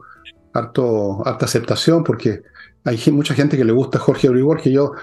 harto, 0.53 1.21
harta 1.27 1.43
aceptación, 1.43 2.01
porque 2.01 2.43
hay 2.85 2.97
mucha 3.11 3.33
gente 3.33 3.57
que 3.57 3.65
le 3.65 3.73
gusta 3.73 3.99
Jorge 3.99 4.29
Borges. 4.29 4.71
Yo 4.71 4.93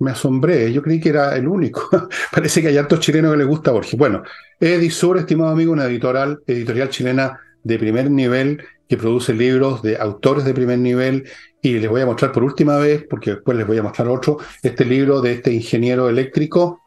me 0.00 0.10
asombré, 0.10 0.72
yo 0.72 0.82
creí 0.82 0.98
que 0.98 1.10
era 1.10 1.36
el 1.36 1.46
único. 1.46 1.88
Parece 2.32 2.60
que 2.60 2.68
hay 2.68 2.76
hartos 2.76 2.98
chilenos 2.98 3.30
que 3.30 3.38
les 3.38 3.46
gusta 3.46 3.70
Borges. 3.70 3.96
Bueno, 3.96 4.24
Edisur, 4.58 5.16
estimado 5.16 5.52
amigo, 5.52 5.72
una 5.72 5.84
editorial, 5.84 6.40
editorial 6.44 6.88
chilena 6.88 7.38
de 7.62 7.78
primer 7.78 8.10
nivel 8.10 8.64
que 8.88 8.96
produce 8.96 9.34
libros 9.34 9.82
de 9.82 9.96
autores 9.98 10.44
de 10.44 10.54
primer 10.54 10.78
nivel 10.78 11.28
y 11.62 11.78
les 11.78 11.90
voy 11.90 12.00
a 12.00 12.06
mostrar 12.06 12.32
por 12.32 12.44
última 12.44 12.76
vez, 12.76 13.04
porque 13.08 13.32
después 13.32 13.56
les 13.56 13.66
voy 13.66 13.78
a 13.78 13.82
mostrar 13.82 14.08
otro, 14.08 14.38
este 14.62 14.84
libro 14.84 15.20
de 15.20 15.32
este 15.32 15.52
ingeniero 15.52 16.08
eléctrico, 16.08 16.80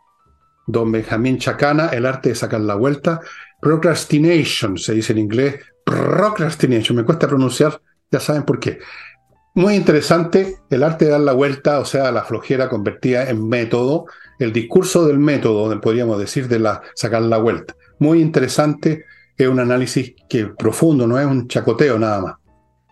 don 0.68 0.92
Benjamín 0.92 1.38
Chacana, 1.38 1.88
El 1.88 2.06
arte 2.06 2.30
de 2.30 2.36
sacar 2.36 2.62
la 2.62 2.76
vuelta, 2.76 3.20
Procrastination, 3.62 4.78
se 4.78 4.94
dice 4.94 5.14
en 5.14 5.20
inglés, 5.20 5.60
Procrastination, 5.86 6.98
me 6.98 7.04
cuesta 7.04 7.28
pronunciar, 7.28 7.82
ya 8.10 8.20
saben 8.20 8.44
por 8.44 8.60
qué. 8.60 8.80
Muy 9.54 9.76
interesante, 9.76 10.56
el 10.70 10.82
arte 10.82 11.06
de 11.06 11.12
dar 11.12 11.20
la 11.20 11.34
vuelta, 11.34 11.80
o 11.80 11.86
sea, 11.86 12.12
la 12.12 12.24
flojera 12.24 12.70
convertida 12.70 13.30
en 13.30 13.48
método, 13.48 14.06
el 14.40 14.54
discurso 14.54 15.06
del 15.06 15.20
método, 15.20 15.80
podríamos 15.82 16.18
decir, 16.18 16.48
de 16.48 16.60
la 16.60 16.82
sacar 16.96 17.22
la 17.24 17.38
vuelta. 17.38 17.76
Muy 18.00 18.22
interesante, 18.22 19.06
es 19.44 19.50
un 19.50 19.60
análisis 19.60 20.14
que 20.30 20.48
profundo, 20.48 21.08
no 21.08 21.20
es 21.20 21.26
un 21.26 21.48
chacoteo 21.48 21.98
nada 21.98 22.22
más. 22.22 22.36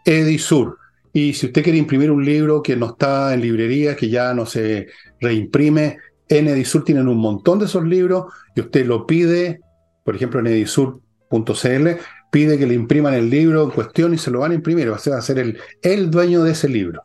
Edisur. 0.05 0.77
Y 1.11 1.33
si 1.33 1.47
usted 1.47 1.63
quiere 1.63 1.77
imprimir 1.77 2.11
un 2.11 2.23
libro 2.23 2.61
que 2.61 2.75
no 2.75 2.87
está 2.87 3.33
en 3.33 3.41
librería, 3.41 3.95
que 3.95 4.09
ya 4.09 4.33
no 4.33 4.45
se 4.45 4.87
reimprime, 5.19 5.97
en 6.27 6.47
Edisur 6.47 6.83
tienen 6.83 7.07
un 7.07 7.17
montón 7.17 7.59
de 7.59 7.65
esos 7.65 7.83
libros 7.83 8.25
y 8.55 8.61
usted 8.61 8.85
lo 8.85 9.07
pide, 9.07 9.59
por 10.05 10.15
ejemplo 10.15 10.39
en 10.39 10.47
edisur.cl, 10.47 11.87
pide 12.31 12.57
que 12.57 12.67
le 12.67 12.75
impriman 12.75 13.15
el 13.15 13.29
libro 13.29 13.63
en 13.63 13.71
cuestión 13.71 14.13
y 14.13 14.17
se 14.17 14.29
lo 14.29 14.39
van 14.39 14.51
a 14.51 14.55
imprimir, 14.55 14.91
va 14.91 14.97
a 14.97 15.21
ser 15.21 15.39
el, 15.39 15.57
el 15.81 16.11
dueño 16.11 16.43
de 16.43 16.51
ese 16.51 16.69
libro. 16.69 17.01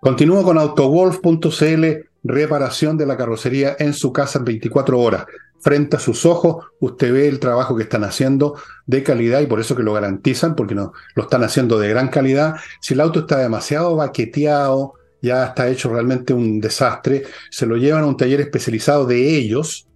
Continúo 0.00 0.44
con 0.44 0.58
autowolf.cl, 0.58 1.86
reparación 2.22 2.96
de 2.96 3.06
la 3.06 3.16
carrocería 3.16 3.74
en 3.80 3.92
su 3.92 4.12
casa 4.12 4.38
en 4.38 4.44
24 4.44 4.98
horas. 4.98 5.26
Frente 5.60 5.96
a 5.96 6.00
sus 6.00 6.24
ojos, 6.24 6.66
usted 6.80 7.12
ve 7.12 7.28
el 7.28 7.40
trabajo 7.40 7.76
que 7.76 7.82
están 7.82 8.04
haciendo 8.04 8.54
de 8.86 9.02
calidad 9.02 9.40
y 9.40 9.46
por 9.46 9.60
eso 9.60 9.74
que 9.74 9.82
lo 9.82 9.92
garantizan, 9.92 10.54
porque 10.54 10.74
no, 10.74 10.92
lo 11.14 11.24
están 11.24 11.42
haciendo 11.42 11.78
de 11.78 11.88
gran 11.88 12.08
calidad. 12.08 12.56
Si 12.80 12.94
el 12.94 13.00
auto 13.00 13.20
está 13.20 13.38
demasiado 13.38 13.96
baqueteado, 13.96 14.94
ya 15.20 15.46
está 15.46 15.68
hecho 15.68 15.92
realmente 15.92 16.32
un 16.32 16.60
desastre, 16.60 17.24
se 17.50 17.66
lo 17.66 17.76
llevan 17.76 18.04
a 18.04 18.06
un 18.06 18.16
taller 18.16 18.40
especializado 18.40 19.04
de 19.06 19.36
ellos, 19.36 19.88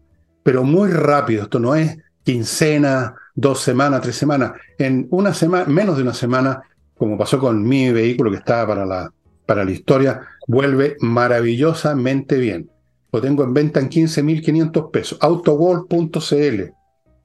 pero 0.43 0.65
muy 0.65 0.91
rápido. 0.91 1.45
Esto 1.45 1.61
no 1.61 1.75
es 1.77 1.97
quincena, 2.25 3.15
dos 3.35 3.61
semanas, 3.61 4.01
tres 4.03 4.17
semanas. 4.17 4.53
En 4.79 5.07
una 5.11 5.33
semana, 5.35 5.67
menos 5.67 5.97
de 5.97 6.03
una 6.03 6.15
semana, 6.15 6.63
como 6.97 7.17
pasó 7.17 7.39
con 7.39 7.63
mi 7.63 7.93
vehículo 7.93 8.31
que 8.31 8.39
estaba 8.39 8.67
para 8.67 8.87
la, 8.87 9.13
para 9.47 9.65
la 9.65 9.71
historia, 9.71 10.21
vuelve 10.47 10.97
maravillosamente 11.01 12.37
bien. 12.39 12.71
Lo 13.13 13.21
tengo 13.21 13.45
en 13.45 13.53
venta 13.53 13.79
en 13.79 13.91
15.500 13.91 14.91
pesos. 14.91 15.19
Autowall.cl. 15.21 16.63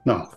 No. 0.05 0.29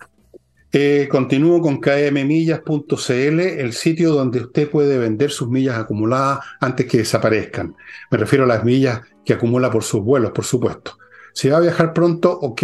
Eh, 0.73 1.09
continúo 1.11 1.61
con 1.61 1.81
kmmillas.cl, 1.81 3.41
el 3.41 3.73
sitio 3.73 4.13
donde 4.13 4.43
usted 4.43 4.71
puede 4.71 4.99
vender 4.99 5.33
sus 5.33 5.49
millas 5.49 5.79
acumuladas 5.79 6.45
antes 6.61 6.87
que 6.87 6.99
desaparezcan. 6.99 7.75
Me 8.11 8.19
refiero 8.19 8.45
a 8.45 8.47
las 8.47 8.65
millas 8.65 9.01
que 9.25 9.33
acumula 9.33 9.71
por 9.71 9.83
sus 9.83 10.03
vuelos, 10.03 10.31
por 10.31 10.45
supuesto. 10.45 10.97
Si 11.33 11.49
va 11.49 11.59
a 11.59 11.61
viajar 11.61 11.93
pronto, 11.93 12.31
ok. 12.31 12.63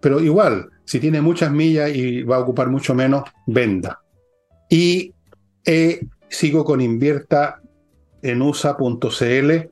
Pero 0.00 0.20
igual, 0.20 0.68
si 0.84 1.00
tiene 1.00 1.22
muchas 1.22 1.50
millas 1.50 1.94
y 1.94 2.22
va 2.22 2.36
a 2.36 2.40
ocupar 2.40 2.68
mucho 2.68 2.94
menos, 2.94 3.22
venda. 3.46 4.02
Y 4.68 5.14
eh, 5.64 6.00
sigo 6.28 6.64
con 6.64 6.82
invierta 6.82 7.62
en 8.20 8.42
USA.cl, 8.42 9.70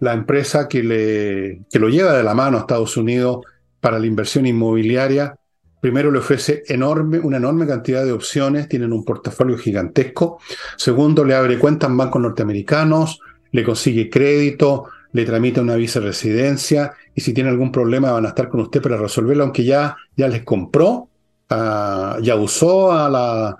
la 0.00 0.12
empresa 0.12 0.68
que, 0.68 0.82
le, 0.82 1.62
que 1.70 1.78
lo 1.78 1.88
lleva 1.88 2.16
de 2.16 2.22
la 2.22 2.34
mano 2.34 2.56
a 2.56 2.60
Estados 2.60 2.96
Unidos 2.96 3.44
para 3.80 3.98
la 3.98 4.06
inversión 4.06 4.46
inmobiliaria. 4.46 5.34
Primero 5.80 6.10
le 6.10 6.18
ofrece 6.18 6.64
enorme, 6.66 7.18
una 7.18 7.36
enorme 7.36 7.66
cantidad 7.66 8.04
de 8.04 8.12
opciones, 8.12 8.68
tienen 8.68 8.92
un 8.92 9.04
portafolio 9.04 9.56
gigantesco. 9.56 10.40
Segundo, 10.76 11.24
le 11.24 11.34
abre 11.34 11.58
cuentas 11.58 11.88
en 11.88 11.96
bancos 11.96 12.20
norteamericanos, 12.20 13.20
le 13.52 13.64
consigue 13.64 14.10
crédito, 14.10 14.86
le 15.12 15.24
tramita 15.24 15.60
una 15.60 15.76
visa 15.76 16.00
residencia 16.00 16.92
y 17.14 17.20
si 17.20 17.32
tiene 17.32 17.50
algún 17.50 17.72
problema 17.72 18.12
van 18.12 18.26
a 18.26 18.28
estar 18.28 18.48
con 18.48 18.60
usted 18.60 18.82
para 18.82 18.96
resolverlo, 18.96 19.44
aunque 19.44 19.64
ya, 19.64 19.96
ya 20.16 20.28
les 20.28 20.44
compró, 20.44 21.08
uh, 21.50 22.20
ya 22.20 22.36
usó 22.36 22.92
a 22.92 23.08
la, 23.08 23.56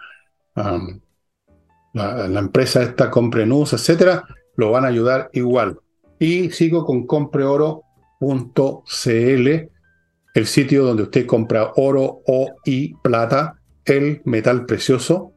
la, 1.95 2.39
empresa 2.39 2.83
esta 2.83 3.11
Comprenus, 3.11 3.73
etcétera, 3.73 4.25
lo 4.57 4.71
van 4.71 4.85
a 4.85 4.89
ayudar 4.89 5.31
igual. 5.33 5.79
Y 6.19 6.51
sigo 6.51 6.85
con 6.85 7.07
compreoro.cl, 7.07 7.83
el 10.35 10.47
sitio 10.47 10.85
donde 10.85 11.05
usted 11.05 11.27
compra 11.27 11.73
oro 11.77 12.21
o 12.27 12.55
y 12.65 12.95
plata, 12.95 13.61
el 13.85 14.21
metal 14.25 14.67
precioso, 14.67 15.33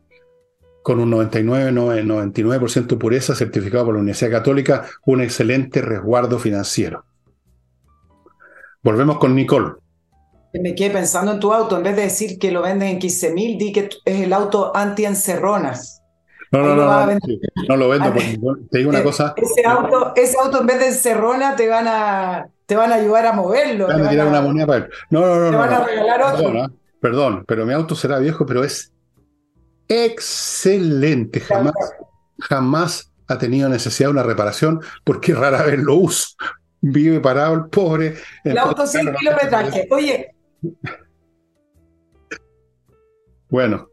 con 0.83 0.99
un 0.99 1.09
99, 1.11 1.71
99% 1.71 2.97
pureza, 2.97 3.35
certificado 3.35 3.85
por 3.85 3.95
la 3.95 4.01
Universidad 4.01 4.31
Católica, 4.31 4.85
un 5.05 5.21
excelente 5.21 5.81
resguardo 5.81 6.39
financiero. 6.39 7.05
Volvemos 8.83 9.19
con 9.19 9.35
Nicole. 9.35 9.73
Me 10.53 10.75
quedé 10.75 10.89
pensando 10.89 11.31
en 11.33 11.39
tu 11.39 11.53
auto, 11.53 11.77
en 11.77 11.83
vez 11.83 11.95
de 11.95 12.01
decir 12.01 12.37
que 12.37 12.51
lo 12.51 12.61
venden 12.61 12.89
en 12.89 12.99
15 12.99 13.33
mil, 13.33 13.57
di 13.57 13.71
que 13.71 13.89
es 14.03 14.21
el 14.21 14.33
auto 14.33 14.75
anti-encerronas. 14.75 16.00
No, 16.51 16.59
no, 16.59 16.75
no, 16.75 17.05
no, 17.05 17.19
no, 17.69 17.77
lo 17.77 17.89
vendo, 17.89 18.13
porque 18.13 18.37
te 18.71 18.79
digo 18.79 18.89
una 18.89 19.03
cosa. 19.03 19.33
Ese 19.37 19.65
auto, 19.65 20.13
ese 20.15 20.37
auto 20.37 20.59
en 20.59 20.67
vez 20.67 20.79
de 20.79 20.87
encerrona 20.87 21.55
te 21.55 21.69
van 21.69 21.87
a, 21.87 22.47
te 22.65 22.75
van 22.75 22.91
a 22.91 22.95
ayudar 22.95 23.25
a 23.27 23.33
moverlo. 23.33 23.87
Te 23.87 23.93
van 23.93 24.05
a 24.05 24.09
tirar 24.09 24.27
una 24.27 24.41
moneda 24.41 24.67
para 24.67 24.79
él. 24.79 24.89
No, 25.09 25.21
no, 25.21 25.39
no. 25.45 25.51
Te 25.51 25.55
van 25.55 25.73
a 25.73 25.85
regalar 25.85 26.21
otro. 26.21 26.37
Perdón, 26.37 26.57
¿ah? 26.57 26.71
perdón, 26.99 27.45
pero 27.47 27.65
mi 27.65 27.73
auto 27.73 27.95
será 27.95 28.19
viejo, 28.19 28.45
pero 28.45 28.65
es 28.65 28.91
excelente. 29.87 31.39
Jamás, 31.39 31.73
jamás 32.39 33.13
ha 33.27 33.37
tenido 33.37 33.69
necesidad 33.69 34.09
de 34.09 34.13
una 34.13 34.23
reparación 34.23 34.81
porque 35.05 35.33
rara 35.33 35.63
vez 35.63 35.79
lo 35.79 35.95
uso. 35.95 36.35
Vive 36.81 37.21
parado 37.21 37.53
el 37.53 37.65
pobre. 37.67 38.15
El 38.43 38.57
auto 38.57 38.85
sin 38.85 39.13
kilometraje. 39.13 39.87
Oye. 39.89 40.35
Bueno. 43.49 43.90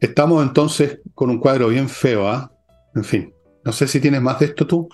Estamos 0.00 0.42
entonces 0.42 0.98
con 1.14 1.30
un 1.30 1.38
cuadro 1.38 1.68
bien 1.68 1.88
feo, 1.88 2.28
¿ah? 2.28 2.50
En 2.94 3.04
fin. 3.04 3.34
No 3.64 3.72
sé 3.72 3.86
si 3.86 4.00
tienes 4.00 4.22
más 4.22 4.38
de 4.38 4.46
esto 4.46 4.66
tú. 4.66 4.88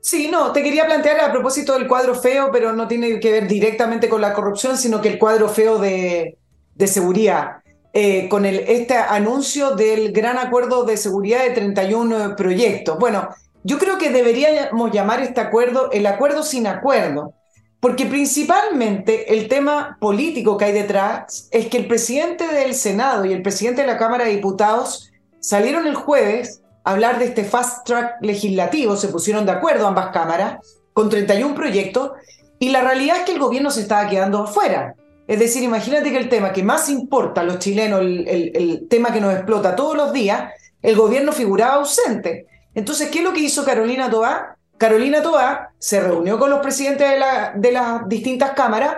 Sí, 0.00 0.28
no, 0.30 0.52
te 0.52 0.62
quería 0.62 0.86
plantear 0.86 1.20
a 1.20 1.32
propósito 1.32 1.74
del 1.74 1.86
cuadro 1.86 2.14
feo, 2.14 2.50
pero 2.52 2.72
no 2.72 2.88
tiene 2.88 3.20
que 3.20 3.32
ver 3.32 3.46
directamente 3.48 4.08
con 4.08 4.20
la 4.20 4.32
corrupción, 4.32 4.78
sino 4.78 5.00
que 5.00 5.08
el 5.08 5.18
cuadro 5.18 5.48
feo 5.48 5.78
de, 5.78 6.38
de 6.74 6.86
seguridad. 6.86 7.60
Eh, 7.92 8.28
con 8.28 8.46
el, 8.46 8.60
este 8.60 8.94
anuncio 8.94 9.74
del 9.74 10.12
gran 10.12 10.38
acuerdo 10.38 10.84
de 10.84 10.96
seguridad 10.96 11.42
de 11.42 11.50
31 11.50 12.36
proyectos. 12.36 12.96
Bueno, 13.00 13.30
yo 13.64 13.78
creo 13.78 13.98
que 13.98 14.10
deberíamos 14.10 14.92
llamar 14.92 15.20
este 15.20 15.40
acuerdo 15.40 15.90
el 15.90 16.06
acuerdo 16.06 16.44
sin 16.44 16.68
acuerdo, 16.68 17.34
porque 17.80 18.06
principalmente 18.06 19.34
el 19.34 19.48
tema 19.48 19.96
político 19.98 20.58
que 20.58 20.66
hay 20.66 20.72
detrás 20.72 21.48
es 21.50 21.66
que 21.66 21.78
el 21.78 21.86
presidente 21.86 22.46
del 22.46 22.74
Senado 22.74 23.24
y 23.24 23.32
el 23.32 23.42
presidente 23.42 23.80
de 23.80 23.86
la 23.86 23.96
Cámara 23.96 24.26
de 24.26 24.32
Diputados 24.32 25.10
salieron 25.40 25.86
el 25.86 25.94
jueves 25.94 26.62
a 26.84 26.92
hablar 26.92 27.18
de 27.18 27.24
este 27.24 27.44
fast 27.44 27.86
track 27.86 28.16
legislativo, 28.20 28.96
se 28.96 29.08
pusieron 29.08 29.46
de 29.46 29.52
acuerdo 29.52 29.86
ambas 29.86 30.10
cámaras 30.12 30.58
con 30.92 31.08
31 31.08 31.54
proyectos, 31.54 32.12
y 32.58 32.68
la 32.68 32.82
realidad 32.82 33.18
es 33.18 33.22
que 33.24 33.32
el 33.32 33.38
gobierno 33.38 33.70
se 33.70 33.80
estaba 33.80 34.08
quedando 34.08 34.42
afuera. 34.42 34.94
Es 35.26 35.38
decir, 35.38 35.62
imagínate 35.62 36.10
que 36.10 36.18
el 36.18 36.28
tema 36.28 36.52
que 36.52 36.62
más 36.62 36.90
importa 36.90 37.40
a 37.40 37.44
los 37.44 37.58
chilenos, 37.58 38.00
el, 38.00 38.86
tema 38.90 39.12
que 39.12 39.20
nos 39.20 39.32
explota 39.32 39.76
todos 39.76 39.96
los 39.96 40.12
días, 40.12 40.52
el 40.82 40.96
gobierno 40.96 41.32
figuraba 41.32 41.74
ausente. 41.74 42.46
Entonces, 42.74 43.08
¿qué 43.10 43.18
es 43.18 43.24
lo 43.24 43.32
que 43.32 43.40
hizo 43.40 43.64
Carolina 43.64 44.10
Toá? 44.10 44.56
Carolina 44.80 45.20
Toá 45.20 45.74
se 45.78 46.00
reunió 46.00 46.38
con 46.38 46.48
los 46.48 46.60
presidentes 46.60 47.06
de, 47.54 47.70
las 47.70 48.08
distintas 48.08 48.52
cámaras 48.52 48.96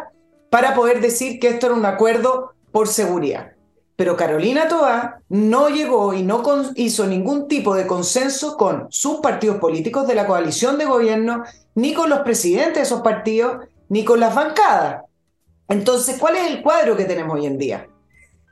para 0.48 0.76
poder 0.76 1.00
decir 1.00 1.40
que 1.40 1.48
esto 1.48 1.66
era 1.66 1.74
un 1.74 1.84
acuerdo 1.84 2.52
por 2.70 2.86
seguridad. 2.86 3.54
Pero 3.96 4.16
Carolina 4.16 4.68
Toa 4.68 5.22
no 5.28 5.70
llegó 5.70 6.14
y 6.14 6.22
no 6.22 6.40
hizo 6.76 7.08
ningún 7.08 7.48
tipo 7.48 7.74
de 7.74 7.88
consenso 7.88 8.56
con 8.56 8.86
sus 8.90 9.18
partidos 9.18 9.56
políticos 9.56 10.06
de 10.06 10.14
la 10.14 10.28
coalición 10.28 10.78
de 10.78 10.84
gobierno, 10.84 11.42
ni 11.74 11.94
con 11.94 12.10
los 12.10 12.20
presidentes 12.20 12.74
de 12.74 12.82
esos 12.82 13.00
partidos, 13.00 13.66
ni 13.88 14.04
con 14.04 14.20
las 14.20 14.36
bancadas. 14.36 15.02
Entonces, 15.66 16.16
¿cuál 16.20 16.36
es 16.36 16.48
el 16.48 16.62
cuadro 16.62 16.96
que 16.96 17.06
tenemos 17.06 17.34
hoy 17.34 17.46
en 17.46 17.58
día? 17.58 17.88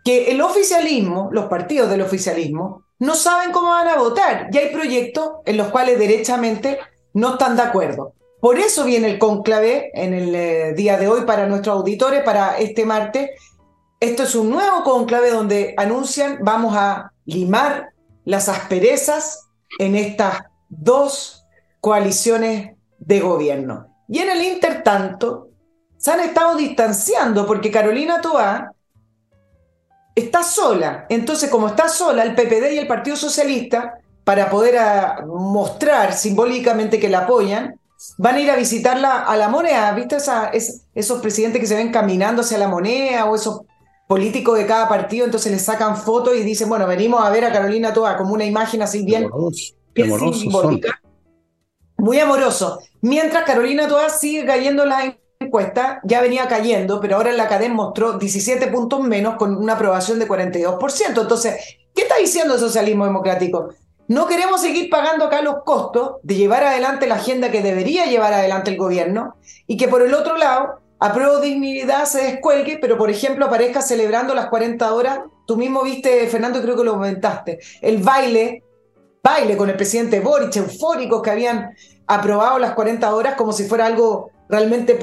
Que 0.05 0.33
el 0.33 0.41
oficialismo, 0.41 1.29
los 1.31 1.45
partidos 1.45 1.91
del 1.91 2.03
oficialismo, 2.03 2.83
no 2.99 3.15
saben 3.15 3.53
cómo 3.53 3.69
van 3.69 3.87
a 3.87 3.99
votar 3.99 4.49
y 4.53 4.59
hay 4.59 4.73
proyectos 4.73 5.35
en 5.47 5.57
los 5.57 5.69
cuales 5.69 5.97
derechamente 5.97 6.81
no 7.15 7.33
están 7.33 7.57
de 7.57 7.63
acuerdo. 7.63 8.15
Por 8.41 8.59
eso 8.59 8.85
viene 8.85 9.11
el 9.11 9.19
conclave 9.19 9.91
en 9.95 10.15
el 10.15 10.35
eh, 10.35 10.73
día 10.75 10.97
de 10.97 11.09
hoy 11.09 11.23
para 11.23 11.47
nuestros 11.47 11.77
auditores, 11.77 12.23
para 12.23 12.59
este 12.59 12.87
martes. 12.87 13.31
Esto 14.01 14.23
es 14.23 14.35
un 14.35 14.51
nuevo 14.51 14.83
conclave 14.83 15.31
donde 15.31 15.75
anuncian 15.77 16.39
vamos 16.41 16.75
a 16.75 17.13
limar 17.27 17.91
las 18.25 18.49
asperezas 18.49 19.47
en 19.79 19.95
estas 19.95 20.41
dos 20.69 21.45
coaliciones 21.81 22.77
de 22.99 23.21
gobierno. 23.21 23.95
Y 24.09 24.19
en 24.21 24.31
el 24.31 24.43
intertanto, 24.43 25.51
se 25.97 26.11
han 26.11 26.21
estado 26.21 26.57
distanciando 26.57 27.47
porque 27.47 27.71
Carolina 27.71 28.21
Toá 28.23 28.73
está 30.15 30.43
sola. 30.43 31.07
Entonces, 31.09 31.51
como 31.51 31.69
está 31.69 31.89
sola, 31.89 32.23
el 32.23 32.35
PPD 32.35 32.73
y 32.73 32.79
el 32.79 32.87
Partido 32.87 33.17
Socialista, 33.17 33.99
para 34.31 34.49
poder 34.49 34.79
ah, 34.79 35.25
mostrar 35.27 36.13
simbólicamente 36.13 37.01
que 37.01 37.09
la 37.09 37.23
apoyan, 37.23 37.75
van 38.17 38.37
a 38.37 38.41
ir 38.41 38.49
a 38.49 38.55
visitarla 38.55 39.25
a 39.25 39.37
la 39.37 39.49
moneda. 39.49 39.91
¿Viste 39.91 40.19
esos 40.95 41.21
presidentes 41.21 41.61
que 41.61 41.67
se 41.67 41.75
ven 41.75 41.91
caminando 41.91 42.43
hacia 42.43 42.57
la 42.57 42.69
moneda 42.69 43.25
o 43.25 43.35
esos 43.35 43.63
políticos 44.07 44.57
de 44.57 44.67
cada 44.67 44.89
partido? 44.89 45.25
Entonces 45.25 45.51
les 45.51 45.63
sacan 45.63 45.97
fotos 45.97 46.37
y 46.37 46.45
dicen, 46.45 46.69
bueno, 46.69 46.87
venimos 46.87 47.21
a 47.25 47.31
ver 47.31 47.45
a 47.45 47.51
Carolina 47.51 47.93
Toa 47.93 48.17
como 48.17 48.33
una 48.33 48.45
imagen 48.45 48.83
así 48.83 49.05
bien, 49.05 49.29
simbólica. 50.33 51.03
Muy 51.99 52.21
amoroso. 52.21 52.79
Mientras 53.01 53.43
Carolina 53.43 53.89
Toa 53.89 54.11
sigue 54.11 54.47
cayendo 54.47 54.85
la 54.85 55.17
encuesta 55.41 56.01
ya 56.05 56.21
venía 56.21 56.47
cayendo, 56.47 57.01
pero 57.01 57.17
ahora 57.17 57.31
en 57.31 57.37
la 57.37 57.49
cadena 57.49 57.75
mostró 57.75 58.13
17 58.17 58.69
puntos 58.69 59.01
menos 59.01 59.35
con 59.35 59.57
una 59.57 59.73
aprobación 59.73 60.21
de 60.21 60.29
42%. 60.29 61.21
Entonces, 61.21 61.57
¿qué 61.93 62.03
está 62.03 62.17
diciendo 62.19 62.55
el 62.55 62.61
socialismo 62.61 63.07
democrático? 63.07 63.71
No 64.11 64.27
queremos 64.27 64.61
seguir 64.61 64.91
pagando 64.91 65.27
acá 65.27 65.41
los 65.41 65.63
costos 65.63 66.17
de 66.25 66.35
llevar 66.35 66.65
adelante 66.65 67.07
la 67.07 67.15
agenda 67.15 67.53
que 67.53 67.63
debería 67.63 68.07
llevar 68.07 68.33
adelante 68.33 68.73
el 68.73 68.77
gobierno 68.77 69.37
y 69.69 69.77
que 69.77 69.87
por 69.87 70.03
el 70.03 70.13
otro 70.15 70.37
lado, 70.37 70.81
a 70.99 71.13
prueba 71.13 71.41
dignidad 71.41 72.07
se 72.07 72.23
descuelgue, 72.23 72.79
pero 72.83 72.99
por 72.99 73.09
ejemplo 73.09 73.47
aparezca 73.47 73.83
celebrando 73.83 74.35
las 74.35 74.47
40 74.47 74.93
horas. 74.93 75.21
Tú 75.47 75.57
mismo 75.57 75.85
viste, 75.85 76.27
Fernando, 76.27 76.61
creo 76.61 76.77
que 76.77 76.83
lo 76.83 76.95
comentaste, 76.95 77.61
el 77.81 77.99
baile, 77.99 78.65
baile 79.23 79.57
con 79.57 79.71
el 79.71 79.77
presidente 79.77 80.19
Boric, 80.19 80.57
eufóricos 80.57 81.23
que 81.23 81.31
habían 81.31 81.71
aprobado 82.09 82.59
las 82.59 82.73
40 82.73 83.15
horas 83.15 83.37
como 83.37 83.53
si 83.53 83.63
fuera 83.63 83.87
algo 83.87 84.33
realmente 84.49 84.99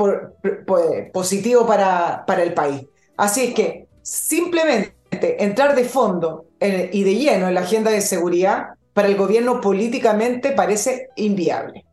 positivo 1.13 1.65
para, 1.65 2.25
para 2.27 2.43
el 2.43 2.53
país. 2.53 2.83
Así 3.15 3.45
es 3.45 3.53
que 3.53 3.87
simplemente 4.01 4.93
entrar 5.41 5.75
de 5.75 5.85
fondo 5.85 6.47
y 6.59 7.03
de 7.05 7.15
lleno 7.15 7.47
en 7.47 7.53
la 7.53 7.61
agenda 7.61 7.89
de 7.89 8.01
seguridad 8.01 8.76
para 8.97 9.09
el 9.09 9.15
gobierno 9.15 9.61
políticamente 9.61 10.53
parece 10.53 11.09
inviable. 11.17 11.85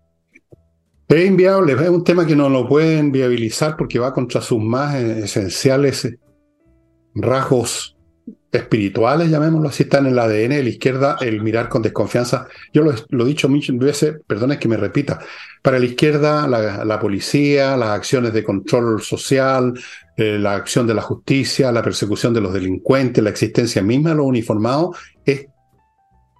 Es 1.06 1.26
inviable, 1.26 1.74
es 1.74 1.90
un 1.90 2.02
tema 2.02 2.26
que 2.26 2.34
no 2.34 2.48
lo 2.48 2.66
pueden 2.66 3.12
viabilizar 3.12 3.76
porque 3.76 3.98
va 3.98 4.14
contra 4.14 4.40
sus 4.40 4.58
más 4.58 4.94
esenciales 4.94 6.08
rasgos 7.14 7.94
espirituales, 8.50 9.28
llamémoslo 9.28 9.68
así, 9.68 9.82
están 9.82 10.06
en 10.06 10.12
el 10.12 10.18
ADN 10.18 10.48
de 10.48 10.62
la 10.62 10.68
izquierda 10.70 11.18
el 11.20 11.42
mirar 11.42 11.68
con 11.68 11.82
desconfianza. 11.82 12.48
Yo 12.72 12.82
lo, 12.82 13.24
he 13.24 13.28
dicho 13.28 13.50
muchas 13.50 13.76
veces, 13.76 14.14
perdón 14.26 14.56
que 14.58 14.68
me 14.68 14.78
repita, 14.78 15.20
para 15.60 15.78
la 15.78 15.84
izquierda 15.84 16.48
la, 16.48 17.00
policía, 17.00 17.76
las 17.76 17.90
acciones 17.90 18.32
de 18.32 18.42
control 18.42 19.02
social, 19.02 19.74
eh, 20.16 20.38
la 20.38 20.54
acción 20.54 20.86
de 20.86 20.94
la 20.94 21.02
justicia, 21.02 21.70
la 21.70 21.82
persecución 21.82 22.32
de 22.32 22.40
los 22.40 22.54
delincuentes, 22.54 23.22
la 23.22 23.28
existencia 23.28 23.82
misma 23.82 24.10
de 24.10 24.16
los 24.16 24.26
uniformados, 24.26 24.96
es, 25.26 25.48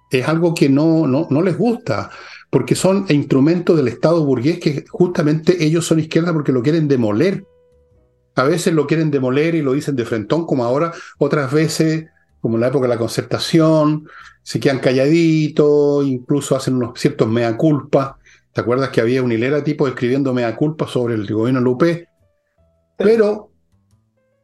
es 0.09 0.27
algo 0.27 0.53
que 0.53 0.69
no, 0.69 1.07
no, 1.07 1.27
no 1.29 1.41
les 1.41 1.57
gusta 1.57 2.09
porque 2.49 2.75
son 2.75 3.05
instrumentos 3.09 3.75
del 3.75 3.87
Estado 3.87 4.23
burgués 4.25 4.59
que 4.59 4.85
justamente 4.89 5.63
ellos 5.63 5.85
son 5.85 5.99
izquierda 5.99 6.31
porque 6.31 6.51
lo 6.51 6.61
quieren 6.61 6.87
demoler 6.87 7.43
a 8.35 8.43
veces 8.43 8.73
lo 8.73 8.85
quieren 8.85 9.11
demoler 9.11 9.55
y 9.55 9.61
lo 9.61 9.73
dicen 9.73 9.95
de 9.95 10.05
frentón, 10.05 10.45
como 10.45 10.65
ahora, 10.65 10.93
otras 11.17 11.51
veces, 11.51 12.05
como 12.41 12.55
en 12.55 12.61
la 12.61 12.67
época 12.67 12.83
de 12.83 12.93
la 12.93 12.99
concertación, 12.99 14.07
se 14.43 14.59
quedan 14.59 14.79
calladitos, 14.79 16.05
incluso 16.05 16.55
hacen 16.55 16.75
unos 16.75 16.99
ciertos 16.99 17.27
mea 17.29 17.55
culpa. 17.55 18.19
¿Te 18.53 18.61
acuerdas 18.61 18.89
que 18.89 19.01
había 19.01 19.23
un 19.23 19.31
hilera 19.31 19.63
tipo 19.63 19.87
escribiendo 19.87 20.33
mea 20.33 20.55
culpa 20.55 20.87
sobre 20.87 21.15
el 21.15 21.25
gobierno 21.25 21.61
Lupe? 21.61 22.09
Pero 22.97 23.51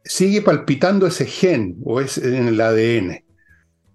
sigue 0.04 0.40
palpitando 0.40 1.06
ese 1.06 1.26
gen 1.26 1.76
o 1.84 2.00
es 2.00 2.18
en 2.18 2.48
el 2.48 2.60
ADN. 2.60 3.24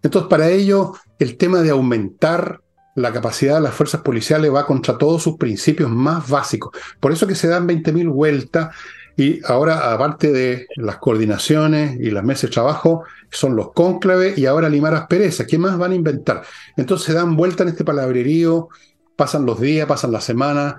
Entonces, 0.04 0.30
para 0.30 0.50
ello, 0.50 0.94
el 1.20 1.38
tema 1.38 1.62
de 1.62 1.72
aumentar 1.72 2.62
la 2.96 3.14
capacidad 3.14 3.56
de 3.56 3.62
las 3.62 3.76
fuerzas 3.76 4.02
policiales 4.02 4.52
va 4.54 4.66
contra 4.66 4.98
todos 4.98 5.22
sus 5.22 5.38
principios 5.38 5.90
más 5.90 6.28
básicos. 6.28 6.72
Por 7.00 7.12
eso 7.12 7.28
que 7.28 7.36
se 7.36 7.48
dan 7.48 7.68
20.000 7.68 8.12
vueltas 8.12 8.76
y 9.16 9.40
ahora, 9.46 9.94
aparte 9.94 10.32
de 10.32 10.68
las 10.76 10.98
coordinaciones 10.98 12.00
y 12.00 12.12
las 12.12 12.24
mesas 12.24 12.44
de 12.44 12.54
trabajo, 12.54 13.04
son 13.32 13.56
los 13.56 13.72
cónclaves 13.74 14.38
y 14.38 14.46
ahora 14.46 14.70
limar 14.70 14.94
asperezas. 14.94 15.48
¿Qué 15.48 15.58
más 15.58 15.78
van 15.78 15.92
a 15.92 15.96
inventar? 15.96 16.44
Entonces 16.76 17.08
se 17.08 17.14
dan 17.14 17.36
vuelta 17.36 17.64
en 17.64 17.70
este 17.70 17.84
palabrerío, 17.84 18.70
pasan 19.16 19.46
los 19.46 19.60
días, 19.60 19.88
pasan 19.88 20.12
las 20.12 20.24
semanas, 20.24 20.76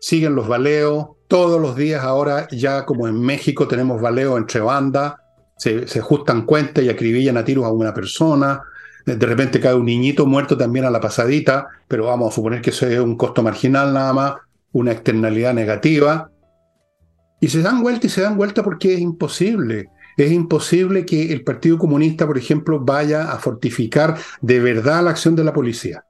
siguen 0.00 0.34
los 0.34 0.48
baleos. 0.48 1.06
Todos 1.28 1.60
los 1.60 1.76
días 1.76 2.02
ahora, 2.02 2.48
ya 2.50 2.84
como 2.84 3.06
en 3.06 3.20
México, 3.20 3.68
tenemos 3.68 4.00
baleos 4.00 4.38
entre 4.38 4.60
bandas, 4.60 5.14
se, 5.56 5.86
se 5.86 6.00
ajustan 6.00 6.46
cuentas 6.46 6.82
y 6.82 6.88
acribillan 6.88 7.36
a 7.36 7.44
tiros 7.44 7.64
a 7.64 7.70
una 7.70 7.94
persona. 7.94 8.60
De 9.16 9.26
repente 9.26 9.60
cae 9.60 9.74
un 9.74 9.86
niñito 9.86 10.26
muerto 10.26 10.56
también 10.56 10.84
a 10.84 10.90
la 10.90 11.00
pasadita, 11.00 11.68
pero 11.86 12.06
vamos 12.06 12.32
a 12.32 12.34
suponer 12.34 12.60
que 12.60 12.70
eso 12.70 12.86
es 12.86 12.98
un 12.98 13.16
costo 13.16 13.42
marginal 13.42 13.92
nada 13.92 14.12
más, 14.12 14.34
una 14.72 14.92
externalidad 14.92 15.54
negativa 15.54 16.30
y 17.40 17.48
se 17.48 17.62
dan 17.62 17.82
vuelta 17.82 18.06
y 18.06 18.10
se 18.10 18.22
dan 18.22 18.36
vuelta 18.36 18.62
porque 18.62 18.94
es 18.94 19.00
imposible. 19.00 19.90
Es 20.16 20.32
imposible 20.32 21.06
que 21.06 21.32
el 21.32 21.44
Partido 21.44 21.78
Comunista, 21.78 22.26
por 22.26 22.36
ejemplo, 22.36 22.80
vaya 22.80 23.30
a 23.30 23.38
fortificar 23.38 24.16
de 24.40 24.58
verdad 24.58 25.04
la 25.04 25.10
acción 25.10 25.36
de 25.36 25.44
la 25.44 25.52
policía. 25.52 26.04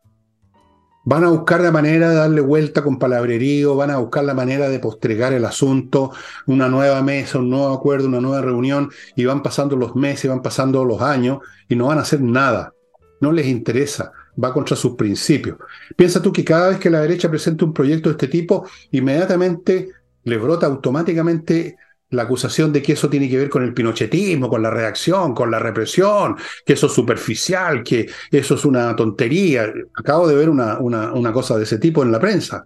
Van 1.05 1.25
a 1.25 1.29
buscar 1.29 1.61
la 1.61 1.71
manera 1.71 2.11
de 2.11 2.17
darle 2.17 2.41
vuelta 2.41 2.83
con 2.83 2.99
palabrerío, 2.99 3.77
van 3.77 3.91
a 3.91 3.99
buscar 3.99 4.25
la 4.25 4.35
manera 4.35 4.69
de 4.69 4.79
postregar 4.79 5.33
el 5.33 5.45
asunto, 5.45 6.13
una 6.47 6.69
nueva 6.69 7.03
mesa, 7.03 7.39
un 7.39 7.51
nuevo 7.51 7.73
acuerdo, 7.73 8.09
una 8.09 8.21
nueva 8.21 8.43
reunión, 8.43 8.91
y 9.17 9.25
van 9.25 9.43
pasando 9.43 9.77
los 9.77 9.95
meses, 9.95 10.31
van 10.31 10.43
pasando 10.43 10.85
los 10.85 11.01
años, 11.01 11.39
y 11.69 11.77
no 11.77 11.87
van 11.87 11.99
a 11.99 12.03
hacer 12.03 12.21
nada. 12.21 12.75
No 13.21 13.33
les 13.33 13.47
interesa, 13.47 14.12
va 14.43 14.53
contra 14.53 14.77
sus 14.77 14.95
principios. 14.95 15.59
Piensa 15.97 16.23
tú 16.23 16.33
que 16.33 16.45
cada 16.45 16.71
vez 16.71 16.79
que 16.79 16.91
la 16.91 17.01
derecha 17.01 17.29
presenta 17.31 17.64
un 17.64 17.75
proyecto 17.75 18.09
de 18.09 18.12
este 18.12 18.29
tipo, 18.29 18.69
inmediatamente 18.93 19.89
le 20.25 20.37
brota 20.37 20.66
automáticamente 20.66 21.77
la 22.11 22.23
acusación 22.23 22.73
de 22.73 22.83
que 22.83 22.93
eso 22.93 23.11
tiene 23.11 23.29
que 23.29 23.37
ver 23.37 23.51
con 23.51 23.62
el 23.62 23.75
pinochetismo, 23.75 24.49
con 24.49 24.62
la 24.62 24.71
reacción, 24.71 25.35
con 25.35 25.51
la 25.51 25.59
represión, 25.59 26.37
que 26.64 26.73
eso 26.73 26.87
es 26.87 26.93
superficial, 26.93 27.83
que 27.83 28.09
eso 28.31 28.55
es 28.55 28.64
una 28.64 28.95
tontería. 28.97 29.71
Acabo 29.95 30.27
de 30.27 30.35
ver 30.35 30.49
una, 30.49 30.79
una, 30.79 31.33
cosa 31.33 31.57
de 31.57 31.64
ese 31.64 31.79
tipo 31.79 32.03
en 32.03 32.12
la 32.12 32.21
prensa, 32.21 32.64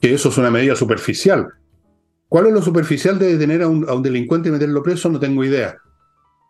que 0.00 0.12
eso 0.12 0.30
es 0.30 0.38
una 0.38 0.50
medida 0.50 0.74
superficial. 0.74 1.46
¿Cuál 2.28 2.46
es 2.46 2.52
lo 2.52 2.62
superficial 2.62 3.18
de 3.18 3.32
detener 3.32 3.62
a 3.62 3.68
un, 3.68 3.88
a 3.88 3.94
un 3.94 4.02
delincuente 4.02 4.48
y 4.48 4.52
meterlo 4.52 4.82
preso? 4.82 5.08
No 5.08 5.20
tengo 5.20 5.44
idea. 5.44 5.76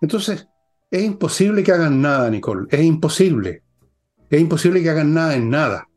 Entonces, 0.00 0.46
es 0.90 1.02
imposible 1.02 1.62
que 1.62 1.72
hagan 1.72 2.00
nada, 2.00 2.30
Nicole. 2.30 2.66
Es 2.70 2.82
imposible. 2.82 3.62
Es 4.28 4.40
imposible 4.40 4.82
que 4.82 4.90
hagan 4.90 5.14
nada 5.14 5.34
en 5.34 5.50
nada 5.50 5.88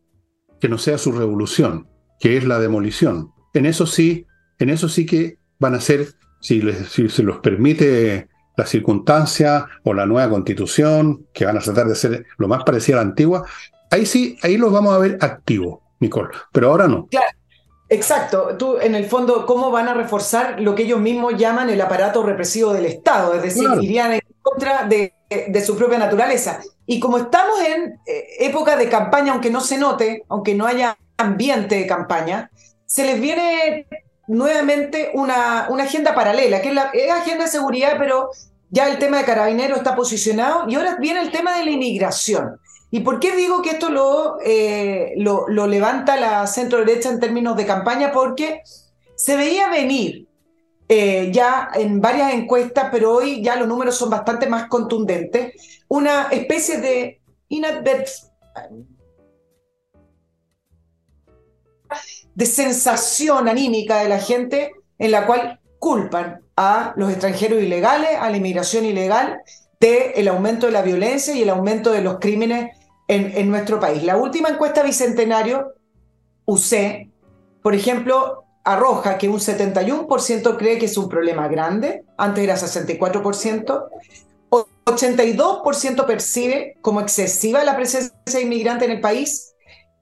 que 0.59 0.69
no 0.69 0.77
sea 0.77 0.97
su 0.97 1.11
revolución, 1.11 1.87
que 2.19 2.37
es 2.37 2.45
la 2.45 2.59
demolición. 2.59 3.31
En 3.53 3.65
eso 3.65 3.85
sí 3.85 4.25
en 4.59 4.69
eso 4.69 4.89
sí 4.89 5.05
que 5.05 5.37
van 5.59 5.75
a 5.75 5.81
ser, 5.81 6.07
si, 6.39 6.61
se 7.09 7.23
los 7.23 7.39
permite 7.39 8.27
la 8.55 8.65
circunstancia 8.65 9.67
o 9.83 9.93
la 9.93 10.05
nueva 10.05 10.29
constitución, 10.29 11.27
que 11.33 11.45
van 11.45 11.57
a 11.57 11.61
tratar 11.61 11.87
de 11.87 11.95
ser 11.95 12.25
lo 12.37 12.47
más 12.47 12.63
parecida 12.63 12.97
a 12.97 13.03
la 13.03 13.09
antigua, 13.09 13.45
ahí 13.89 14.05
sí, 14.05 14.37
ahí 14.41 14.57
los 14.57 14.71
vamos 14.71 14.93
a 14.93 14.99
ver 14.99 15.17
activos, 15.21 15.79
Nicole, 15.99 16.29
pero 16.51 16.69
ahora 16.69 16.87
no. 16.87 17.07
Claro. 17.07 17.27
Exacto, 17.89 18.55
tú 18.57 18.77
en 18.79 18.95
el 18.95 19.05
fondo, 19.05 19.45
¿cómo 19.45 19.69
van 19.69 19.87
a 19.87 19.93
reforzar 19.93 20.59
lo 20.59 20.73
que 20.73 20.83
ellos 20.83 20.99
mismos 20.99 21.37
llaman 21.37 21.69
el 21.69 21.79
aparato 21.79 22.23
represivo 22.23 22.73
del 22.73 22.85
Estado? 22.85 23.35
Es 23.35 23.43
decir, 23.43 23.69
irían 23.81 24.13
en 24.13 24.21
contra 24.43 24.85
de, 24.85 25.15
su 25.65 25.75
propia 25.75 25.97
naturaleza. 25.97 26.61
Y 26.85 26.99
como 26.99 27.17
estamos 27.17 27.59
en 27.61 27.99
eh, 28.05 28.25
época 28.41 28.75
de 28.75 28.89
campaña, 28.89 29.31
aunque 29.31 29.49
no 29.49 29.61
se 29.61 29.79
note, 29.79 30.23
aunque 30.29 30.53
no 30.53 30.67
haya 30.67 30.95
ambiente 31.17 31.75
de 31.75 31.87
campaña, 31.87 32.51
se 32.85 33.05
les 33.05 33.19
viene 33.19 33.87
nuevamente 34.27 35.09
una, 35.15 35.67
una 35.69 35.85
agenda 35.85 36.13
paralela, 36.13 36.61
que 36.61 36.69
es 36.69 36.75
la 36.75 36.91
agenda 37.15 37.45
de 37.45 37.49
seguridad, 37.49 37.95
pero 37.97 38.29
ya 38.69 38.87
el 38.87 38.97
tema 38.97 39.17
de 39.19 39.25
carabineros 39.25 39.77
está 39.77 39.95
posicionado 39.95 40.65
y 40.67 40.75
ahora 40.75 40.97
viene 40.99 41.21
el 41.21 41.31
tema 41.31 41.57
de 41.57 41.65
la 41.65 41.71
inmigración. 41.71 42.59
¿Y 42.89 42.99
por 42.99 43.19
qué 43.19 43.35
digo 43.35 43.61
que 43.61 43.71
esto 43.71 43.89
lo, 43.89 44.37
eh, 44.43 45.13
lo, 45.17 45.47
lo 45.47 45.65
levanta 45.65 46.15
la 46.15 46.45
centro 46.45 46.79
derecha 46.79 47.09
en 47.09 47.19
términos 47.19 47.57
de 47.57 47.65
campaña? 47.65 48.11
Porque 48.11 48.61
se 49.15 49.35
veía 49.35 49.69
venir 49.69 50.27
eh, 50.95 51.31
ya 51.31 51.71
en 51.73 51.99
varias 51.99 52.35
encuestas, 52.35 52.89
pero 52.91 53.15
hoy 53.15 53.41
ya 53.41 53.55
los 53.55 53.67
números 53.67 53.95
son 53.95 54.11
bastante 54.11 54.45
más 54.45 54.67
contundentes, 54.67 55.81
una 55.87 56.27
especie 56.29 56.77
de 56.77 57.19
de 62.35 62.45
sensación 62.45 63.47
anímica 63.47 64.03
de 64.03 64.09
la 64.09 64.19
gente 64.19 64.71
en 64.99 65.09
la 65.09 65.25
cual 65.25 65.59
culpan 65.79 66.43
a 66.55 66.93
los 66.95 67.09
extranjeros 67.09 67.63
ilegales, 67.63 68.11
a 68.19 68.29
la 68.29 68.37
inmigración 68.37 68.85
ilegal, 68.85 69.41
del 69.79 70.11
el 70.13 70.27
aumento 70.27 70.67
de 70.67 70.73
la 70.73 70.83
violencia 70.83 71.33
y 71.33 71.41
el 71.41 71.49
aumento 71.49 71.91
de 71.91 72.03
los 72.03 72.19
crímenes 72.19 72.77
en, 73.07 73.35
en 73.35 73.49
nuestro 73.49 73.79
país. 73.79 74.03
La 74.03 74.17
última 74.17 74.49
encuesta 74.49 74.83
bicentenario, 74.83 75.73
UC, 76.45 77.09
por 77.63 77.73
ejemplo, 77.73 78.42
arroja 78.63 79.17
que 79.17 79.29
un 79.29 79.39
71% 79.39 80.57
cree 80.57 80.77
que 80.77 80.85
es 80.85 80.97
un 80.97 81.09
problema 81.09 81.47
grande, 81.47 82.03
antes 82.17 82.43
era 82.43 82.55
64%, 82.55 83.89
82% 84.85 86.05
percibe 86.05 86.75
como 86.81 87.01
excesiva 87.01 87.63
la 87.63 87.75
presencia 87.75 88.13
de 88.25 88.41
inmigrante 88.41 88.85
en 88.85 88.91
el 88.91 89.01
país 89.01 89.53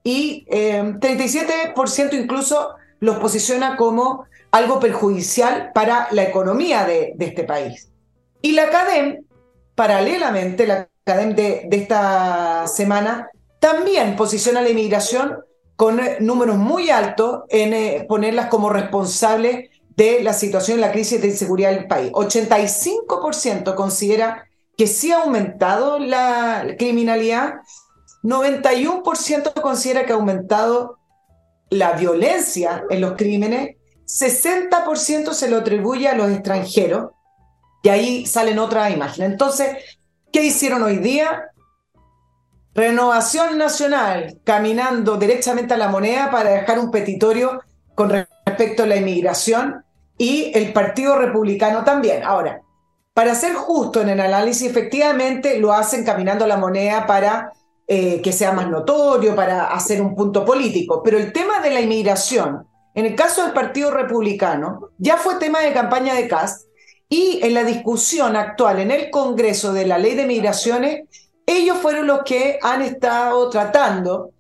y 0.04 0.46
37% 0.48 2.14
eh, 2.14 2.16
incluso 2.16 2.76
los 3.00 3.20
posiciona 3.20 3.78
como 3.78 4.26
algo 4.52 4.80
perjudicial 4.80 5.72
para 5.74 6.08
la 6.12 6.24
economía 6.24 6.86
de, 6.86 7.16
este 7.20 7.44
país. 7.44 7.90
Y 8.42 8.54
la 8.54 8.70
CADEM, 8.70 9.24
paralelamente, 9.76 10.68
la 10.68 10.90
CADEM 11.04 11.36
de, 11.36 11.68
de 11.68 11.78
esta 11.78 12.68
semana, 12.68 13.30
también 13.60 14.16
posiciona 14.16 14.62
la 14.62 14.70
inmigración 14.70 15.38
con 15.82 16.00
eh, 16.00 16.18
números 16.20 16.58
muy 16.58 16.92
altos 16.92 17.42
en 17.50 17.74
eh, 17.74 18.06
ponerlas 18.08 18.50
como 18.50 18.70
responsables 18.70 19.72
de 19.98 20.22
la 20.22 20.32
situación, 20.32 20.80
la 20.80 20.92
crisis 20.92 21.20
de 21.20 21.30
inseguridad 21.30 21.72
del 21.72 21.88
país. 21.88 22.12
85% 22.12 23.74
considera 23.74 24.48
que 24.78 24.86
sí 24.86 25.12
ha 25.12 25.24
aumentado 25.24 25.98
la 25.98 26.76
criminalidad, 26.78 27.62
91% 28.22 29.60
considera 29.60 30.06
que 30.06 30.12
ha 30.12 30.18
aumentado 30.18 31.00
la 31.72 31.94
violencia 31.94 32.84
en 32.92 33.02
los 33.02 33.14
crímenes, 33.14 33.78
60% 34.06 35.34
se 35.34 35.50
lo 35.50 35.58
atribuye 35.58 36.08
a 36.08 36.16
los 36.16 36.30
extranjeros, 36.30 37.10
y 37.82 37.90
ahí 37.90 38.26
salen 38.28 38.60
otras 38.60 38.94
imágenes. 38.94 39.32
Entonces, 39.32 39.78
¿qué 40.32 40.44
hicieron 40.44 40.84
hoy 40.84 40.98
día? 40.98 41.51
Renovación 42.74 43.58
Nacional 43.58 44.40
caminando 44.44 45.18
directamente 45.18 45.74
a 45.74 45.78
la 45.78 45.90
moneda 45.90 46.32
para 46.32 46.52
dejar 46.52 46.80
un 46.80 46.90
petitorio 46.90 47.62
con 47.96 48.10
respecto 48.10 48.84
a 48.84 48.88
la 48.88 48.96
inmigración 48.96 49.84
y 50.18 50.52
el 50.54 50.72
Partido 50.72 51.18
Republicano 51.18 51.84
también. 51.84 52.24
Ahora, 52.24 52.62
para 53.14 53.36
ser 53.36 53.56
justo 53.56 54.02
en 54.02 54.10
el 54.10 54.20
análisis, 54.22 54.70
efectivamente 54.70 55.60
lo 55.60 55.74
hacen 55.74 56.06
caminando 56.06 56.46
a 56.46 56.48
la 56.48 56.58
moneda 56.58 57.06
para 57.06 57.52
eh, 57.88 58.22
que 58.22 58.32
sea 58.32 58.54
más 58.54 58.70
notorio, 58.70 59.36
para 59.36 59.66
hacer 59.74 60.02
un 60.02 60.16
punto 60.16 60.46
político. 60.46 61.02
Pero 61.04 61.18
el 61.18 61.34
tema 61.34 61.60
de 61.60 61.72
la 61.72 61.82
inmigración, 61.82 62.66
en 62.96 63.06
el 63.06 63.16
caso 63.16 63.44
del 63.44 63.52
Partido 63.52 63.92
Republicano, 63.92 64.92
ya 64.98 65.18
fue 65.18 65.36
tema 65.36 65.60
de 65.60 65.74
campaña 65.74 66.14
de 66.14 66.30
Cast 66.30 66.68
y 67.10 67.40
en 67.44 67.54
la 67.54 67.66
discusión 67.66 68.38
actual 68.38 68.80
en 68.80 68.92
el 68.92 69.10
Congreso 69.10 69.74
de 69.74 69.86
la 69.86 69.98
ley 69.98 70.16
de 70.16 70.26
migraciones 70.26 71.02
ellos 71.58 71.78
fueron 71.78 72.08
los 72.08 72.24
que 72.24 72.60
han 72.62 72.82
estado 72.82 73.50
tratando 73.50 74.32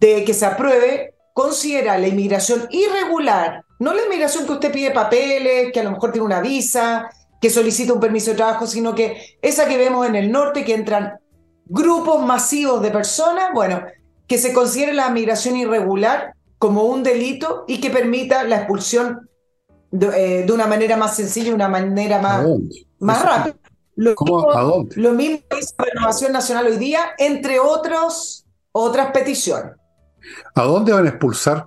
de 0.00 0.24
que 0.24 0.34
se 0.34 0.46
apruebe, 0.46 1.14
considera 1.32 1.98
la 1.98 2.08
inmigración 2.08 2.68
irregular, 2.70 3.64
no 3.78 3.94
la 3.94 4.04
inmigración 4.04 4.46
que 4.46 4.52
usted 4.52 4.72
pide 4.72 4.90
papeles, 4.90 5.70
que 5.72 5.80
a 5.80 5.84
lo 5.84 5.92
mejor 5.92 6.12
tiene 6.12 6.26
una 6.26 6.40
visa, 6.40 7.08
que 7.40 7.50
solicita 7.50 7.92
un 7.92 8.00
permiso 8.00 8.30
de 8.30 8.36
trabajo, 8.36 8.66
sino 8.66 8.94
que 8.94 9.38
esa 9.40 9.66
que 9.68 9.76
vemos 9.76 10.06
en 10.06 10.16
el 10.16 10.32
norte, 10.32 10.64
que 10.64 10.74
entran 10.74 11.18
grupos 11.66 12.24
masivos 12.24 12.82
de 12.82 12.90
personas, 12.90 13.50
bueno, 13.54 13.82
que 14.26 14.38
se 14.38 14.52
considere 14.52 14.92
la 14.92 15.10
migración 15.10 15.56
irregular 15.56 16.34
como 16.58 16.82
un 16.84 17.02
delito 17.02 17.64
y 17.68 17.80
que 17.80 17.90
permita 17.90 18.42
la 18.44 18.56
expulsión 18.56 19.28
de, 19.90 20.42
eh, 20.42 20.52
una 20.52 20.66
manera 20.66 20.96
más 20.96 21.16
sencilla, 21.16 21.54
una 21.54 21.68
manera 21.68 22.20
más, 22.20 22.46
más 22.98 23.22
rápida. 23.22 23.56
Lo, 23.98 24.14
¿Cómo, 24.14 24.52
¿A 24.52 24.62
dónde? 24.62 24.94
Lo 24.94 25.12
mismo 25.12 25.40
hizo 25.60 25.74
Renovación 25.76 26.30
Nacional 26.30 26.68
hoy 26.68 26.76
día, 26.76 27.00
entre 27.18 27.58
otros, 27.58 28.46
otras 28.70 29.10
peticiones. 29.10 29.72
¿A 30.54 30.62
dónde 30.62 30.92
van 30.92 31.06
a 31.06 31.08
expulsar? 31.08 31.66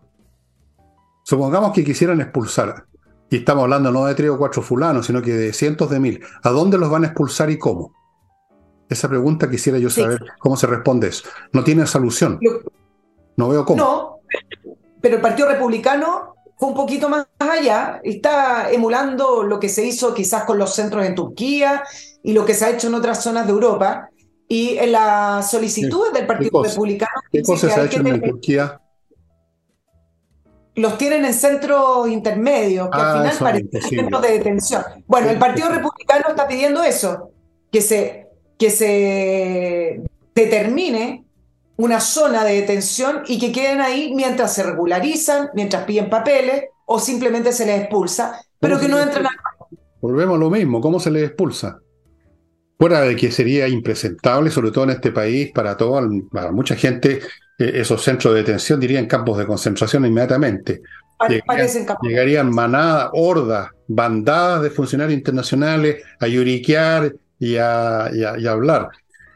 Supongamos 1.25 1.73
que 1.73 1.83
quisieran 1.83 2.21
expulsar, 2.21 2.85
y 3.29 3.35
estamos 3.35 3.63
hablando 3.63 3.91
no 3.91 4.05
de 4.05 4.15
tres 4.15 4.29
o 4.29 4.37
cuatro 4.37 4.61
fulanos, 4.61 5.07
sino 5.07 5.21
que 5.21 5.33
de 5.33 5.51
cientos 5.51 5.89
de 5.89 5.99
mil. 5.99 6.23
¿A 6.41 6.51
dónde 6.51 6.77
los 6.77 6.89
van 6.89 7.03
a 7.03 7.07
expulsar 7.07 7.49
y 7.49 7.57
cómo? 7.57 7.93
Esa 8.89 9.09
pregunta 9.09 9.49
quisiera 9.49 9.77
yo 9.77 9.89
saber 9.89 10.23
cómo 10.39 10.55
se 10.55 10.67
responde 10.67 11.09
eso. 11.09 11.27
No 11.51 11.65
tiene 11.65 11.85
solución. 11.85 12.39
No 13.35 13.49
veo 13.49 13.65
cómo. 13.65 13.77
No, 13.83 14.19
pero 15.01 15.17
el 15.17 15.21
Partido 15.21 15.49
Republicano 15.49 16.35
fue 16.57 16.69
un 16.69 16.75
poquito 16.75 17.09
más 17.09 17.27
allá, 17.39 17.99
está 18.05 18.71
emulando 18.71 19.43
lo 19.43 19.59
que 19.59 19.67
se 19.67 19.85
hizo 19.85 20.13
quizás 20.13 20.45
con 20.45 20.57
los 20.57 20.73
centros 20.73 21.05
en 21.05 21.15
Turquía 21.15 21.83
y 22.23 22.33
lo 22.33 22.45
que 22.45 22.53
se 22.53 22.65
ha 22.65 22.69
hecho 22.69 22.87
en 22.87 22.95
otras 22.95 23.23
zonas 23.23 23.45
de 23.45 23.53
Europa. 23.53 24.09
Y 24.47 24.77
en 24.77 24.91
las 24.91 25.49
solicitudes 25.49 26.11
del 26.11 26.27
Partido 26.27 26.61
Republicano. 26.61 27.21
¿Qué 27.31 27.41
cosas 27.41 27.73
se 27.73 27.79
ha 27.79 27.85
hecho 27.85 28.05
en 28.05 28.21
Turquía? 28.21 28.81
Los 30.75 30.97
tienen 30.97 31.23
en 31.23 31.33
centros 31.33 32.09
intermedios, 32.09 32.89
que 32.89 32.97
al 32.97 33.05
ah, 33.05 33.21
final 33.21 33.37
parecen 33.39 33.81
centros 33.81 34.21
de 34.21 34.31
detención. 34.31 34.83
Bueno, 35.07 35.29
el 35.29 35.39
Partido 35.39 35.69
Republicano 35.69 36.25
está 36.29 36.47
pidiendo 36.49 36.83
eso, 36.83 37.31
que 37.71 37.79
se, 37.79 38.27
que 38.57 38.69
se 38.69 40.01
determine 40.35 41.25
una 41.77 41.99
zona 41.99 42.43
de 42.43 42.55
detención 42.55 43.23
y 43.27 43.39
que 43.39 43.51
queden 43.51 43.81
ahí 43.81 44.13
mientras 44.13 44.53
se 44.53 44.63
regularizan, 44.63 45.49
mientras 45.53 45.85
piden 45.85 46.09
papeles 46.09 46.65
o 46.85 46.99
simplemente 46.99 47.51
se 47.53 47.65
les 47.65 47.81
expulsa, 47.81 48.41
pero 48.59 48.79
que 48.79 48.87
no 48.87 48.99
entren 48.99 49.25
a... 49.25 49.29
Volvemos 50.01 50.35
a 50.35 50.39
lo 50.39 50.49
mismo, 50.49 50.81
¿cómo 50.81 50.99
se 50.99 51.09
les 51.09 51.23
expulsa? 51.23 51.79
Fuera 52.81 53.01
de 53.01 53.15
que 53.15 53.31
sería 53.31 53.67
impresentable, 53.67 54.49
sobre 54.49 54.71
todo 54.71 54.85
en 54.85 54.89
este 54.89 55.11
país, 55.11 55.51
para, 55.51 55.77
toda, 55.77 56.01
para 56.31 56.51
mucha 56.51 56.75
gente, 56.75 57.19
eh, 57.59 57.71
esos 57.75 58.03
centros 58.03 58.33
de 58.33 58.39
detención 58.39 58.79
dirían 58.79 59.05
campos 59.05 59.37
de 59.37 59.45
concentración 59.45 60.03
inmediatamente. 60.03 60.81
Llegarían, 61.29 61.85
llegarían 62.01 62.49
manadas, 62.49 63.11
hordas, 63.13 63.69
bandadas 63.87 64.63
de 64.63 64.71
funcionarios 64.71 65.15
internacionales 65.15 65.97
a 66.19 66.25
lloriquear 66.25 67.13
y 67.37 67.57
a, 67.57 68.09
y 68.11 68.47
a 68.47 68.51
hablar. 68.51 68.89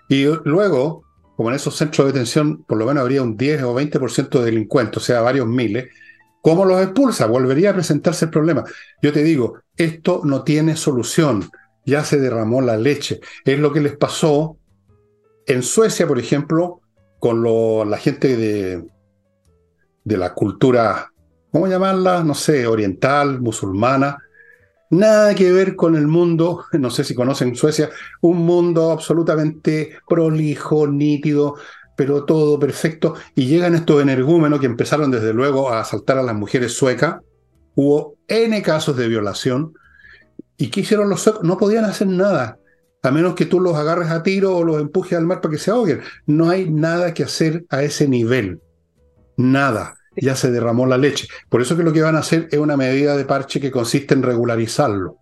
Y 0.09 0.25
luego, 0.45 1.03
como 1.35 1.49
en 1.49 1.57
esos 1.57 1.75
centros 1.75 2.07
de 2.07 2.13
detención 2.13 2.63
por 2.63 2.79
lo 2.79 2.87
menos 2.87 3.01
habría 3.01 3.21
un 3.21 3.37
10 3.37 3.61
o 3.61 3.75
20% 3.75 4.39
de 4.39 4.45
delincuentes, 4.45 4.97
o 4.97 5.05
sea, 5.05 5.21
varios 5.21 5.45
miles, 5.45 5.89
¿cómo 6.41 6.65
los 6.65 6.81
expulsa? 6.81 7.27
Volvería 7.27 7.69
a 7.69 7.73
presentarse 7.75 8.25
el 8.25 8.31
problema. 8.31 8.63
Yo 9.03 9.13
te 9.13 9.23
digo, 9.23 9.59
esto 9.77 10.21
no 10.23 10.41
tiene 10.41 10.75
solución 10.75 11.47
ya 11.85 12.03
se 12.03 12.19
derramó 12.19 12.61
la 12.61 12.77
leche. 12.77 13.19
Es 13.43 13.59
lo 13.59 13.71
que 13.71 13.81
les 13.81 13.95
pasó 13.97 14.57
en 15.45 15.63
Suecia, 15.63 16.07
por 16.07 16.19
ejemplo, 16.19 16.81
con 17.19 17.89
la 17.89 17.97
gente 17.97 18.35
de, 18.35 18.83
de 20.03 20.17
la 20.17 20.33
cultura, 20.33 21.11
¿cómo 21.51 21.67
llamarla? 21.67 22.23
No 22.23 22.33
sé, 22.33 22.67
oriental, 22.67 23.41
musulmana. 23.41 24.17
Nada 24.91 25.33
que 25.33 25.51
ver 25.51 25.75
con 25.75 25.95
el 25.95 26.07
mundo, 26.07 26.65
no 26.73 26.89
sé 26.89 27.03
si 27.03 27.15
conocen 27.15 27.55
Suecia, 27.55 27.89
un 28.21 28.37
mundo 28.37 28.91
absolutamente 28.91 29.97
prolijo, 30.07 30.87
nítido, 30.87 31.55
pero 31.95 32.25
todo 32.25 32.59
perfecto. 32.59 33.15
Y 33.35 33.47
llegan 33.47 33.75
estos 33.75 34.01
energúmenos 34.01 34.59
que 34.59 34.67
empezaron 34.67 35.11
desde 35.11 35.33
luego 35.33 35.69
a 35.71 35.79
asaltar 35.79 36.17
a 36.17 36.23
las 36.23 36.35
mujeres 36.35 36.73
suecas. 36.73 37.17
Hubo 37.73 38.15
N 38.27 38.61
casos 38.61 38.95
de 38.95 39.07
violación 39.07 39.73
¿Y 40.57 40.69
qué 40.69 40.81
hicieron 40.81 41.09
los 41.09 41.21
suecos? 41.21 41.43
No 41.43 41.57
podían 41.57 41.85
hacer 41.85 42.07
nada, 42.07 42.59
a 43.05 43.11
menos 43.11 43.35
que 43.35 43.45
tú 43.45 43.59
los 43.59 43.75
agarres 43.75 44.09
a 44.09 44.23
tiro 44.23 44.55
o 44.57 44.63
los 44.63 44.81
empujes 44.81 45.17
al 45.17 45.25
mar 45.25 45.41
para 45.41 45.51
que 45.51 45.59
se 45.59 45.71
ahoguen. 45.71 46.01
No 46.25 46.49
hay 46.49 46.69
nada 46.69 47.13
que 47.13 47.23
hacer 47.23 47.65
a 47.69 47.83
ese 47.83 48.07
nivel. 48.07 48.61
Nada. 49.37 49.95
Ya 50.15 50.35
se 50.35 50.49
derramó 50.49 50.85
la 50.85 50.97
leche. 50.97 51.27
Por 51.49 51.61
eso 51.61 51.75
que 51.75 51.83
lo 51.83 51.91
que 51.91 52.01
van 52.01 52.15
a 52.15 52.19
hacer 52.19 52.47
es 52.51 52.57
una 52.57 52.77
medida 52.77 53.17
de 53.17 53.25
parche 53.25 53.59
que 53.59 53.69
consiste 53.69 54.13
en 54.13 54.23
regularizarlo. 54.23 55.17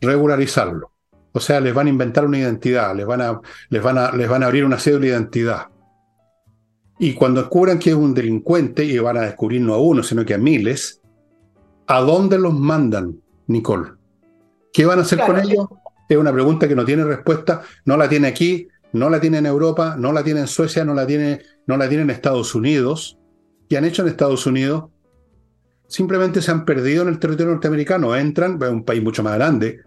Regularizarlo. 0.00 0.92
O 1.32 1.40
sea, 1.40 1.60
les 1.60 1.74
van 1.74 1.88
a 1.88 1.90
inventar 1.90 2.24
una 2.24 2.38
identidad, 2.38 2.94
les 2.94 3.06
van 3.06 3.20
a, 3.20 3.40
les 3.68 3.82
van 3.82 3.98
a, 3.98 4.12
les 4.12 4.28
van 4.28 4.42
a 4.42 4.46
abrir 4.46 4.64
una 4.64 4.78
cédula 4.78 5.02
de 5.02 5.08
identidad. 5.08 5.66
Y 6.98 7.14
cuando 7.14 7.40
descubran 7.40 7.78
que 7.78 7.90
es 7.90 7.96
un 7.96 8.14
delincuente, 8.14 8.84
y 8.84 8.98
van 8.98 9.16
a 9.16 9.22
descubrir 9.22 9.60
no 9.60 9.74
a 9.74 9.78
uno, 9.78 10.02
sino 10.02 10.24
que 10.24 10.34
a 10.34 10.38
miles, 10.38 11.00
¿a 11.86 12.00
dónde 12.00 12.38
los 12.38 12.54
mandan, 12.54 13.20
Nicole? 13.46 13.99
¿Qué 14.72 14.84
van 14.84 14.98
a 14.98 15.02
hacer 15.02 15.20
con 15.20 15.38
ellos? 15.38 15.66
Es 16.08 16.16
una 16.16 16.32
pregunta 16.32 16.66
que 16.66 16.74
no 16.74 16.84
tiene 16.84 17.04
respuesta, 17.04 17.62
no 17.84 17.96
la 17.96 18.08
tiene 18.08 18.28
aquí, 18.28 18.68
no 18.92 19.08
la 19.08 19.20
tiene 19.20 19.38
en 19.38 19.46
Europa, 19.46 19.96
no 19.98 20.12
la 20.12 20.24
tiene 20.24 20.40
en 20.40 20.48
Suecia, 20.48 20.84
no 20.84 20.94
la 20.94 21.06
tiene, 21.06 21.42
no 21.66 21.76
la 21.76 21.88
tiene 21.88 22.02
en 22.02 22.10
Estados 22.10 22.54
Unidos. 22.54 23.18
¿Qué 23.68 23.76
han 23.76 23.84
hecho 23.84 24.02
en 24.02 24.08
Estados 24.08 24.46
Unidos? 24.46 24.90
Simplemente 25.86 26.42
se 26.42 26.50
han 26.50 26.64
perdido 26.64 27.02
en 27.02 27.08
el 27.08 27.18
territorio 27.18 27.52
norteamericano, 27.52 28.14
entran, 28.16 28.58
es 28.60 28.68
un 28.68 28.84
país 28.84 29.02
mucho 29.02 29.22
más 29.22 29.34
grande, 29.34 29.80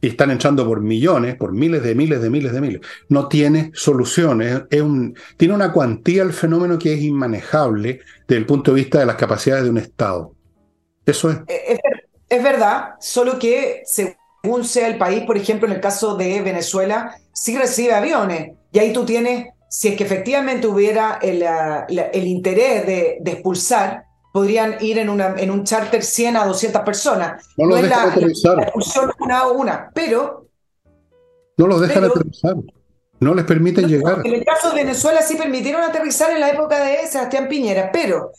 y 0.00 0.08
están 0.08 0.32
entrando 0.32 0.66
por 0.66 0.80
millones, 0.80 1.36
por 1.36 1.52
miles 1.52 1.82
de 1.84 1.94
miles 1.94 2.20
de 2.20 2.28
miles 2.28 2.52
de 2.52 2.60
miles. 2.60 2.80
No 3.08 3.28
tiene 3.28 3.70
soluciones. 3.72 4.64
Es 4.68 4.82
un, 4.82 5.16
tiene 5.36 5.54
una 5.54 5.72
cuantía 5.72 6.24
el 6.24 6.32
fenómeno 6.32 6.76
que 6.76 6.94
es 6.94 7.02
inmanejable 7.02 8.00
desde 8.26 8.38
el 8.38 8.46
punto 8.46 8.72
de 8.72 8.80
vista 8.80 8.98
de 8.98 9.06
las 9.06 9.14
capacidades 9.14 9.62
de 9.62 9.70
un 9.70 9.78
Estado. 9.78 10.34
Eso 11.06 11.30
es. 11.30 11.38
Es, 11.46 11.78
es 12.32 12.42
verdad, 12.42 12.94
solo 12.98 13.38
que 13.38 13.82
según 13.84 14.64
sea 14.64 14.88
el 14.88 14.96
país, 14.96 15.24
por 15.24 15.36
ejemplo, 15.36 15.68
en 15.68 15.74
el 15.74 15.80
caso 15.80 16.16
de 16.16 16.40
Venezuela, 16.40 17.14
sí 17.34 17.58
recibe 17.58 17.92
aviones. 17.92 18.52
Y 18.72 18.78
ahí 18.78 18.90
tú 18.94 19.04
tienes, 19.04 19.48
si 19.68 19.88
es 19.88 19.96
que 19.96 20.04
efectivamente 20.04 20.66
hubiera 20.66 21.18
el, 21.20 21.42
el 21.42 22.26
interés 22.26 22.86
de, 22.86 23.18
de 23.20 23.30
expulsar, 23.32 24.04
podrían 24.32 24.76
ir 24.80 24.96
en, 24.96 25.10
una, 25.10 25.34
en 25.36 25.50
un 25.50 25.64
charter 25.64 26.02
100 26.02 26.38
a 26.38 26.46
200 26.46 26.80
personas. 26.80 27.44
No, 27.58 27.66
los 27.66 27.82
dejan 27.82 28.08
aterrizar. 28.08 28.72
una 29.20 29.38
a 29.40 29.48
una, 29.48 29.90
pero... 29.92 30.46
No 31.58 31.66
los 31.66 31.82
dejan 31.82 32.04
aterrizar. 32.04 32.56
No 33.20 33.34
les 33.34 33.44
permiten 33.44 33.86
llegar. 33.88 34.22
En 34.24 34.32
el 34.32 34.42
caso 34.42 34.70
de 34.70 34.76
Venezuela 34.76 35.20
sí 35.20 35.36
permitieron 35.36 35.82
aterrizar 35.82 36.30
en 36.30 36.40
la 36.40 36.48
época 36.48 36.82
de 36.82 37.06
Sebastián 37.06 37.46
Piñera, 37.46 37.90
pero 37.92 38.32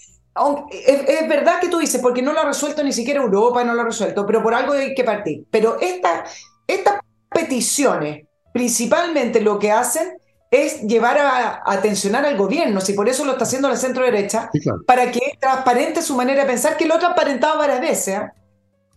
es, 0.71 1.27
verdad 1.27 1.59
que 1.59 1.69
tú 1.69 1.79
dices, 1.79 2.01
porque 2.01 2.21
no 2.21 2.33
lo 2.33 2.41
ha 2.41 2.45
resuelto 2.45 2.83
ni 2.83 2.91
siquiera 2.91 3.21
Europa, 3.21 3.63
no 3.63 3.73
lo 3.73 3.81
ha 3.81 3.85
resuelto, 3.85 4.25
pero 4.25 4.41
por 4.41 4.53
algo 4.53 4.73
hay 4.73 4.95
que 4.95 5.03
partir. 5.03 5.45
Pero 5.51 5.77
esta, 5.79 6.23
estas 6.67 6.99
peticiones, 7.29 8.25
principalmente 8.51 9.41
lo 9.41 9.59
que 9.59 9.71
hacen 9.71 10.17
es 10.49 10.81
llevar 10.81 11.17
a, 11.17 11.63
atencionar 11.65 12.25
al 12.25 12.37
gobierno, 12.37 12.81
si 12.81 12.93
por 12.93 13.09
eso 13.09 13.25
lo 13.25 13.33
está 13.33 13.43
haciendo 13.43 13.69
la 13.69 13.75
centro 13.75 14.03
derecha, 14.03 14.49
para 14.85 15.11
que 15.11 15.37
transparente 15.39 16.01
su 16.01 16.15
manera 16.15 16.43
de 16.43 16.49
pensar, 16.49 16.77
que 16.77 16.85
lo 16.85 16.95
ha 16.95 16.99
transparentado 16.99 17.57
varias 17.59 17.81
veces. 17.81 18.15
¿eh? 18.15 18.31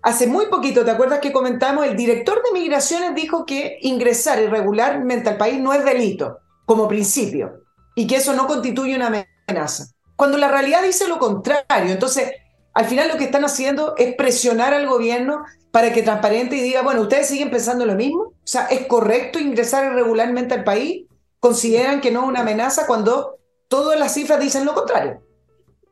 Hace 0.03 0.27
muy 0.27 0.47
poquito, 0.47 0.85
¿te 0.85 0.91
acuerdas 0.91 1.21
que 1.21 1.33
comentamos? 1.33 1.87
El 1.87 1.97
director 1.97 2.43
de 2.43 2.59
migraciones 2.59 3.15
dijo 3.15 3.45
que 3.45 3.79
ingresar 3.83 4.41
irregularmente 4.41 5.31
al 5.31 5.37
país 5.37 5.59
no 5.59 5.73
es 5.73 5.85
delito, 5.85 6.39
como 6.65 6.89
principio, 6.89 7.65
y 7.95 8.07
que 8.07 8.17
eso 8.17 8.35
no 8.35 8.47
constituye 8.47 8.95
una 8.95 9.07
amenaza. 9.49 9.96
Cuando 10.17 10.39
la 10.39 10.49
realidad 10.49 10.83
dice 10.83 11.07
lo 11.09 11.19
contrario, 11.19 11.93
entonces 11.93 12.33
al 12.75 12.87
final 12.87 13.09
lo 13.09 13.17
que 13.17 13.25
están 13.25 13.45
haciendo 13.45 13.95
es 13.97 14.15
presionar 14.17 14.75
al 14.75 14.87
gobierno 14.87 15.45
para 15.71 15.93
que 15.93 16.03
transparente 16.03 16.57
y 16.57 16.63
diga, 16.63 16.83
bueno, 16.83 17.03
ustedes 17.03 17.29
siguen 17.29 17.51
pensando 17.51 17.87
lo 17.87 17.95
mismo, 17.95 18.23
o 18.23 18.35
sea, 18.45 18.67
¿es 18.67 18.87
correcto 18.87 19.39
ingresar 19.39 19.93
irregularmente 19.93 20.55
al 20.55 20.65
país? 20.65 21.07
consideran 21.47 22.01
que 22.01 22.11
no 22.11 22.23
es 22.23 22.29
una 22.29 22.41
amenaza 22.41 22.89
cuando 22.89 23.39
todas 23.69 23.99
las 23.99 24.15
cifras 24.15 24.41
dicen 24.41 24.65
lo 24.65 24.75
contrario. 24.75 25.23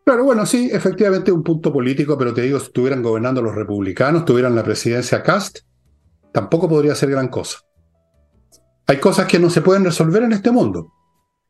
Claro, 0.05 0.25
bueno, 0.25 0.45
sí, 0.45 0.69
efectivamente 0.73 1.31
un 1.31 1.45
punto 1.45 1.73
político, 1.73 2.19
pero 2.19 2.35
te 2.35 2.43
digo, 2.43 2.59
si 2.59 2.67
estuvieran 2.67 3.03
gobernando 3.03 3.41
los 3.41 3.55
republicanos, 3.55 4.25
tuvieran 4.25 4.57
la 4.57 4.65
presidencia 4.65 5.23
Cast, 5.23 5.61
tampoco 6.33 6.69
podría 6.69 6.95
ser 6.97 7.11
gran 7.11 7.29
cosa. 7.29 7.59
Hay 8.87 8.99
cosas 8.99 9.27
que 9.27 9.39
no 9.39 9.49
se 9.49 9.63
pueden 9.63 9.85
resolver 9.85 10.25
en 10.25 10.33
este 10.33 10.51
mundo. 10.51 10.93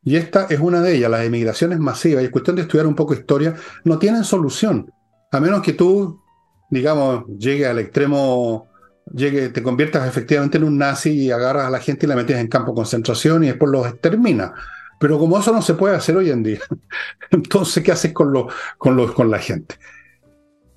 Y 0.05 0.17
esta 0.17 0.47
es 0.51 0.61
una 0.61 0.83
de 0.83 0.97
ellas, 0.97 1.11
las 1.11 1.25
emigraciones 1.25 1.79
masivas. 1.79 2.23
Y 2.23 2.27
es 2.27 2.33
cuestión 2.33 2.57
de 2.57 2.63
estudiar 2.63 2.87
un 2.87 2.95
poco 2.95 3.15
historia, 3.15 3.55
no 3.85 3.99
tienen 3.99 4.25
solución. 4.25 4.91
A 5.33 5.41
menos 5.41 5.63
que 5.63 5.73
tú, 5.73 6.21
digamos, 6.71 7.25
llegue 7.39 7.67
al 7.67 7.79
extremo 7.79 8.69
llegue, 9.13 9.49
te 9.51 9.63
conviertas 9.63 10.07
efectivamente 10.09 10.59
en 10.59 10.65
un 10.65 10.79
nazi 10.79 11.11
y 11.11 11.31
agarras 11.31 11.67
a 11.67 11.71
la 11.71 11.81
gente 11.81 12.07
y 12.07 12.09
la 12.09 12.17
metes 12.17 12.37
en 12.37 12.49
campo 12.49 12.73
de 12.73 12.77
concentración 12.77 13.45
y 13.45 13.49
después 13.49 13.71
los 13.71 13.87
extermina. 13.87 14.55
Pero 14.99 15.19
como 15.19 15.39
eso 15.39 15.53
no 15.53 15.61
se 15.61 15.75
puede 15.75 15.97
hacer 15.97 16.17
hoy 16.17 16.31
en 16.31 16.43
día, 16.43 16.61
entonces, 17.31 17.83
¿qué 17.83 17.93
haces 17.93 18.13
con, 18.13 18.33
con, 18.79 19.13
con 19.13 19.31
la 19.31 19.39
gente? 19.39 19.77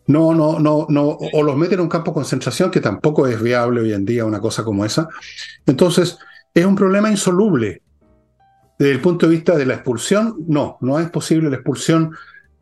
No, 0.07 0.33
no, 0.33 0.59
no, 0.59 0.85
no, 0.89 1.17
o 1.33 1.43
los 1.43 1.57
meten 1.57 1.75
en 1.75 1.81
un 1.81 1.89
campo 1.89 2.11
de 2.11 2.15
concentración, 2.15 2.71
que 2.71 2.79
tampoco 2.79 3.27
es 3.27 3.41
viable 3.41 3.81
hoy 3.81 3.93
en 3.93 4.05
día 4.05 4.25
una 4.25 4.39
cosa 4.39 4.63
como 4.63 4.85
esa. 4.85 5.09
Entonces, 5.65 6.17
es 6.53 6.65
un 6.65 6.75
problema 6.75 7.11
insoluble. 7.11 7.81
Desde 8.77 8.91
el 8.91 9.01
punto 9.01 9.25
de 9.25 9.33
vista 9.33 9.55
de 9.55 9.65
la 9.65 9.75
expulsión, 9.75 10.35
no, 10.47 10.77
no 10.81 10.99
es 10.99 11.09
posible 11.09 11.49
la 11.49 11.55
expulsión 11.55 12.15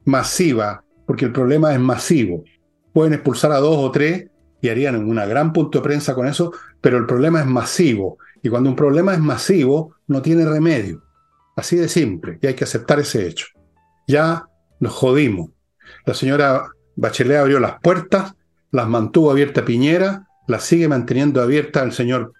masiva, 0.05 0.83
porque 1.05 1.25
el 1.25 1.31
problema 1.31 1.73
es 1.73 1.79
masivo. 1.79 2.43
Pueden 2.93 3.13
expulsar 3.13 3.51
a 3.51 3.59
dos 3.59 3.77
o 3.77 3.91
tres, 3.91 4.27
y 4.61 4.69
harían 4.69 4.95
una 4.95 5.25
gran 5.25 5.53
punto 5.53 5.79
de 5.79 5.83
prensa 5.83 6.15
con 6.15 6.27
eso, 6.27 6.51
pero 6.81 6.97
el 6.97 7.05
problema 7.05 7.39
es 7.39 7.45
masivo. 7.45 8.17
Y 8.41 8.49
cuando 8.49 8.69
un 8.69 8.75
problema 8.75 9.13
es 9.13 9.19
masivo, 9.19 9.95
no 10.07 10.21
tiene 10.21 10.45
remedio. 10.45 11.03
Así 11.55 11.75
de 11.75 11.87
simple, 11.87 12.39
y 12.41 12.47
hay 12.47 12.53
que 12.53 12.63
aceptar 12.63 12.99
ese 12.99 13.27
hecho. 13.27 13.47
Ya 14.07 14.47
nos 14.79 14.93
jodimos. 14.93 15.51
La 16.05 16.13
señora 16.13 16.67
Bachelet 16.95 17.37
abrió 17.37 17.59
las 17.59 17.79
puertas, 17.79 18.33
las 18.71 18.87
mantuvo 18.87 19.31
abierta 19.31 19.63
Piñera, 19.63 20.27
las 20.47 20.63
sigue 20.63 20.87
manteniendo 20.87 21.41
abierta 21.41 21.83
el 21.83 21.91
señor, 21.91 22.33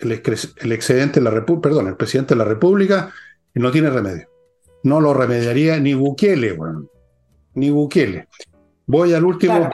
el, 0.00 0.72
excedente 0.72 1.20
de 1.20 1.24
la 1.24 1.30
República, 1.30 1.68
perdón, 1.68 1.88
el 1.88 1.96
presidente 1.96 2.34
de 2.34 2.38
la 2.38 2.44
República, 2.44 3.12
y 3.54 3.60
no 3.60 3.70
tiene 3.70 3.90
remedio. 3.90 4.28
No 4.82 5.00
lo 5.00 5.14
remediaría 5.14 5.78
ni 5.78 5.94
Bukele, 5.94 6.52
bueno, 6.52 6.86
ni 7.54 7.70
Bukele. 7.70 8.28
Voy 8.86 9.14
al 9.14 9.24
último. 9.24 9.58
no, 9.58 9.70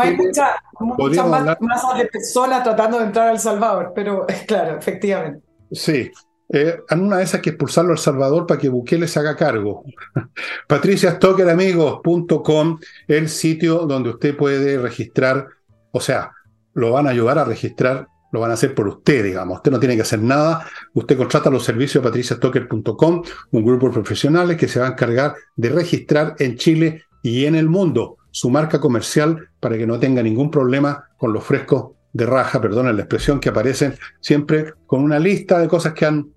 hay 0.00 0.16
muchas 0.16 0.50
mucha 0.80 1.24
masas 1.24 1.98
de 1.98 2.06
personas 2.06 2.62
tratando 2.62 2.98
de 2.98 3.06
entrar 3.06 3.28
al 3.28 3.38
Salvador, 3.38 3.92
pero 3.94 4.26
claro, 4.46 4.78
efectivamente. 4.78 5.46
Sí, 5.72 6.10
eh, 6.52 6.80
en 6.88 7.00
una 7.00 7.18
de 7.18 7.24
esas 7.24 7.40
que 7.40 7.50
expulsarlo 7.50 7.92
al 7.92 7.98
Salvador 7.98 8.44
para 8.46 8.58
que 8.58 8.68
Bukele 8.68 9.06
se 9.06 9.20
haga 9.20 9.36
cargo. 9.36 9.84
patriciastockeramigos.com, 10.68 12.80
el 13.06 13.28
sitio 13.28 13.86
donde 13.86 14.10
usted 14.10 14.36
puede 14.36 14.76
registrar, 14.78 15.46
o 15.92 16.00
sea, 16.00 16.32
lo 16.74 16.90
van 16.92 17.06
a 17.06 17.10
ayudar 17.10 17.38
a 17.38 17.44
registrar, 17.44 18.08
lo 18.32 18.40
van 18.40 18.50
a 18.50 18.54
hacer 18.54 18.74
por 18.74 18.88
usted, 18.88 19.24
digamos. 19.24 19.56
Usted 19.56 19.70
no 19.70 19.80
tiene 19.80 19.96
que 19.96 20.02
hacer 20.02 20.20
nada. 20.20 20.66
Usted 20.94 21.16
contrata 21.16 21.50
los 21.50 21.64
servicios 21.64 22.02
de 22.02 22.08
patriciastocker.com, 22.08 23.22
un 23.50 23.64
grupo 23.64 23.88
de 23.88 23.92
profesionales 23.92 24.56
que 24.56 24.68
se 24.68 24.80
va 24.80 24.86
a 24.86 24.90
encargar 24.90 25.34
de 25.56 25.68
registrar 25.68 26.36
en 26.38 26.56
Chile 26.56 27.04
y 27.22 27.44
en 27.44 27.54
el 27.54 27.68
mundo 27.68 28.16
su 28.30 28.50
marca 28.50 28.80
comercial 28.80 29.48
para 29.58 29.76
que 29.76 29.86
no 29.86 29.98
tenga 29.98 30.22
ningún 30.22 30.50
problema 30.50 31.04
con 31.16 31.32
los 31.32 31.44
frescos 31.44 31.92
de 32.12 32.26
raja, 32.26 32.60
perdona 32.60 32.92
la 32.92 33.02
expresión, 33.02 33.40
que 33.40 33.48
aparecen 33.48 33.94
siempre 34.20 34.74
con 34.86 35.02
una 35.02 35.18
lista 35.18 35.58
de 35.58 35.68
cosas 35.68 35.92
que 35.92 36.06
han 36.06 36.28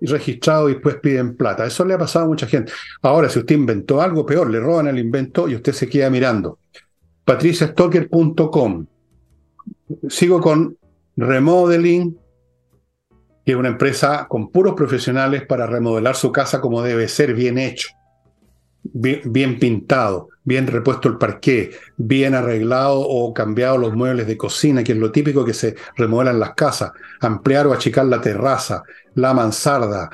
registrado 0.00 0.68
y 0.68 0.74
después 0.74 0.96
piden 0.96 1.36
plata. 1.36 1.64
Eso 1.64 1.84
le 1.84 1.94
ha 1.94 1.98
pasado 1.98 2.26
a 2.26 2.28
mucha 2.28 2.46
gente. 2.46 2.72
Ahora, 3.02 3.28
si 3.28 3.38
usted 3.38 3.54
inventó 3.54 4.02
algo 4.02 4.26
peor, 4.26 4.50
le 4.50 4.60
roban 4.60 4.86
el 4.86 4.98
invento 4.98 5.48
y 5.48 5.54
usted 5.54 5.72
se 5.72 5.88
queda 5.88 6.10
mirando. 6.10 6.58
patriciastocker.com. 7.24 8.86
Sigo 10.08 10.40
con 10.40 10.76
Remodeling, 11.16 12.18
que 13.44 13.52
es 13.52 13.56
una 13.56 13.68
empresa 13.68 14.26
con 14.28 14.50
puros 14.50 14.74
profesionales 14.74 15.46
para 15.46 15.66
remodelar 15.66 16.16
su 16.16 16.32
casa 16.32 16.60
como 16.60 16.82
debe 16.82 17.08
ser, 17.08 17.34
bien 17.34 17.58
hecho, 17.58 17.88
bien 18.82 19.58
pintado 19.58 20.28
bien 20.44 20.66
repuesto 20.66 21.08
el 21.08 21.16
parqué, 21.16 21.72
bien 21.96 22.34
arreglado 22.34 23.00
o 23.00 23.32
cambiado 23.32 23.78
los 23.78 23.94
muebles 23.94 24.26
de 24.26 24.36
cocina, 24.36 24.84
que 24.84 24.92
es 24.92 24.98
lo 24.98 25.10
típico 25.10 25.44
que 25.44 25.54
se 25.54 25.74
remodelan 25.96 26.38
las 26.38 26.54
casas, 26.54 26.92
ampliar 27.20 27.66
o 27.66 27.72
achicar 27.72 28.04
la 28.06 28.20
terraza, 28.20 28.82
la 29.14 29.32
mansarda, 29.32 30.10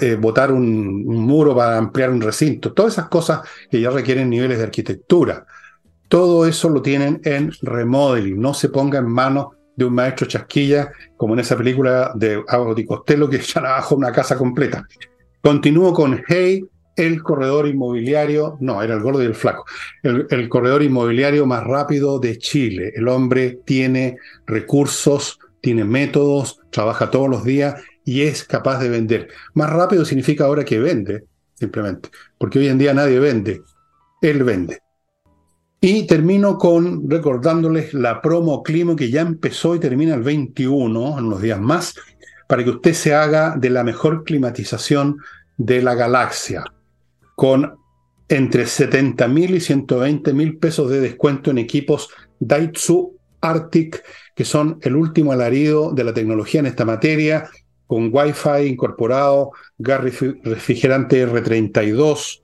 eh, 0.00 0.16
botar 0.18 0.50
un, 0.50 1.04
muro 1.04 1.54
para 1.54 1.76
ampliar 1.76 2.10
un 2.10 2.22
recinto, 2.22 2.72
todas 2.72 2.94
esas 2.94 3.08
cosas 3.08 3.40
que 3.70 3.80
ya 3.80 3.90
requieren 3.90 4.30
niveles 4.30 4.58
de 4.58 4.64
arquitectura. 4.64 5.46
Todo 6.08 6.46
eso 6.46 6.68
lo 6.68 6.80
tienen 6.80 7.20
en 7.24 7.52
remodeling, 7.62 8.40
no 8.40 8.54
se 8.54 8.68
ponga 8.70 8.98
en 8.98 9.08
manos 9.08 9.55
de 9.76 9.84
un 9.84 9.94
maestro 9.94 10.26
chasquilla, 10.26 10.90
como 11.16 11.34
en 11.34 11.40
esa 11.40 11.56
película 11.56 12.12
de 12.14 12.42
Audi 12.48 12.84
Costello 12.84 13.28
que 13.28 13.36
echan 13.36 13.66
abajo 13.66 13.94
una 13.94 14.10
casa 14.10 14.36
completa. 14.36 14.86
Continúo 15.42 15.92
con 15.92 16.22
Hey 16.26 16.64
el 16.96 17.22
corredor 17.22 17.68
inmobiliario, 17.68 18.56
no, 18.60 18.82
era 18.82 18.94
el 18.94 19.00
gordo 19.00 19.22
y 19.22 19.26
el 19.26 19.34
flaco, 19.34 19.66
el, 20.02 20.48
corredor 20.48 20.82
inmobiliario 20.82 21.44
más 21.46 21.62
rápido 21.62 22.18
de 22.18 22.38
Chile. 22.38 22.92
El 22.96 23.06
hombre 23.08 23.60
tiene 23.66 24.16
recursos, 24.46 25.38
tiene 25.60 25.84
métodos, 25.84 26.58
trabaja 26.70 27.10
todos 27.10 27.28
los 27.28 27.44
días 27.44 27.82
y 28.04 28.22
es 28.22 28.44
capaz 28.44 28.78
de 28.78 28.88
vender. 28.88 29.28
Más 29.52 29.70
rápido 29.70 30.06
significa 30.06 30.46
ahora 30.46 30.64
que 30.64 30.78
vende, 30.78 31.24
simplemente, 31.54 32.08
porque 32.38 32.58
hoy 32.60 32.68
en 32.68 32.78
día 32.78 32.94
nadie 32.94 33.18
vende, 33.18 33.60
él 34.22 34.42
vende. 34.42 34.78
Y 35.80 36.06
termino 36.06 36.58
con 36.58 37.08
recordándoles 37.08 37.94
la 37.94 38.20
promo 38.20 38.62
Climo 38.62 38.96
que 38.96 39.10
ya 39.10 39.20
empezó 39.20 39.74
y 39.74 39.78
termina 39.78 40.14
el 40.14 40.22
21, 40.22 41.18
en 41.18 41.24
unos 41.26 41.42
días 41.42 41.60
más, 41.60 41.94
para 42.48 42.64
que 42.64 42.70
usted 42.70 42.94
se 42.94 43.14
haga 43.14 43.56
de 43.56 43.70
la 43.70 43.84
mejor 43.84 44.24
climatización 44.24 45.18
de 45.56 45.82
la 45.82 45.94
galaxia 45.94 46.64
con 47.34 47.76
entre 48.28 48.66
70 48.66 49.28
mil 49.28 49.54
y 49.54 49.60
120 49.60 50.32
mil 50.32 50.58
pesos 50.58 50.90
de 50.90 51.00
descuento 51.00 51.50
en 51.50 51.58
equipos 51.58 52.08
Daitsu 52.40 53.16
Arctic 53.40 54.02
que 54.36 54.44
son 54.44 54.78
el 54.82 54.94
último 54.94 55.32
alarido 55.32 55.92
de 55.92 56.04
la 56.04 56.12
tecnología 56.12 56.60
en 56.60 56.66
esta 56.66 56.84
materia, 56.84 57.48
con 57.86 58.10
Wi-Fi 58.12 58.66
incorporado, 58.66 59.52
gas 59.78 60.02
refrigerante 60.02 61.26
R32, 61.26 62.42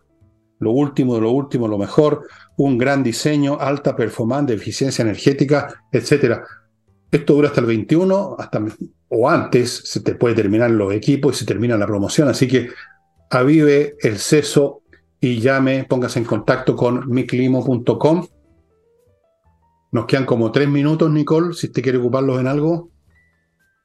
lo 0.62 0.70
último 0.70 1.16
de 1.16 1.22
lo 1.22 1.32
último, 1.32 1.66
lo 1.66 1.76
mejor, 1.76 2.28
un 2.56 2.78
gran 2.78 3.02
diseño, 3.02 3.58
alta 3.58 3.96
performance, 3.96 4.52
eficiencia 4.52 5.02
energética, 5.02 5.82
etcétera. 5.90 6.44
Esto 7.10 7.34
dura 7.34 7.48
hasta 7.48 7.60
el 7.60 7.66
21, 7.66 8.36
hasta, 8.38 8.64
o 9.08 9.28
antes, 9.28 9.82
se 9.84 10.00
te 10.00 10.14
puede 10.14 10.36
terminar 10.36 10.70
los 10.70 10.92
equipos 10.94 11.34
y 11.34 11.38
se 11.40 11.46
termina 11.46 11.76
la 11.76 11.86
promoción. 11.86 12.28
Así 12.28 12.46
que 12.46 12.68
avive 13.28 13.96
el 14.02 14.18
seso 14.18 14.82
y 15.20 15.40
llame, 15.40 15.84
póngase 15.84 16.20
en 16.20 16.26
contacto 16.26 16.76
con 16.76 17.10
miclimo.com. 17.10 18.26
Nos 19.90 20.06
quedan 20.06 20.26
como 20.26 20.52
tres 20.52 20.68
minutos, 20.68 21.10
Nicole, 21.10 21.54
si 21.54 21.66
usted 21.66 21.82
quiere 21.82 21.98
ocuparlos 21.98 22.38
en 22.40 22.46
algo. 22.46 22.92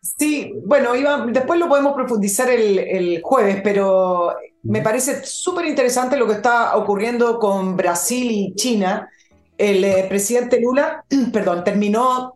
Sí, 0.01 0.53
bueno, 0.63 0.91
después 1.31 1.59
lo 1.59 1.67
podemos 1.67 1.93
profundizar 1.93 2.49
el, 2.51 3.19
jueves, 3.23 3.61
pero 3.63 4.35
me 4.67 4.81
parece 4.81 5.23
súper 5.25 5.65
interesante 5.65 6.17
lo 6.17 6.27
que 6.27 6.33
está 6.33 6.75
ocurriendo 6.75 7.39
con 7.39 7.77
Brasil 7.77 8.29
y 8.29 8.53
China. 8.55 9.09
El 9.57 9.83
eh, 9.83 10.05
presidente 10.09 10.59
Lula, 10.59 11.05
perdón, 11.33 11.63
terminó 11.63 12.33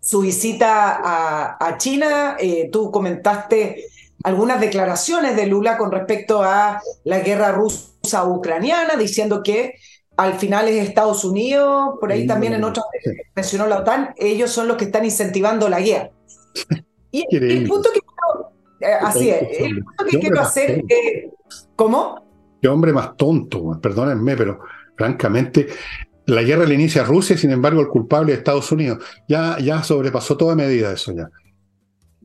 su 0.00 0.20
visita 0.20 1.56
a, 1.58 1.76
China. 1.76 2.36
Eh, 2.38 2.70
tú 2.72 2.90
comentaste 2.90 3.84
algunas 4.24 4.58
declaraciones 4.58 5.36
de 5.36 5.46
Lula 5.46 5.76
con 5.76 5.92
respecto 5.92 6.42
a 6.42 6.80
la 7.04 7.20
guerra 7.20 7.52
rusa-ucraniana, 7.52 8.96
diciendo 8.96 9.42
que 9.42 9.74
al 10.16 10.38
final 10.38 10.68
es 10.68 10.88
Estados 10.88 11.24
Unidos, 11.24 11.96
por 12.00 12.10
ahí 12.10 12.26
también 12.26 12.54
en 12.54 12.64
otros 12.64 12.86
mencionó 13.34 13.66
la 13.66 13.80
OTAN, 13.80 14.14
ellos 14.16 14.50
son 14.50 14.66
los 14.66 14.78
que 14.78 14.86
están 14.86 15.04
incentivando 15.04 15.68
la 15.68 15.80
guerra. 15.80 16.10
Y 17.12 17.24
el 17.34 17.66
punto 17.66 17.88
que 17.94 18.00
eh, 18.86 18.98
así 19.00 19.30
es, 19.30 19.42
el 19.60 19.82
punto 19.84 20.04
que 20.10 20.18
quiero 20.18 20.40
hacer, 20.40 20.84
¿cómo? 21.74 22.24
Qué 22.60 22.68
hombre 22.68 22.92
más 22.92 23.16
tonto, 23.16 23.78
perdónenme, 23.80 24.36
pero 24.36 24.60
francamente, 24.96 25.68
la 26.26 26.42
guerra 26.42 26.66
la 26.66 26.74
inicia 26.74 27.04
Rusia, 27.04 27.36
sin 27.36 27.52
embargo, 27.52 27.80
el 27.80 27.88
culpable 27.88 28.32
es 28.32 28.38
Estados 28.38 28.70
Unidos. 28.72 29.04
Ya, 29.28 29.58
ya 29.60 29.82
sobrepasó 29.82 30.36
toda 30.36 30.54
medida 30.54 30.92
eso 30.92 31.12
ya. 31.12 31.30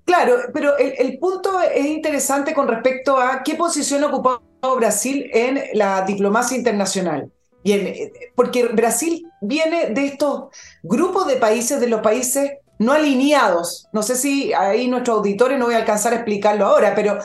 Claro, 0.06 0.36
pero 0.54 0.78
el, 0.78 1.20
punto 1.20 1.62
es 1.62 1.86
interesante 1.86 2.54
con 2.54 2.68
respecto 2.68 3.18
a 3.18 3.44
qué 3.44 3.56
posición 3.56 4.04
ha 4.04 4.08
ocupado 4.08 4.42
Brasil 4.76 5.30
en 5.32 5.62
la 5.74 6.04
diplomacia 6.04 6.58
internacional. 6.58 7.32
Y 7.64 8.10
porque 8.36 8.66
Brasil 8.70 9.28
viene 9.42 9.92
de 9.92 10.08
estos 10.08 10.46
grupos 10.82 11.28
de 11.28 11.36
países, 11.36 11.80
de 11.80 11.88
los 11.88 12.02
países 12.02 12.54
no 12.82 12.94
alineados. 12.94 13.88
No 13.94 14.02
sé 14.02 14.16
si 14.16 14.54
ahí 14.54 14.88
nuestros 14.88 15.20
auditores 15.20 15.60
no 15.60 15.66
voy 15.66 15.76
a 15.76 15.78
alcanzar 15.78 16.14
a 16.14 16.16
explicarlo 16.16 16.66
ahora, 16.66 16.96
pero 16.96 17.20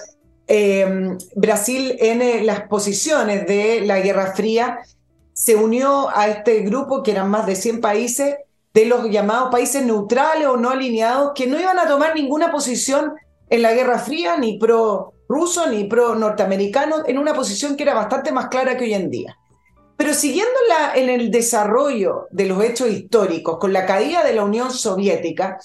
em, 0.46 1.16
Brasil 1.34 1.96
en 1.98 2.20
eh, 2.20 2.42
las 2.44 2.68
posiciones 2.68 3.46
de 3.46 3.80
la 3.80 4.00
Guerra 4.00 4.34
Fría 4.34 4.80
se 5.32 5.56
unió 5.56 6.10
a 6.14 6.28
este 6.28 6.60
grupo 6.60 7.02
que 7.02 7.12
eran 7.12 7.30
más 7.30 7.46
de 7.46 7.56
100 7.56 7.80
países 7.80 8.36
de 8.74 8.84
los 8.84 9.08
llamados 9.08 9.50
países 9.50 9.82
neutrales 9.82 10.46
o 10.46 10.58
no 10.58 10.68
alineados 10.68 11.32
que 11.34 11.46
no 11.46 11.58
iban 11.58 11.78
a 11.78 11.88
tomar 11.88 12.14
ninguna 12.14 12.52
posición 12.52 13.14
en 13.48 13.62
la 13.62 13.72
Guerra 13.72 13.98
Fría, 13.98 14.36
ni 14.36 14.58
pro 14.58 15.14
ruso 15.26 15.66
ni 15.68 15.84
pro 15.84 16.14
norteamericano, 16.16 16.96
en 17.06 17.16
una 17.16 17.32
posición 17.32 17.76
que 17.76 17.84
era 17.84 17.94
bastante 17.94 18.30
más 18.30 18.48
clara 18.48 18.76
que 18.76 18.84
hoy 18.84 18.92
en 18.92 19.10
día. 19.10 19.34
Pero 19.96 20.12
siguiendo 20.12 20.52
en 20.94 21.08
el 21.08 21.30
desarrollo 21.30 22.26
de 22.30 22.46
los 22.46 22.62
hechos 22.62 22.88
históricos, 22.90 23.58
con 23.58 23.72
la 23.72 23.86
caída 23.86 24.22
de 24.24 24.34
la 24.34 24.44
Unión 24.44 24.70
Soviética, 24.70 25.58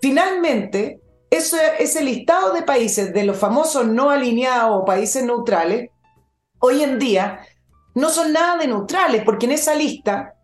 finalmente 0.00 1.00
ese, 1.30 2.02
listado 2.02 2.52
de 2.52 2.62
países, 2.62 3.12
de 3.12 3.24
los 3.24 3.36
famosos 3.36 3.86
no 3.86 4.10
alineados 4.10 4.82
o 4.82 4.84
países 4.84 5.24
neutrales, 5.24 5.90
hoy 6.58 6.82
en 6.82 6.98
día 6.98 7.40
no 7.94 8.10
son 8.10 8.32
nada 8.32 8.56
de 8.58 8.66
neutrales, 8.66 9.22
porque 9.24 9.46
en 9.46 9.52
esa 9.52 9.74
lista 9.74 10.34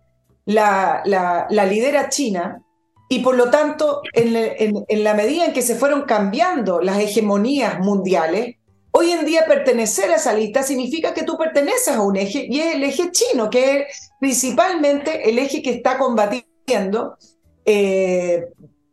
la, 0.44 1.02
la, 1.04 1.64
lidera 1.66 2.08
China 2.08 2.62
y 3.08 3.20
por 3.20 3.36
lo 3.36 3.50
tanto, 3.50 4.02
en 4.14 5.04
la 5.04 5.14
medida 5.14 5.44
en 5.44 5.52
que 5.52 5.62
se 5.62 5.74
fueron 5.74 6.02
cambiando 6.02 6.80
las 6.80 6.98
hegemonías 6.98 7.78
mundiales, 7.80 8.56
Hoy 8.94 9.10
en 9.10 9.24
día 9.24 9.46
pertenecer 9.46 10.10
a 10.10 10.16
esa 10.16 10.34
lista 10.34 10.62
significa 10.62 11.14
que 11.14 11.24
tú 11.24 11.38
perteneces 11.38 11.96
a 11.96 12.02
un 12.02 12.16
eje 12.16 12.46
y 12.48 12.60
es 12.60 12.74
el 12.74 12.84
eje 12.84 13.10
chino, 13.10 13.48
que 13.48 13.80
es 13.80 14.12
principalmente 14.20 15.30
el 15.30 15.38
eje 15.38 15.62
que 15.62 15.70
está 15.70 15.96
combatiendo 15.96 17.16
eh, 17.64 18.44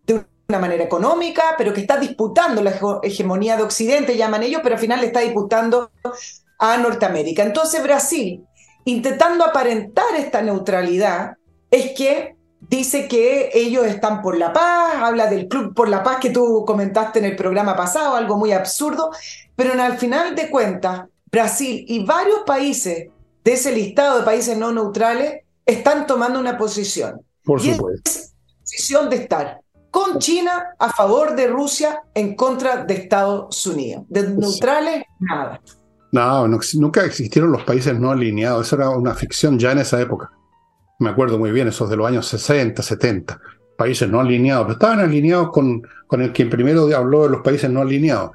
de 0.05 0.25
una 0.47 0.59
manera 0.59 0.85
económica, 0.85 1.55
pero 1.57 1.73
que 1.73 1.81
está 1.81 1.97
disputando 1.97 2.63
la 2.63 2.73
hegemonía 3.03 3.57
de 3.57 3.63
Occidente, 3.63 4.15
llaman 4.15 4.43
ellos, 4.43 4.61
pero 4.63 4.75
al 4.75 4.81
final 4.81 5.01
le 5.01 5.07
está 5.07 5.19
disputando 5.19 5.91
a 6.59 6.77
Norteamérica. 6.77 7.43
Entonces 7.43 7.83
Brasil, 7.83 8.45
intentando 8.85 9.43
aparentar 9.43 10.15
esta 10.17 10.41
neutralidad, 10.41 11.33
es 11.69 11.91
que 11.91 12.37
dice 12.61 13.07
que 13.07 13.49
ellos 13.53 13.85
están 13.85 14.21
por 14.21 14.37
la 14.37 14.53
paz, 14.53 14.95
habla 15.01 15.27
del 15.27 15.47
Club 15.47 15.73
por 15.73 15.89
la 15.89 16.03
Paz 16.03 16.17
que 16.19 16.29
tú 16.29 16.63
comentaste 16.65 17.19
en 17.19 17.25
el 17.25 17.35
programa 17.35 17.75
pasado, 17.75 18.15
algo 18.15 18.37
muy 18.37 18.51
absurdo, 18.51 19.11
pero 19.59 19.73
al 19.73 19.97
final 19.97 20.35
de 20.35 20.49
cuentas, 20.49 21.01
Brasil 21.29 21.83
y 21.85 22.05
varios 22.05 22.43
países 22.45 23.09
de 23.43 23.51
ese 23.51 23.73
listado 23.73 24.19
de 24.19 24.23
países 24.23 24.57
no 24.57 24.71
neutrales 24.71 25.41
están 25.65 26.07
tomando 26.07 26.39
una 26.39 26.57
posición. 26.57 27.19
Por 27.43 27.59
supuesto. 27.59 28.09
Es 28.09 28.33
posición 28.61 29.09
de 29.09 29.17
estar 29.17 29.59
con 29.91 30.17
China 30.19 30.67
a 30.79 30.89
favor 30.93 31.35
de 31.35 31.47
Rusia 31.47 32.03
en 32.13 32.37
contra 32.37 32.85
de 32.85 32.93
Estados 32.93 33.67
Unidos. 33.67 34.05
De 34.07 34.29
neutrales, 34.29 35.03
nada. 35.19 35.59
No, 36.13 36.47
nunca 36.47 37.03
existieron 37.03 37.51
los 37.51 37.63
países 37.63 37.99
no 37.99 38.11
alineados. 38.11 38.65
Eso 38.65 38.77
era 38.77 38.91
una 38.91 39.13
ficción 39.13 39.59
ya 39.59 39.73
en 39.73 39.79
esa 39.79 39.99
época. 39.99 40.31
Me 40.99 41.09
acuerdo 41.09 41.37
muy 41.37 41.51
bien, 41.51 41.67
esos 41.67 41.89
de 41.89 41.97
los 41.97 42.07
años 42.07 42.25
60, 42.27 42.81
70. 42.81 43.41
Países 43.77 44.07
no 44.07 44.21
alineados, 44.21 44.67
pero 44.67 44.73
estaban 44.75 45.01
alineados 45.01 45.49
con, 45.51 45.81
con 46.07 46.21
el 46.21 46.31
quien 46.31 46.49
primero 46.49 46.87
habló 46.95 47.23
de 47.23 47.29
los 47.31 47.41
países 47.41 47.69
no 47.69 47.81
alineados. 47.81 48.31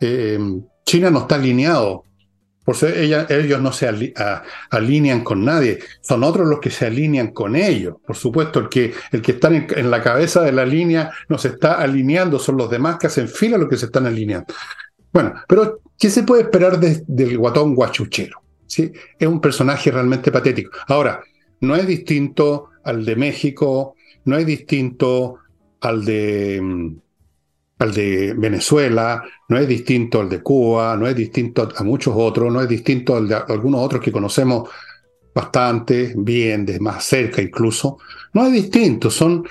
Eh, 0.00 0.38
China 0.84 1.10
no 1.10 1.20
está 1.20 1.34
alineado. 1.36 2.04
Por 2.64 2.76
ellos 2.84 3.60
no 3.60 3.72
se 3.72 3.88
alinean 4.70 5.22
con 5.22 5.44
nadie. 5.44 5.78
Son 6.00 6.24
otros 6.24 6.48
los 6.48 6.58
que 6.58 6.70
se 6.70 6.86
alinean 6.86 7.28
con 7.28 7.54
ellos. 7.54 7.94
Por 8.04 8.16
supuesto, 8.16 8.58
el 8.58 8.68
que, 8.68 8.92
el 9.12 9.22
que 9.22 9.32
está 9.32 9.48
en, 9.48 9.88
la 9.88 10.02
cabeza 10.02 10.42
de 10.42 10.50
la 10.50 10.66
línea 10.66 11.12
no 11.28 11.38
se 11.38 11.48
está 11.48 11.74
alineando. 11.74 12.40
Son 12.40 12.56
los 12.56 12.68
demás 12.68 12.98
que 12.98 13.06
hacen 13.06 13.28
fila 13.28 13.56
los 13.56 13.68
que 13.68 13.76
se 13.76 13.86
están 13.86 14.06
alineando. 14.06 14.52
Bueno, 15.12 15.34
pero 15.46 15.80
¿qué 15.96 16.10
se 16.10 16.24
puede 16.24 16.42
esperar 16.42 16.80
del 16.80 17.38
guatón 17.38 17.76
guachuchero? 17.76 18.42
¿Sí? 18.66 18.92
Es 19.16 19.28
un 19.28 19.40
personaje 19.40 19.92
realmente 19.92 20.32
patético. 20.32 20.72
Ahora, 20.88 21.20
no 21.60 21.76
es 21.76 21.86
distinto 21.86 22.70
al 22.82 23.04
de 23.04 23.14
México, 23.14 23.94
no 24.24 24.36
es 24.36 24.44
distinto 24.44 25.36
al 25.80 26.04
de 26.04 26.60
mm, 26.60 26.96
al 27.78 27.92
de 27.92 28.34
Venezuela, 28.36 29.22
no 29.48 29.58
es 29.58 29.68
distinto 29.68 30.20
al 30.20 30.28
de 30.28 30.42
Cuba, 30.42 30.96
no 30.96 31.06
es 31.06 31.14
distinto 31.14 31.68
a 31.76 31.82
muchos 31.84 32.14
otros, 32.16 32.52
no 32.52 32.60
es 32.60 32.68
distinto 32.68 33.16
al 33.16 33.28
de 33.28 33.34
algunos 33.34 33.80
otros 33.82 34.02
que 34.02 34.12
conocemos 34.12 34.68
bastante 35.34 36.14
bien, 36.16 36.64
de 36.64 36.80
más 36.80 37.04
cerca 37.04 37.42
incluso. 37.42 37.98
No 38.32 38.46
es 38.46 38.52
distinto, 38.52 39.10
son... 39.10 39.46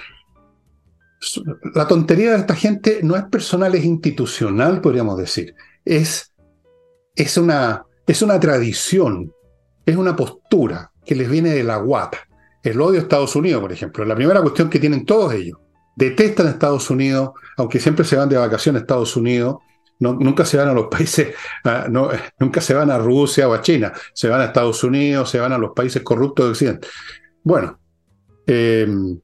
La 1.73 1.87
tontería 1.87 2.31
de 2.31 2.37
esta 2.37 2.55
gente 2.55 2.99
no 3.01 3.15
es 3.15 3.23
personal, 3.23 3.73
es 3.73 3.83
institucional, 3.83 4.81
podríamos 4.81 5.17
decir. 5.17 5.55
Es, 5.83 6.33
es, 7.15 7.37
una, 7.37 7.83
es 8.05 8.21
una 8.21 8.39
tradición, 8.39 9.33
es 9.85 9.95
una 9.95 10.15
postura 10.15 10.91
que 11.03 11.15
les 11.15 11.29
viene 11.29 11.49
de 11.49 11.63
la 11.63 11.77
guata. 11.77 12.19
El 12.61 12.81
odio 12.81 12.99
a 12.99 13.03
Estados 13.03 13.35
Unidos, 13.35 13.61
por 13.61 13.71
ejemplo, 13.71 14.03
es 14.03 14.07
la 14.07 14.15
primera 14.15 14.41
cuestión 14.41 14.69
que 14.69 14.79
tienen 14.79 15.05
todos 15.05 15.33
ellos 15.33 15.57
detestan 15.95 16.47
a 16.47 16.51
Estados 16.51 16.89
Unidos, 16.89 17.31
aunque 17.57 17.79
siempre 17.79 18.05
se 18.05 18.15
van 18.15 18.29
de 18.29 18.37
vacaciones 18.37 18.81
a 18.81 18.83
Estados 18.83 19.15
Unidos, 19.15 19.57
nunca 19.99 20.45
se 20.45 20.57
van 20.57 20.69
a 20.69 20.73
los 20.73 20.87
países, 20.91 21.35
no, 21.89 22.09
nunca 22.39 22.61
se 22.61 22.73
van 22.73 22.91
a 22.91 22.97
Rusia 22.97 23.47
o 23.47 23.53
a 23.53 23.61
China, 23.61 23.93
se 24.13 24.27
van 24.27 24.41
a 24.41 24.45
Estados 24.45 24.83
Unidos, 24.83 25.29
se 25.29 25.39
van 25.39 25.53
a 25.53 25.57
los 25.57 25.71
países 25.71 26.01
corruptos 26.03 26.45
de 26.45 26.51
Occidente. 26.51 26.87
Bueno, 27.43 27.79
em, 28.47 29.19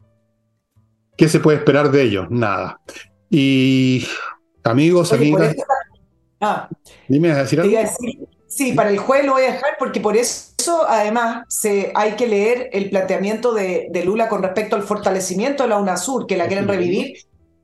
¿qué 1.17 1.28
se 1.28 1.39
puede 1.39 1.57
esperar 1.57 1.91
de 1.91 2.03
ellos? 2.03 2.28
Nada. 2.30 2.80
Y 3.30 4.05
amigos, 4.63 5.13
amigas, 5.13 5.55
ah, 6.39 6.69
dime 7.07 7.32
a 7.32 7.38
decir 7.38 7.61
algo. 7.61 7.74
Sí, 8.51 8.73
para 8.73 8.89
el 8.89 8.97
juez 8.97 9.23
lo 9.25 9.31
voy 9.31 9.43
a 9.43 9.53
dejar 9.53 9.77
porque 9.79 10.01
por 10.01 10.17
eso 10.17 10.85
además 10.85 11.45
se, 11.47 11.89
hay 11.95 12.17
que 12.17 12.27
leer 12.27 12.69
el 12.73 12.89
planteamiento 12.89 13.53
de, 13.53 13.89
Lula 14.05 14.27
con 14.27 14.43
respecto 14.43 14.75
al 14.75 14.83
fortalecimiento 14.83 15.63
de 15.63 15.69
la 15.69 15.77
UNASUR, 15.77 16.27
que 16.27 16.35
la 16.35 16.47
quieren 16.47 16.67
revivir, 16.67 17.13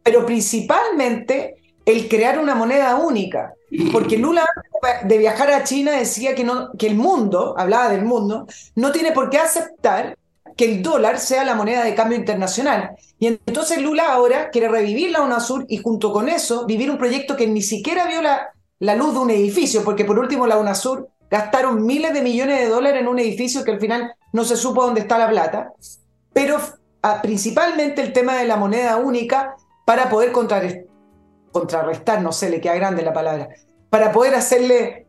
pero 0.02 0.26
principalmente 0.26 1.56
el 1.86 2.08
crear 2.08 2.40
una 2.40 2.56
moneda 2.56 2.96
única. 2.96 3.54
Porque 3.92 4.18
Lula 4.18 4.46
de 5.04 5.18
viajar 5.18 5.52
a 5.52 5.66
China 5.66 5.92
decía 5.92 6.34
que, 6.36 6.46
no, 6.46 6.72
que 6.80 6.88
el 6.88 6.96
mundo, 6.96 7.54
hablaba 7.58 7.90
del 7.90 8.06
mundo, 8.06 8.48
no 8.76 8.94
tiene 8.94 9.12
por 9.12 9.30
qué 9.30 9.40
aceptar 9.40 10.18
que 10.56 10.72
el 10.72 10.82
dólar 10.82 11.20
sea 11.20 11.44
la 11.44 11.56
moneda 11.56 11.84
de 11.84 11.96
cambio 11.96 12.18
internacional. 12.18 12.92
Y 13.20 13.28
entonces 13.28 13.82
Lula 13.82 14.06
ahora 14.14 14.52
quiere 14.52 14.70
revivir 14.70 15.12
la 15.12 15.22
UNASUR 15.22 15.66
y 15.68 15.80
junto 15.80 16.14
con 16.14 16.30
eso 16.30 16.66
vivir 16.66 16.90
un 16.90 16.98
proyecto 16.98 17.36
que 17.36 17.46
ni 17.46 17.62
siquiera 17.62 18.08
vio 18.08 18.22
la, 18.22 18.52
la 18.80 18.96
luz 18.96 19.14
de 19.14 19.20
un 19.20 19.32
edificio, 19.32 19.84
porque 19.84 20.06
por 20.06 20.20
último 20.20 20.48
la 20.48 20.58
UNASUR 20.58 21.10
gastaron 21.30 21.86
miles 21.86 22.14
de 22.14 22.22
millones 22.22 22.60
de 22.60 22.70
dólares 22.70 23.02
en 23.02 23.08
un 23.08 23.20
edificio 23.20 23.64
que 23.64 23.72
al 23.72 23.80
final 23.80 24.14
no 24.34 24.44
se 24.44 24.56
supo 24.56 24.84
dónde 24.84 25.02
está 25.02 25.18
la 25.18 25.30
plata, 25.30 25.74
pero 26.34 26.58
ah, 27.02 27.20
principalmente 27.22 28.02
el 28.02 28.14
tema 28.14 28.36
de 28.36 28.46
la 28.46 28.58
moneda 28.58 28.98
única 28.98 29.56
para 29.86 30.10
poder 30.10 30.32
contrarrestar, 30.32 32.22
no 32.22 32.32
sé, 32.32 32.50
le 32.50 32.62
queda 32.62 32.76
grande 32.76 33.04
la 33.04 33.14
palabra, 33.14 33.50
para 33.90 34.12
poder 34.12 34.36
hacerle 34.36 35.08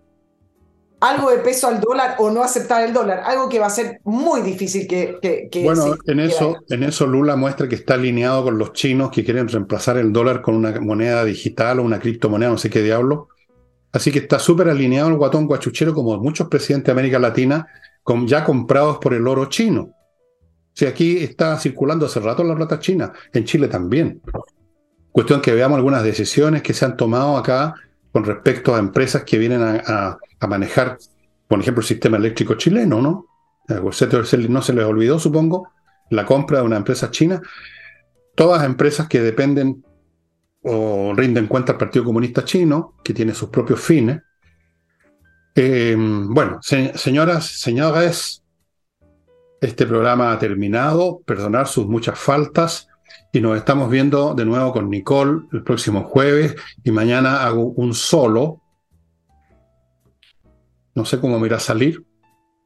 algo 1.00 1.30
de 1.30 1.38
peso 1.38 1.68
al 1.68 1.80
dólar 1.80 2.16
o 2.18 2.30
no 2.30 2.42
aceptar 2.42 2.82
el 2.82 2.92
dólar, 2.92 3.22
algo 3.24 3.48
que 3.48 3.60
va 3.60 3.66
a 3.66 3.70
ser 3.70 4.00
muy 4.02 4.40
difícil 4.40 4.88
que... 4.88 5.18
que, 5.20 5.62
bueno, 5.62 5.94
en, 6.06 6.20
eso, 6.20 6.56
en 6.68 6.82
eso 6.82 7.06
Lula 7.06 7.36
muestra 7.36 7.68
que 7.68 7.76
está 7.76 7.94
alineado 7.94 8.42
con 8.42 8.58
los 8.58 8.72
chinos 8.72 9.10
que 9.10 9.24
quieren 9.24 9.46
reemplazar 9.46 9.96
el 9.96 10.12
dólar 10.12 10.42
con 10.42 10.56
una 10.56 10.80
moneda 10.80 11.24
digital 11.24 11.78
o 11.78 11.84
una 11.84 12.00
criptomoneda, 12.00 12.50
no 12.50 12.58
sé 12.58 12.70
qué 12.70 12.82
diablo. 12.82 13.28
Así 13.92 14.12
que 14.12 14.20
está 14.20 14.38
súper 14.38 14.68
alineado 14.68 15.08
el 15.08 15.16
guatón 15.16 15.46
guachuchero 15.46 15.94
como 15.94 16.16
muchos 16.18 16.48
presidentes 16.48 16.86
de 16.86 16.92
América 16.92 17.18
Latina, 17.18 17.66
ya 18.26 18.44
comprados 18.44 18.98
por 18.98 19.14
el 19.14 19.26
oro 19.26 19.46
chino. 19.46 19.90
Si 20.72 20.86
aquí 20.86 21.18
está 21.18 21.58
circulando 21.58 22.06
hace 22.06 22.20
rato 22.20 22.44
la 22.44 22.54
plata 22.54 22.78
china, 22.78 23.12
en 23.32 23.44
Chile 23.44 23.68
también. 23.68 24.22
Cuestión 25.10 25.40
que 25.40 25.52
veamos 25.52 25.76
algunas 25.76 26.02
decisiones 26.02 26.62
que 26.62 26.72
se 26.72 26.84
han 26.84 26.96
tomado 26.96 27.36
acá 27.36 27.74
con 28.12 28.24
respecto 28.24 28.74
a 28.74 28.78
empresas 28.78 29.24
que 29.24 29.38
vienen 29.38 29.62
a 29.62 30.18
a 30.40 30.46
manejar, 30.46 30.98
por 31.46 31.60
ejemplo, 31.60 31.80
el 31.80 31.86
sistema 31.86 32.16
eléctrico 32.16 32.54
chileno, 32.54 33.00
¿no? 33.00 33.26
No 33.68 33.92
se 33.92 34.72
les 34.72 34.84
olvidó, 34.84 35.18
supongo, 35.18 35.68
la 36.10 36.24
compra 36.24 36.58
de 36.58 36.64
una 36.64 36.76
empresa 36.76 37.10
china. 37.10 37.42
Todas 38.34 38.64
empresas 38.64 39.08
que 39.08 39.20
dependen 39.20 39.84
o 40.62 41.12
rinden 41.14 41.46
cuenta 41.46 41.72
al 41.72 41.78
Partido 41.78 42.04
Comunista 42.04 42.44
Chino, 42.44 42.94
que 43.02 43.14
tiene 43.14 43.34
sus 43.34 43.48
propios 43.48 43.80
fines. 43.80 44.20
Eh, 45.54 45.96
bueno, 45.98 46.58
señoras, 46.60 47.46
señores, 47.46 48.42
este 49.60 49.86
programa 49.86 50.32
ha 50.32 50.38
terminado. 50.38 51.20
Perdonar 51.24 51.66
sus 51.66 51.86
muchas 51.86 52.18
faltas. 52.18 52.88
Y 53.32 53.40
nos 53.40 53.56
estamos 53.56 53.90
viendo 53.90 54.34
de 54.34 54.44
nuevo 54.44 54.72
con 54.72 54.88
Nicole 54.90 55.42
el 55.52 55.62
próximo 55.62 56.04
jueves. 56.04 56.54
Y 56.84 56.90
mañana 56.90 57.44
hago 57.44 57.64
un 57.64 57.94
solo 57.94 58.62
no 60.98 61.04
sé 61.04 61.20
cómo 61.20 61.38
me 61.38 61.46
irá 61.46 61.58
a 61.58 61.60
salir. 61.60 62.04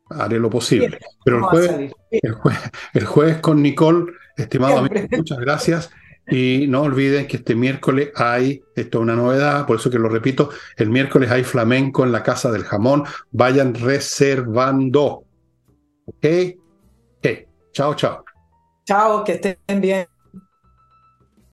Haré 0.09 0.39
lo 0.39 0.49
posible. 0.49 0.99
Pero 1.23 1.37
el 1.37 1.43
jueves, 1.43 1.93
el, 2.95 3.05
jueves, 3.05 3.37
con 3.43 3.63
Nicole, 3.63 4.11
estimado 4.39 4.79
amigo, 4.79 5.07
muchas 5.11 5.39
gracias. 5.39 5.91
Y 6.33 6.67
no 6.67 6.81
olviden 6.81 7.27
que 7.27 7.37
este 7.37 7.55
miércoles 7.55 8.11
hay, 8.17 8.63
esto 8.75 8.99
es 8.99 9.03
una 9.03 9.15
novedad, 9.15 9.67
por 9.67 9.77
eso 9.77 9.91
que 9.91 9.99
lo 9.99 10.09
repito, 10.09 10.49
el 10.79 10.89
miércoles 10.89 11.31
hay 11.31 11.45
flamenco 11.45 12.05
en 12.05 12.13
la 12.13 12.23
Casa 12.23 12.51
del 12.51 12.65
Jamón. 12.65 13.05
Vayan 13.33 13.75
reservando. 13.75 15.25
¿Ok? 16.07 16.27
Chao, 17.73 17.95
chao. 17.95 18.25
Chao, 18.87 19.25
que 19.25 19.33
estén 19.33 19.81
bien. 19.81 20.07